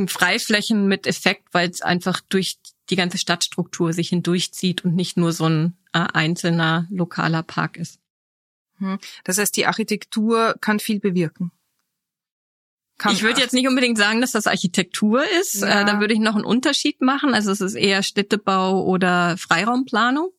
Freiflächen 0.07 0.87
mit 0.87 1.07
Effekt, 1.07 1.53
weil 1.53 1.69
es 1.69 1.81
einfach 1.81 2.21
durch 2.29 2.57
die 2.89 2.95
ganze 2.95 3.17
Stadtstruktur 3.17 3.93
sich 3.93 4.09
hindurchzieht 4.09 4.83
und 4.85 4.95
nicht 4.95 5.17
nur 5.17 5.33
so 5.33 5.47
ein 5.47 5.77
äh, 5.93 5.99
einzelner 6.13 6.87
lokaler 6.89 7.43
Park 7.43 7.77
ist. 7.77 7.99
Hm. 8.79 8.97
Das 9.23 9.37
heißt, 9.37 9.55
die 9.55 9.65
Architektur 9.65 10.55
kann 10.61 10.79
viel 10.79 10.99
bewirken. 10.99 11.51
Kann 12.97 13.13
ich 13.13 13.21
würde 13.21 13.39
jetzt 13.39 13.53
nicht 13.53 13.67
unbedingt 13.67 13.97
sagen, 13.97 14.21
dass 14.21 14.31
das 14.31 14.47
Architektur 14.47 15.23
ist. 15.39 15.61
Ja. 15.61 15.81
Äh, 15.81 15.85
da 15.85 15.99
würde 15.99 16.13
ich 16.13 16.19
noch 16.19 16.35
einen 16.35 16.45
Unterschied 16.45 17.01
machen. 17.01 17.33
Also 17.33 17.51
es 17.51 17.61
ist 17.61 17.75
eher 17.75 18.01
Städtebau 18.01 18.83
oder 18.83 19.37
Freiraumplanung. 19.37 20.31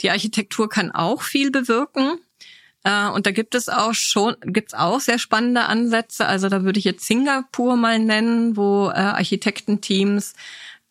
Die 0.00 0.10
Architektur 0.10 0.68
kann 0.68 0.90
auch 0.90 1.22
viel 1.22 1.50
bewirken. 1.50 2.18
Äh, 2.84 3.08
und 3.08 3.26
da 3.26 3.30
gibt 3.30 3.54
es 3.54 3.68
auch 3.68 3.94
schon, 3.94 4.36
gibt's 4.42 4.74
auch 4.74 5.00
sehr 5.00 5.18
spannende 5.18 5.64
Ansätze. 5.64 6.26
Also 6.26 6.48
da 6.48 6.62
würde 6.64 6.78
ich 6.78 6.84
jetzt 6.84 7.06
Singapur 7.06 7.76
mal 7.76 7.98
nennen, 7.98 8.56
wo 8.56 8.88
äh, 8.88 8.94
Architektenteams 8.94 10.34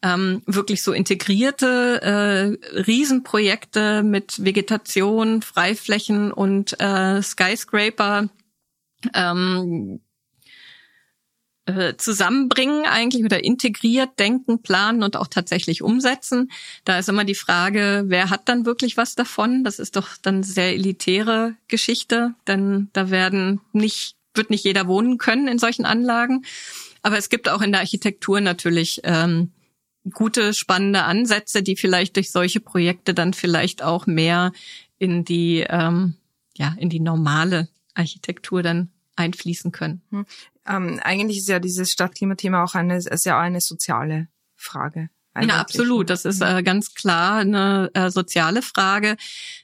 ähm, 0.03 0.43
wirklich 0.45 0.83
so 0.83 0.93
integrierte 0.93 2.01
äh, 2.01 2.79
Riesenprojekte 2.81 4.03
mit 4.03 4.43
Vegetation, 4.43 5.41
Freiflächen 5.41 6.31
und 6.31 6.79
äh, 6.79 7.21
Skyscraper 7.21 8.29
ähm, 9.13 10.01
äh, 11.67 11.97
zusammenbringen 11.97 12.85
eigentlich 12.85 13.25
oder 13.25 13.43
integriert 13.43 14.17
denken, 14.19 14.61
planen 14.61 15.03
und 15.03 15.17
auch 15.17 15.27
tatsächlich 15.27 15.81
umsetzen. 15.81 16.49
Da 16.85 16.97
ist 16.97 17.09
immer 17.09 17.25
die 17.25 17.35
Frage, 17.35 18.05
wer 18.07 18.29
hat 18.29 18.47
dann 18.47 18.65
wirklich 18.65 18.95
was 18.95 19.15
davon? 19.15 19.65
Das 19.65 19.77
ist 19.77 19.97
doch 19.97 20.15
dann 20.21 20.43
sehr 20.43 20.73
elitäre 20.73 21.55
Geschichte, 21.67 22.33
denn 22.47 22.89
da 22.93 23.09
werden 23.09 23.59
nicht, 23.73 24.15
wird 24.33 24.49
nicht 24.49 24.63
jeder 24.63 24.87
wohnen 24.87 25.17
können 25.17 25.49
in 25.49 25.59
solchen 25.59 25.85
Anlagen. 25.85 26.45
Aber 27.01 27.17
es 27.17 27.27
gibt 27.27 27.49
auch 27.49 27.61
in 27.61 27.73
der 27.73 27.81
Architektur 27.81 28.39
natürlich 28.39 29.01
ähm, 29.03 29.51
gute, 30.13 30.53
spannende 30.53 31.03
Ansätze, 31.03 31.63
die 31.63 31.75
vielleicht 31.75 32.15
durch 32.15 32.31
solche 32.31 32.61
Projekte 32.61 33.13
dann 33.13 33.33
vielleicht 33.33 33.83
auch 33.83 34.07
mehr 34.07 34.53
in 34.99 35.25
die, 35.25 35.65
ähm, 35.67 36.15
ja, 36.55 36.75
in 36.77 36.89
die 36.89 37.01
normale 37.01 37.67
Architektur 37.93 38.63
dann 38.63 38.89
einfließen 39.17 39.71
können. 39.71 40.01
Hm. 40.67 40.89
Ähm, 40.89 40.99
eigentlich 41.03 41.39
ist 41.39 41.49
ja 41.49 41.59
dieses 41.59 41.91
Stadtklimathema 41.91 42.63
auch 42.63 42.75
eine, 42.75 42.97
ist 42.97 43.25
ja 43.25 43.39
eine 43.39 43.61
soziale 43.61 44.27
Frage. 44.55 45.09
Ja, 45.39 45.59
absolut. 45.59 46.09
Das 46.09 46.25
ist 46.25 46.41
äh, 46.41 46.63
ganz 46.63 46.95
klar 46.95 47.37
eine 47.37 47.91
äh, 47.93 48.09
soziale 48.09 48.63
Frage, 48.63 49.17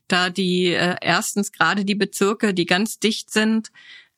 da 0.07 0.29
die 0.29 0.67
äh, 0.67 0.97
erstens 1.01 1.51
gerade 1.51 1.83
die 1.83 1.95
Bezirke, 1.95 2.53
die 2.53 2.65
ganz 2.65 2.99
dicht 2.99 3.31
sind, 3.31 3.71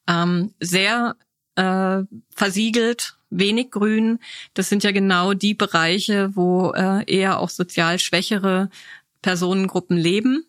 ähm, 0.06 0.54
sehr 0.60 1.16
äh, 1.56 2.00
versiegelt, 2.36 3.18
wenig 3.30 3.72
grün. 3.72 4.20
Das 4.54 4.68
sind 4.68 4.84
ja 4.84 4.92
genau 4.92 5.34
die 5.34 5.54
Bereiche, 5.54 6.36
wo 6.36 6.74
äh, 6.74 7.04
eher 7.08 7.40
auch 7.40 7.50
sozial 7.50 8.00
schwächere 8.00 8.70
Personengruppen 9.22 9.96
leben 9.96 10.46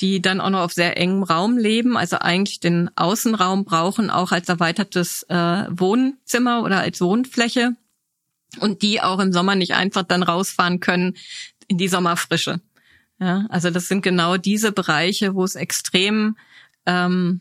die 0.00 0.20
dann 0.20 0.40
auch 0.40 0.50
noch 0.50 0.62
auf 0.62 0.72
sehr 0.72 0.96
engem 0.96 1.22
Raum 1.22 1.56
leben, 1.56 1.96
also 1.96 2.18
eigentlich 2.18 2.58
den 2.60 2.90
Außenraum 2.96 3.64
brauchen, 3.64 4.10
auch 4.10 4.32
als 4.32 4.48
erweitertes 4.48 5.22
äh, 5.28 5.66
Wohnzimmer 5.70 6.62
oder 6.62 6.80
als 6.80 7.00
Wohnfläche 7.00 7.76
und 8.60 8.82
die 8.82 9.00
auch 9.00 9.20
im 9.20 9.32
Sommer 9.32 9.54
nicht 9.54 9.74
einfach 9.74 10.02
dann 10.02 10.22
rausfahren 10.22 10.80
können 10.80 11.16
in 11.68 11.78
die 11.78 11.88
Sommerfrische. 11.88 12.60
Ja, 13.20 13.46
also 13.48 13.70
das 13.70 13.88
sind 13.88 14.02
genau 14.02 14.36
diese 14.36 14.72
Bereiche, 14.72 15.34
wo 15.34 15.44
es 15.44 15.54
extrem 15.54 16.36
ähm, 16.84 17.40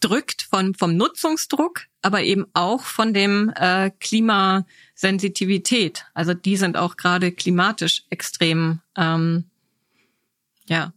drückt 0.00 0.42
von, 0.42 0.74
vom 0.74 0.96
Nutzungsdruck, 0.96 1.86
aber 2.02 2.22
eben 2.22 2.44
auch 2.52 2.82
von 2.82 3.14
dem 3.14 3.50
äh, 3.56 3.90
Klimasensitivität. 4.00 6.04
Also 6.12 6.34
die 6.34 6.58
sind 6.58 6.76
auch 6.76 6.98
gerade 6.98 7.32
klimatisch 7.32 8.02
extrem 8.10 8.80
ähm, 8.96 9.44
ja, 10.66 10.92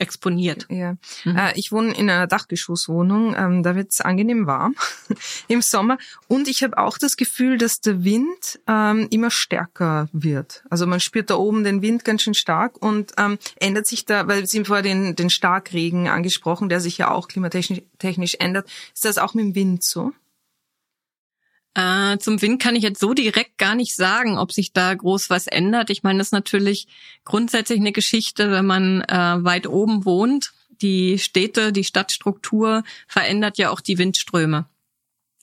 exponiert. 0.00 0.66
Ja. 0.68 0.96
Mhm. 1.24 1.36
Äh, 1.36 1.52
ich 1.56 1.72
wohne 1.72 1.94
in 1.94 2.10
einer 2.10 2.26
Dachgeschosswohnung, 2.26 3.34
ähm, 3.36 3.62
da 3.62 3.76
wird 3.76 3.92
es 3.92 4.00
angenehm 4.00 4.46
warm 4.46 4.74
im 5.48 5.62
Sommer. 5.62 5.98
Und 6.28 6.48
ich 6.48 6.62
habe 6.62 6.78
auch 6.78 6.98
das 6.98 7.16
Gefühl, 7.16 7.58
dass 7.58 7.80
der 7.80 8.04
Wind 8.04 8.60
ähm, 8.66 9.08
immer 9.10 9.30
stärker 9.30 10.08
wird. 10.12 10.64
Also 10.70 10.86
man 10.86 11.00
spürt 11.00 11.30
da 11.30 11.36
oben 11.36 11.64
den 11.64 11.82
Wind 11.82 12.04
ganz 12.04 12.22
schön 12.22 12.34
stark 12.34 12.82
und 12.82 13.12
ähm, 13.18 13.38
ändert 13.56 13.86
sich 13.86 14.04
da, 14.04 14.26
weil 14.26 14.46
Sie 14.46 14.58
haben 14.58 14.64
vorher 14.64 14.82
den, 14.82 15.14
den 15.16 15.30
Starkregen 15.30 16.08
angesprochen, 16.08 16.68
der 16.68 16.80
sich 16.80 16.98
ja 16.98 17.10
auch 17.10 17.28
klimatechnisch 17.28 17.82
technisch 17.98 18.36
ändert. 18.40 18.68
Ist 18.94 19.04
das 19.04 19.18
auch 19.18 19.34
mit 19.34 19.44
dem 19.44 19.54
Wind 19.54 19.84
so? 19.84 20.12
Äh, 21.74 22.18
zum 22.18 22.42
Wind 22.42 22.60
kann 22.60 22.74
ich 22.74 22.82
jetzt 22.82 23.00
so 23.00 23.14
direkt 23.14 23.56
gar 23.58 23.74
nicht 23.74 23.94
sagen, 23.94 24.38
ob 24.38 24.52
sich 24.52 24.72
da 24.72 24.92
groß 24.92 25.30
was 25.30 25.46
ändert. 25.46 25.90
Ich 25.90 26.02
meine, 26.02 26.18
das 26.18 26.28
ist 26.28 26.32
natürlich 26.32 26.88
grundsätzlich 27.24 27.78
eine 27.78 27.92
Geschichte, 27.92 28.50
wenn 28.50 28.66
man 28.66 29.02
äh, 29.02 29.44
weit 29.44 29.66
oben 29.66 30.04
wohnt. 30.04 30.52
Die 30.82 31.18
Städte, 31.18 31.72
die 31.72 31.84
Stadtstruktur 31.84 32.82
verändert 33.06 33.58
ja 33.58 33.70
auch 33.70 33.80
die 33.80 33.98
Windströme. 33.98 34.66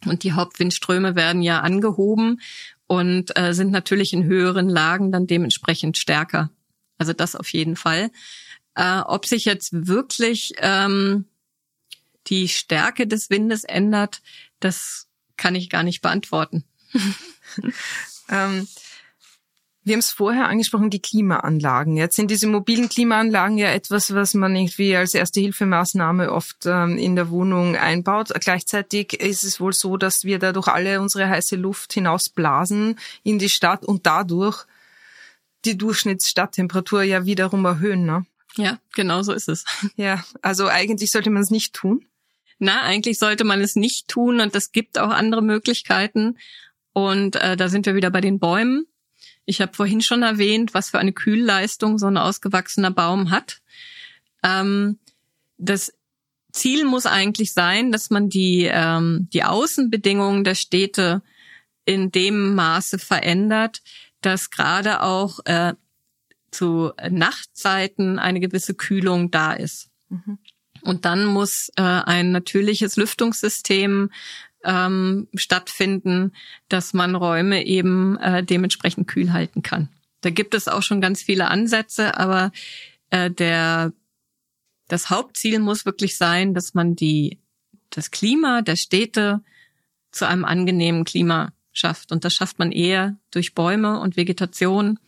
Und 0.06 0.24
die 0.24 0.34
Hauptwindströme 0.34 1.16
werden 1.16 1.42
ja 1.42 1.62
angehoben 1.62 2.42
und 2.88 3.38
äh, 3.38 3.54
sind 3.54 3.72
natürlich 3.72 4.14
in 4.14 4.24
höheren 4.24 4.70
Lagen 4.70 5.12
dann 5.12 5.28
dementsprechend 5.28 5.98
stärker. 5.98 6.50
Also 6.98 7.14
das 7.14 7.36
auf 7.36 7.52
jeden 7.54 7.76
Fall. 7.76 8.12
Äh, 8.76 9.00
ob 9.00 9.26
sich 9.26 9.46
jetzt 9.46 9.88
wirklich 9.88 10.54
ähm, 10.58 11.26
die 12.28 12.48
Stärke 12.48 13.08
des 13.08 13.30
Windes 13.30 13.64
ändert, 13.64 14.22
das 14.60 15.07
kann 15.38 15.56
ich 15.56 15.70
gar 15.70 15.84
nicht 15.84 16.02
beantworten. 16.02 16.64
ähm, 18.30 18.68
wir 19.88 19.94
haben 19.94 20.00
es 20.00 20.12
vorher 20.12 20.50
angesprochen, 20.50 20.90
die 20.90 21.02
Klimaanlagen. 21.02 21.96
Jetzt 21.96 22.18
sind 22.18 22.30
diese 22.30 22.48
mobilen 22.48 22.90
Klimaanlagen 22.90 23.58
ja 23.58 23.70
etwas, 23.70 24.14
was 24.14 24.34
man 24.34 24.54
irgendwie 24.54 24.98
als 24.98 25.14
erste 25.14 25.40
Hilfemaßnahme 25.40 26.30
oft 26.34 26.66
ähm, 26.66 26.98
in 26.98 27.16
der 27.16 27.30
Wohnung 27.30 27.78
einbaut. 27.78 28.34
Gleichzeitig 28.42 29.14
ist 29.14 29.46
es 29.46 29.62
wohl 29.62 29.72
so, 29.72 29.96
dass 29.96 30.26
wir 30.26 30.40
dadurch 30.40 30.68
alle 30.68 31.00
unsere 31.00 31.30
heiße 31.30 31.56
Luft 31.56 31.94
hinausblasen 31.94 33.00
in 33.24 33.40
die 33.40 33.48
Stadt 33.48 33.86
und 33.86 34.06
dadurch 34.06 34.66
die 35.64 35.78
Durchschnittsstadttemperatur 35.78 37.04
ja 37.04 37.26
wiederum 37.26 37.64
erhöhen. 37.64 38.06
Ne? 38.06 38.26
Ja, 38.58 38.80
genau 38.94 39.24
so 39.24 39.32
ist 39.32 39.48
es. 39.48 39.64
Ja, 39.96 40.22
also 40.42 40.68
eigentlich 40.68 41.12
sollte 41.12 41.30
man 41.30 41.44
es 41.44 41.50
nicht 41.50 41.74
tun 41.74 42.06
na, 42.60 42.82
eigentlich 42.82 43.20
sollte 43.20 43.44
man 43.44 43.62
es 43.62 43.76
nicht 43.76 44.08
tun 44.08 44.40
und 44.40 44.56
es 44.56 44.72
gibt 44.72 44.98
auch 44.98 45.10
andere 45.10 45.42
Möglichkeiten. 45.42 46.38
Und 46.94 47.36
äh, 47.36 47.56
da 47.56 47.70
sind 47.70 47.86
wir 47.86 47.96
wieder 47.96 48.10
bei 48.10 48.22
den 48.22 48.40
Bäumen. 48.40 48.86
Ich 49.46 49.62
habe 49.62 49.74
vorhin 49.74 50.02
schon 50.02 50.24
erwähnt, 50.24 50.74
was 50.74 50.90
für 50.90 51.00
eine 51.00 51.14
Kühlleistung 51.14 52.00
so 52.00 52.08
ein 52.08 52.18
ausgewachsener 52.18 52.92
Baum 52.92 53.30
hat. 53.30 53.62
Ähm, 54.44 55.00
das 55.58 55.94
Ziel 56.52 56.86
muss 56.86 57.06
eigentlich 57.06 57.54
sein, 57.54 57.92
dass 57.92 58.10
man 58.10 58.30
die, 58.30 58.68
ähm, 58.72 59.30
die 59.32 59.44
Außenbedingungen 59.44 60.44
der 60.44 60.56
Städte 60.56 61.22
in 61.86 62.12
dem 62.12 62.56
Maße 62.56 63.00
verändert, 63.00 63.82
dass 64.22 64.50
gerade 64.50 65.02
auch 65.02 65.40
äh, 65.46 65.74
zu 66.52 66.92
Nachtzeiten 67.10 68.20
eine 68.20 68.40
gewisse 68.40 68.74
Kühlung 68.74 69.32
da 69.32 69.54
ist. 69.54 69.90
Mhm. 70.10 70.40
Und 70.82 71.06
dann 71.06 71.26
muss 71.26 71.70
äh, 71.76 71.82
ein 71.82 72.32
natürliches 72.32 72.96
Lüftungssystem 72.96 74.12
ähm, 74.64 75.28
stattfinden, 75.36 76.34
dass 76.70 76.94
man 76.94 77.16
Räume 77.16 77.66
eben 77.66 78.18
äh, 78.18 78.44
dementsprechend 78.44 79.08
kühl 79.08 79.32
halten 79.34 79.62
kann. 79.62 79.90
Da 80.22 80.30
gibt 80.30 80.54
es 80.54 80.68
auch 80.68 80.82
schon 80.82 81.02
ganz 81.02 81.22
viele 81.22 81.48
Ansätze, 81.48 82.18
aber 82.18 82.52
äh, 83.10 83.30
der 83.32 83.94
das 84.88 85.10
Hauptziel 85.10 85.60
muss 85.60 85.86
wirklich 85.86 86.18
sein, 86.18 86.54
dass 86.54 86.74
man 86.74 86.96
die 86.96 87.40
das 87.90 88.12
Klima 88.12 88.62
der 88.62 88.76
Städte 88.76 89.42
zu 90.12 90.28
einem 90.28 90.46
angenehmen 90.46 91.04
Klima 91.04 91.54
schafft. 91.72 92.12
Und 92.12 92.26
das 92.26 92.34
schafft 92.34 92.60
man 92.60 92.72
eher 92.72 93.18
durch 93.32 93.54
Bäume 93.54 94.00
und 94.00 94.18
Vegetation 94.18 95.00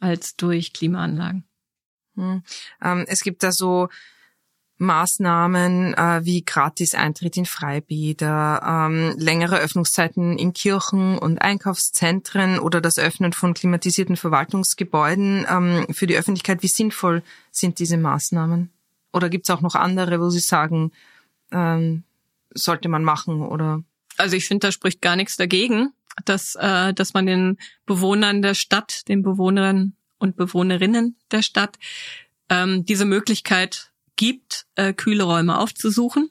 als 0.00 0.36
durch 0.36 0.72
Klimaanlagen. 0.72 1.44
Hm. 2.16 2.42
Ähm, 2.82 3.04
es 3.08 3.22
gibt 3.22 3.42
da 3.42 3.52
so 3.52 3.88
Maßnahmen 4.78 5.94
äh, 5.94 6.24
wie 6.24 6.44
Gratis-Eintritt 6.44 7.36
in 7.36 7.46
Freibäder, 7.46 8.62
ähm, 8.66 9.14
längere 9.16 9.58
Öffnungszeiten 9.58 10.36
in 10.36 10.52
Kirchen 10.52 11.16
und 11.18 11.40
Einkaufszentren 11.40 12.58
oder 12.58 12.80
das 12.80 12.98
Öffnen 12.98 13.32
von 13.32 13.54
klimatisierten 13.54 14.16
Verwaltungsgebäuden 14.16 15.46
ähm, 15.48 15.86
für 15.92 16.06
die 16.06 16.16
Öffentlichkeit. 16.16 16.62
Wie 16.62 16.68
sinnvoll 16.68 17.22
sind 17.50 17.78
diese 17.78 17.96
Maßnahmen? 17.96 18.70
Oder 19.12 19.28
gibt 19.28 19.48
es 19.48 19.54
auch 19.54 19.60
noch 19.60 19.76
andere, 19.76 20.20
wo 20.20 20.28
Sie 20.28 20.40
sagen, 20.40 20.90
ähm, 21.52 22.02
sollte 22.52 22.88
man 22.88 23.04
machen 23.04 23.42
oder? 23.42 23.82
Also 24.16 24.36
ich 24.36 24.46
finde, 24.46 24.66
da 24.66 24.72
spricht 24.72 25.00
gar 25.00 25.16
nichts 25.16 25.36
dagegen, 25.36 25.92
dass, 26.24 26.56
äh, 26.56 26.92
dass 26.94 27.14
man 27.14 27.26
den 27.26 27.58
Bewohnern 27.86 28.42
der 28.42 28.54
Stadt, 28.54 29.08
den 29.08 29.22
Bewohnern 29.22 29.94
und 30.18 30.36
Bewohnerinnen 30.36 31.16
der 31.30 31.42
Stadt 31.42 31.78
ähm, 32.48 32.84
diese 32.84 33.04
Möglichkeit 33.04 33.92
gibt, 34.16 34.66
äh, 34.74 34.92
kühle 34.92 35.24
Räume 35.24 35.58
aufzusuchen 35.58 36.30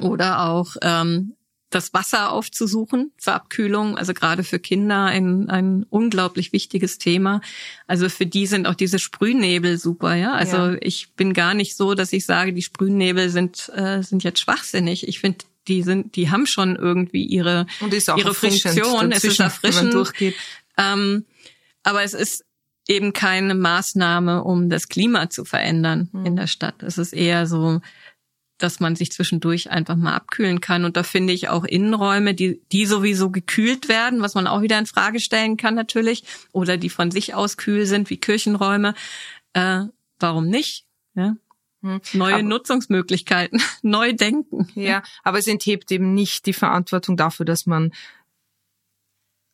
oder 0.00 0.48
auch 0.48 0.76
ähm, 0.82 1.34
das 1.70 1.94
Wasser 1.94 2.32
aufzusuchen 2.32 3.12
zur 3.16 3.34
Abkühlung, 3.34 3.96
also 3.96 4.12
gerade 4.12 4.42
für 4.42 4.58
Kinder 4.58 5.04
ein, 5.04 5.48
ein 5.48 5.84
unglaublich 5.88 6.52
wichtiges 6.52 6.98
Thema. 6.98 7.40
Also 7.86 8.08
für 8.08 8.26
die 8.26 8.46
sind 8.46 8.66
auch 8.66 8.74
diese 8.74 8.98
Sprühnebel 8.98 9.78
super, 9.78 10.14
ja. 10.14 10.32
Also 10.32 10.56
ja. 10.56 10.76
ich 10.80 11.12
bin 11.14 11.32
gar 11.32 11.54
nicht 11.54 11.76
so, 11.76 11.94
dass 11.94 12.12
ich 12.12 12.26
sage, 12.26 12.52
die 12.52 12.62
Sprühnebel 12.62 13.30
sind 13.30 13.70
äh, 13.74 14.02
sind 14.02 14.24
jetzt 14.24 14.40
schwachsinnig. 14.40 15.06
Ich 15.06 15.20
finde, 15.20 15.44
die 15.68 15.82
sind, 15.82 16.16
die 16.16 16.30
haben 16.30 16.46
schon 16.46 16.74
irgendwie 16.74 17.24
ihre 17.24 17.66
ihre 17.80 18.34
Funktion. 18.34 19.12
Es 19.12 19.22
ist 19.22 19.38
erfrischend. 19.38 19.94
Ähm, 20.76 21.24
aber 21.84 22.02
es 22.02 22.14
ist 22.14 22.44
eben 22.90 23.12
keine 23.12 23.54
Maßnahme, 23.54 24.42
um 24.42 24.68
das 24.68 24.88
Klima 24.88 25.30
zu 25.30 25.44
verändern 25.44 26.08
mhm. 26.12 26.26
in 26.26 26.36
der 26.36 26.48
Stadt. 26.48 26.82
Es 26.82 26.98
ist 26.98 27.12
eher 27.12 27.46
so, 27.46 27.80
dass 28.58 28.80
man 28.80 28.96
sich 28.96 29.12
zwischendurch 29.12 29.70
einfach 29.70 29.96
mal 29.96 30.14
abkühlen 30.14 30.60
kann. 30.60 30.84
Und 30.84 30.96
da 30.96 31.04
finde 31.04 31.32
ich 31.32 31.48
auch 31.48 31.64
Innenräume, 31.64 32.34
die, 32.34 32.60
die 32.72 32.86
sowieso 32.86 33.30
gekühlt 33.30 33.88
werden, 33.88 34.22
was 34.22 34.34
man 34.34 34.48
auch 34.48 34.60
wieder 34.60 34.78
in 34.78 34.86
Frage 34.86 35.20
stellen 35.20 35.56
kann 35.56 35.74
natürlich, 35.74 36.24
oder 36.52 36.76
die 36.76 36.90
von 36.90 37.10
sich 37.12 37.32
aus 37.32 37.56
kühl 37.56 37.86
sind, 37.86 38.10
wie 38.10 38.18
Kirchenräume. 38.18 38.94
Äh, 39.52 39.84
warum 40.18 40.48
nicht? 40.48 40.84
Ja? 41.14 41.36
Hm. 41.82 42.00
Neue 42.12 42.34
aber, 42.34 42.42
Nutzungsmöglichkeiten, 42.42 43.62
neu 43.82 44.12
denken. 44.12 44.68
Ja, 44.74 45.02
aber 45.22 45.38
es 45.38 45.46
enthebt 45.46 45.90
eben 45.92 46.12
nicht 46.12 46.44
die 46.44 46.52
Verantwortung 46.52 47.16
dafür, 47.16 47.46
dass 47.46 47.66
man 47.66 47.92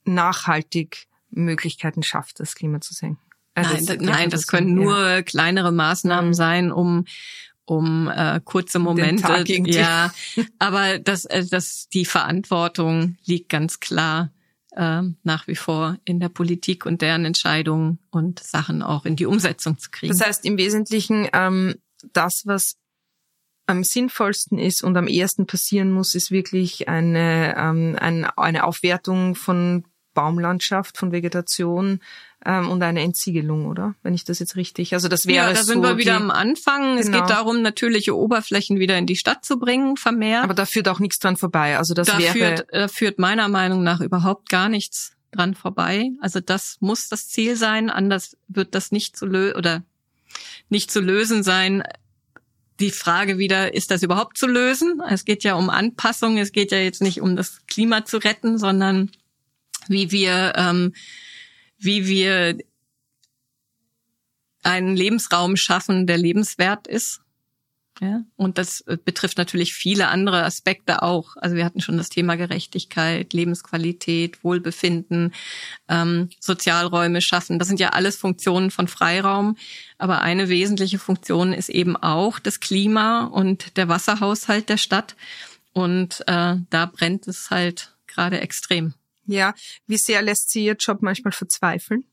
nachhaltig 0.04 1.06
Möglichkeiten 1.30 2.02
schafft, 2.02 2.40
das 2.40 2.54
Klima 2.54 2.80
zu 2.80 2.94
senken. 2.94 3.25
Also 3.56 3.74
nein, 3.74 3.86
das, 3.86 3.96
nein, 3.98 4.30
das 4.30 4.46
können 4.46 4.74
nur 4.74 4.98
ja. 4.98 5.22
kleinere 5.22 5.72
Maßnahmen 5.72 6.30
mhm. 6.30 6.34
sein, 6.34 6.72
um 6.72 7.04
um 7.68 8.08
äh, 8.08 8.40
kurze 8.44 8.78
Momente. 8.78 9.44
Ja, 9.66 10.14
aber 10.60 11.00
das, 11.00 11.24
äh, 11.24 11.44
das 11.50 11.88
die 11.92 12.04
Verantwortung 12.04 13.16
liegt 13.24 13.48
ganz 13.48 13.80
klar 13.80 14.30
äh, 14.76 15.02
nach 15.24 15.48
wie 15.48 15.56
vor 15.56 15.96
in 16.04 16.20
der 16.20 16.28
Politik 16.28 16.86
und 16.86 17.02
deren 17.02 17.24
Entscheidungen 17.24 17.98
und 18.10 18.38
Sachen 18.38 18.82
auch 18.82 19.04
in 19.04 19.16
die 19.16 19.26
Umsetzung 19.26 19.78
zu 19.78 19.90
kriegen. 19.90 20.12
Das 20.16 20.24
heißt 20.24 20.44
im 20.44 20.58
Wesentlichen 20.58 21.28
ähm, 21.32 21.74
das, 22.12 22.42
was 22.44 22.76
am 23.66 23.82
sinnvollsten 23.82 24.58
ist 24.58 24.84
und 24.84 24.96
am 24.96 25.08
ersten 25.08 25.46
passieren 25.46 25.90
muss, 25.90 26.14
ist 26.14 26.30
wirklich 26.30 26.88
eine, 26.88 27.56
ähm, 27.56 27.96
eine, 27.98 28.38
eine 28.38 28.62
Aufwertung 28.62 29.34
von 29.34 29.84
Baumlandschaft, 30.14 30.96
von 30.96 31.10
Vegetation 31.10 32.00
ähm, 32.46 32.70
und 32.70 32.82
eine 32.82 33.02
Entsiegelung, 33.02 33.66
oder? 33.66 33.96
Wenn 34.02 34.14
ich 34.14 34.24
das 34.24 34.38
jetzt 34.38 34.54
richtig. 34.54 34.94
Also 34.94 35.08
das 35.08 35.26
wäre 35.26 35.48
Ja, 35.48 35.52
da 35.52 35.64
sind 35.64 35.82
so 35.82 35.82
wir 35.82 35.98
wieder 35.98 36.16
die, 36.16 36.22
am 36.22 36.30
Anfang. 36.30 36.82
Genau. 36.82 37.00
Es 37.00 37.06
geht 37.06 37.14
genau. 37.14 37.26
darum, 37.26 37.60
natürliche 37.60 38.16
Oberflächen 38.16 38.78
wieder 38.78 38.96
in 38.96 39.06
die 39.06 39.16
Stadt 39.16 39.44
zu 39.44 39.58
bringen, 39.58 39.96
vermehrt. 39.96 40.44
Aber 40.44 40.54
da 40.54 40.64
führt 40.64 40.88
auch 40.88 41.00
nichts 41.00 41.18
dran 41.18 41.36
vorbei. 41.36 41.76
Also 41.76 41.92
das 41.92 42.06
da 42.06 42.18
wäre. 42.18 42.32
Führt, 42.32 42.66
da 42.70 42.88
führt 42.88 43.18
meiner 43.18 43.48
Meinung 43.48 43.82
nach 43.82 44.00
überhaupt 44.00 44.48
gar 44.48 44.68
nichts 44.68 45.16
dran 45.32 45.54
vorbei. 45.54 46.10
Also 46.20 46.38
das 46.38 46.76
muss 46.78 47.08
das 47.08 47.28
Ziel 47.28 47.56
sein, 47.56 47.90
anders 47.90 48.36
wird 48.46 48.76
das 48.76 48.92
nicht 48.92 49.16
zu 49.16 49.26
lösen 49.26 49.56
oder 49.56 49.82
nicht 50.68 50.90
zu 50.92 51.00
lösen 51.00 51.42
sein. 51.42 51.82
Die 52.78 52.90
Frage 52.92 53.38
wieder, 53.38 53.74
ist 53.74 53.90
das 53.90 54.04
überhaupt 54.04 54.38
zu 54.38 54.46
lösen? 54.46 55.02
Es 55.08 55.24
geht 55.24 55.42
ja 55.42 55.54
um 55.54 55.68
Anpassung, 55.68 56.38
es 56.38 56.52
geht 56.52 56.70
ja 56.70 56.78
jetzt 56.78 57.02
nicht 57.02 57.20
um 57.20 57.34
das 57.34 57.66
Klima 57.66 58.04
zu 58.04 58.18
retten, 58.18 58.58
sondern 58.58 59.10
wie 59.88 60.12
wir, 60.12 60.52
ähm, 60.56 60.92
wie 61.78 62.06
wir 62.06 62.58
einen 64.62 64.96
Lebensraum 64.96 65.56
schaffen, 65.56 66.06
der 66.06 66.18
lebenswert 66.18 66.86
ist. 66.86 67.20
Ja, 68.00 68.20
und 68.36 68.58
das 68.58 68.82
äh, 68.82 68.98
betrifft 69.02 69.38
natürlich 69.38 69.72
viele 69.72 70.08
andere 70.08 70.44
Aspekte 70.44 71.02
auch. 71.02 71.36
Also 71.36 71.56
wir 71.56 71.64
hatten 71.64 71.80
schon 71.80 71.96
das 71.96 72.10
Thema 72.10 72.36
Gerechtigkeit, 72.36 73.32
Lebensqualität, 73.32 74.44
Wohlbefinden, 74.44 75.32
ähm, 75.88 76.28
Sozialräume 76.38 77.22
schaffen. 77.22 77.58
Das 77.58 77.68
sind 77.68 77.80
ja 77.80 77.90
alles 77.90 78.16
Funktionen 78.16 78.70
von 78.70 78.86
Freiraum. 78.86 79.56
Aber 79.96 80.20
eine 80.20 80.50
wesentliche 80.50 80.98
Funktion 80.98 81.54
ist 81.54 81.70
eben 81.70 81.96
auch 81.96 82.38
das 82.38 82.60
Klima 82.60 83.24
und 83.24 83.78
der 83.78 83.88
Wasserhaushalt 83.88 84.68
der 84.68 84.76
Stadt. 84.76 85.16
Und 85.72 86.22
äh, 86.26 86.56
da 86.68 86.86
brennt 86.86 87.26
es 87.28 87.48
halt 87.48 87.94
gerade 88.06 88.40
extrem. 88.40 88.92
Ja, 89.26 89.54
wie 89.86 89.98
sehr 89.98 90.22
lässt 90.22 90.50
Sie 90.50 90.64
Ihr 90.64 90.76
Job 90.78 90.98
manchmal 91.02 91.32
verzweifeln? 91.32 92.04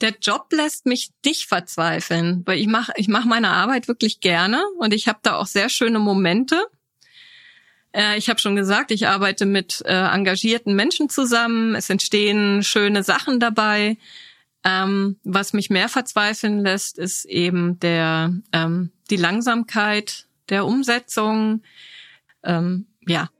Der 0.00 0.14
Job 0.20 0.52
lässt 0.52 0.86
mich 0.86 1.10
nicht 1.24 1.48
verzweifeln, 1.48 2.42
weil 2.46 2.58
ich 2.58 2.68
mache 2.68 2.92
ich 2.96 3.08
mach 3.08 3.24
meine 3.24 3.50
Arbeit 3.50 3.88
wirklich 3.88 4.20
gerne 4.20 4.62
und 4.78 4.94
ich 4.94 5.08
habe 5.08 5.18
da 5.22 5.36
auch 5.36 5.46
sehr 5.46 5.68
schöne 5.68 5.98
Momente. 5.98 6.56
Äh, 7.92 8.16
ich 8.16 8.28
habe 8.28 8.38
schon 8.38 8.54
gesagt, 8.54 8.92
ich 8.92 9.08
arbeite 9.08 9.44
mit 9.44 9.82
äh, 9.84 10.14
engagierten 10.14 10.74
Menschen 10.74 11.08
zusammen. 11.08 11.74
Es 11.74 11.90
entstehen 11.90 12.62
schöne 12.62 13.02
Sachen 13.02 13.40
dabei. 13.40 13.98
Ähm, 14.64 15.16
was 15.24 15.52
mich 15.52 15.70
mehr 15.70 15.88
verzweifeln 15.88 16.60
lässt, 16.60 16.98
ist 16.98 17.24
eben 17.24 17.80
der 17.80 18.32
ähm, 18.52 18.92
die 19.10 19.16
Langsamkeit 19.16 20.26
der 20.48 20.64
Umsetzung. 20.64 21.62
Ähm, 22.44 22.86
ja. 23.06 23.30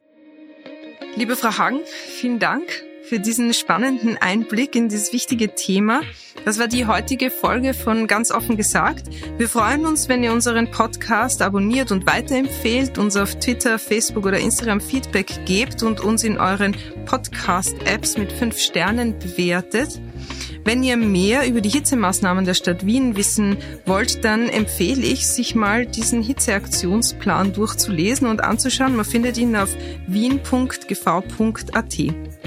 Liebe 1.18 1.34
Frau 1.34 1.58
Hagen, 1.58 1.80
vielen 2.06 2.38
Dank 2.38 2.84
für 3.02 3.18
diesen 3.18 3.52
spannenden 3.52 4.16
Einblick 4.18 4.76
in 4.76 4.88
dieses 4.88 5.12
wichtige 5.12 5.52
Thema. 5.52 6.02
Das 6.44 6.60
war 6.60 6.68
die 6.68 6.86
heutige 6.86 7.32
Folge 7.32 7.74
von 7.74 8.06
Ganz 8.06 8.30
offen 8.30 8.56
gesagt. 8.56 9.08
Wir 9.36 9.48
freuen 9.48 9.84
uns, 9.84 10.08
wenn 10.08 10.22
ihr 10.22 10.32
unseren 10.32 10.70
Podcast 10.70 11.42
abonniert 11.42 11.90
und 11.90 12.06
weiterempfehlt, 12.06 12.98
uns 12.98 13.16
auf 13.16 13.34
Twitter, 13.40 13.80
Facebook 13.80 14.26
oder 14.26 14.38
Instagram 14.38 14.80
Feedback 14.80 15.44
gebt 15.44 15.82
und 15.82 15.98
uns 15.98 16.22
in 16.22 16.38
euren 16.38 16.76
Podcast-Apps 17.04 18.16
mit 18.16 18.30
fünf 18.30 18.56
Sternen 18.56 19.18
bewertet. 19.18 20.00
Wenn 20.68 20.82
ihr 20.82 20.98
mehr 20.98 21.48
über 21.48 21.62
die 21.62 21.70
Hitzemaßnahmen 21.70 22.44
der 22.44 22.52
Stadt 22.52 22.84
Wien 22.84 23.16
wissen 23.16 23.56
wollt, 23.86 24.22
dann 24.22 24.50
empfehle 24.50 25.00
ich, 25.00 25.26
sich 25.26 25.54
mal 25.54 25.86
diesen 25.86 26.22
Hitzeaktionsplan 26.22 27.54
durchzulesen 27.54 28.28
und 28.28 28.44
anzuschauen. 28.44 28.94
Man 28.94 29.06
findet 29.06 29.38
ihn 29.38 29.56
auf 29.56 29.70
wien.gv.at. 30.06 31.96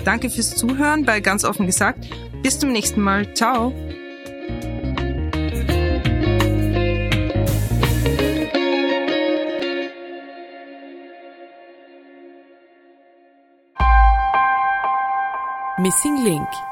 Danke 0.06 0.30
fürs 0.30 0.56
Zuhören 0.56 1.04
bei 1.04 1.20
Ganz 1.20 1.44
offen 1.44 1.66
gesagt. 1.66 2.06
Bis 2.44 2.60
zum 2.60 2.72
nächsten 2.72 3.02
Mal. 3.02 3.34
Ciao. 3.34 3.74
Missing 15.80 16.24
Link 16.24 16.71